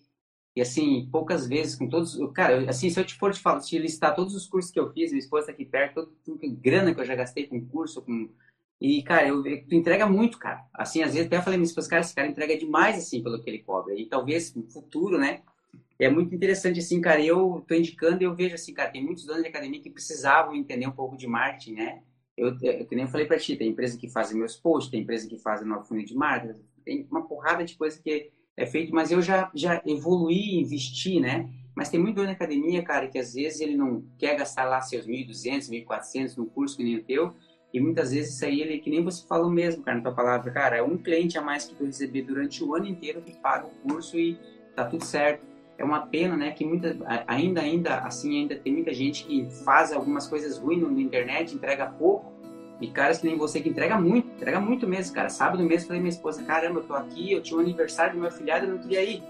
[0.56, 2.18] e assim, poucas vezes com todos.
[2.34, 4.92] Cara, assim, se eu te for te falar, te listar todos os cursos que eu
[4.92, 8.28] fiz, minha esposa tá aqui perto, tudo, grana que eu já gastei com curso, com.
[8.80, 10.64] E, cara, eu, tu entrega muito, cara.
[10.72, 13.48] Assim, às vezes até falei minha esposa, cara, esse cara entrega demais, assim, pelo que
[13.48, 13.94] ele cobra.
[13.94, 15.42] E talvez no futuro, né?
[15.98, 17.20] É muito interessante, assim, cara.
[17.24, 20.54] Eu tô indicando e eu vejo, assim, cara, tem muitos donos de academia que precisavam
[20.54, 22.02] entender um pouco de marketing, né?
[22.36, 25.02] Eu, eu, que nem eu falei pra ti, tem empresa que faz meus posts, tem
[25.02, 28.92] empresa que faz no funil de marketing, tem uma porrada de coisa que é feito,
[28.92, 31.48] mas eu já, já evoluí, investi, né?
[31.76, 34.80] Mas tem muito dono na academia, cara, que às vezes ele não quer gastar lá
[34.80, 37.32] seus 1.200, 1.400 no curso que nem o teu,
[37.72, 40.50] e muitas vezes isso aí, ele, que nem você falou mesmo, cara, na tua palavra,
[40.50, 43.68] cara, é um cliente a mais que tu receber durante o ano inteiro que paga
[43.68, 44.36] o curso e
[44.74, 45.46] tá tudo certo.
[45.76, 46.96] É uma pena, né, que muita,
[47.28, 51.86] ainda, ainda, assim, ainda tem muita gente que faz algumas coisas ruins na internet, entrega
[51.86, 52.32] pouco,
[52.80, 55.28] E caras que nem você que entrega muito, entrega muito mesmo, cara.
[55.28, 58.28] Sábado mesmo falei minha esposa, caramba, eu tô aqui, eu tinha um aniversário do meu
[58.28, 59.22] afilhado, eu não queria ir.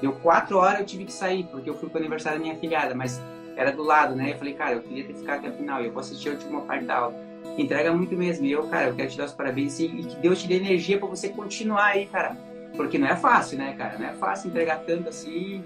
[0.00, 2.94] Deu quatro horas eu tive que sair, porque eu fui pro aniversário da minha afilhada,
[2.94, 3.20] mas
[3.56, 4.32] era do lado, né?
[4.32, 6.62] Eu falei, cara, eu queria ter ficado até o final, eu vou assistir a última
[6.62, 7.14] parte da aula.
[7.58, 8.46] Entrega muito mesmo.
[8.46, 10.98] E eu, cara, eu quero te dar os parabéns e, que Deus te dê energia
[10.98, 12.36] para você continuar aí, cara.
[12.76, 13.98] Porque não é fácil, né, cara?
[13.98, 15.62] Não é fácil entregar tanto assim.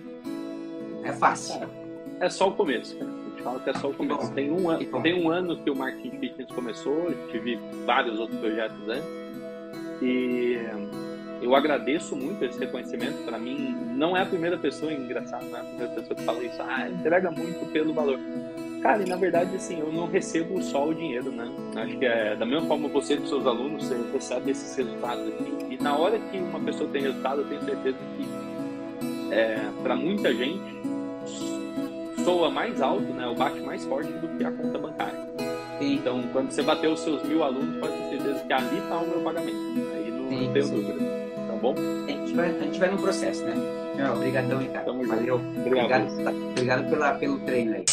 [1.05, 1.69] É fácil.
[2.20, 3.18] É só o começo, cara.
[3.49, 4.31] Fala que é só o começo.
[4.33, 8.77] Tem um, ano, tem um ano que o Marketing Fitness começou, tive vários outros projetos
[8.87, 9.09] antes.
[10.03, 10.59] E
[11.41, 13.25] eu agradeço muito esse reconhecimento.
[13.25, 16.45] Para mim, não é a primeira pessoa, engraçado, não é a primeira pessoa que fala
[16.45, 16.61] isso.
[16.61, 18.19] Ah, entrega muito pelo valor.
[18.83, 21.51] Cara, e na verdade, assim, eu não recebo só o dinheiro, né?
[21.75, 25.55] Acho que é da mesma forma você dos seus alunos, você recebe esses resultados aqui.
[25.70, 30.35] E na hora que uma pessoa tem resultado, eu tenho certeza que é, para muita
[30.35, 30.79] gente
[32.29, 33.27] soa mais alto, né?
[33.27, 35.19] O bate mais forte do que a conta bancária.
[35.81, 39.09] Então, quando você bater os seus mil alunos, pode ter certeza que ali está o
[39.09, 39.57] meu pagamento.
[39.95, 40.75] Aí não, sim, não tenho sim.
[40.75, 40.99] dúvida.
[41.47, 41.75] Tá bom?
[42.07, 44.13] A gente vai, a gente vai no processo, né?
[44.15, 45.07] Obrigadão, Ricardo.
[45.07, 45.41] Valeu.
[45.57, 46.13] Obrigado.
[46.13, 47.85] Obrigado, obrigado pela, pelo treino aí.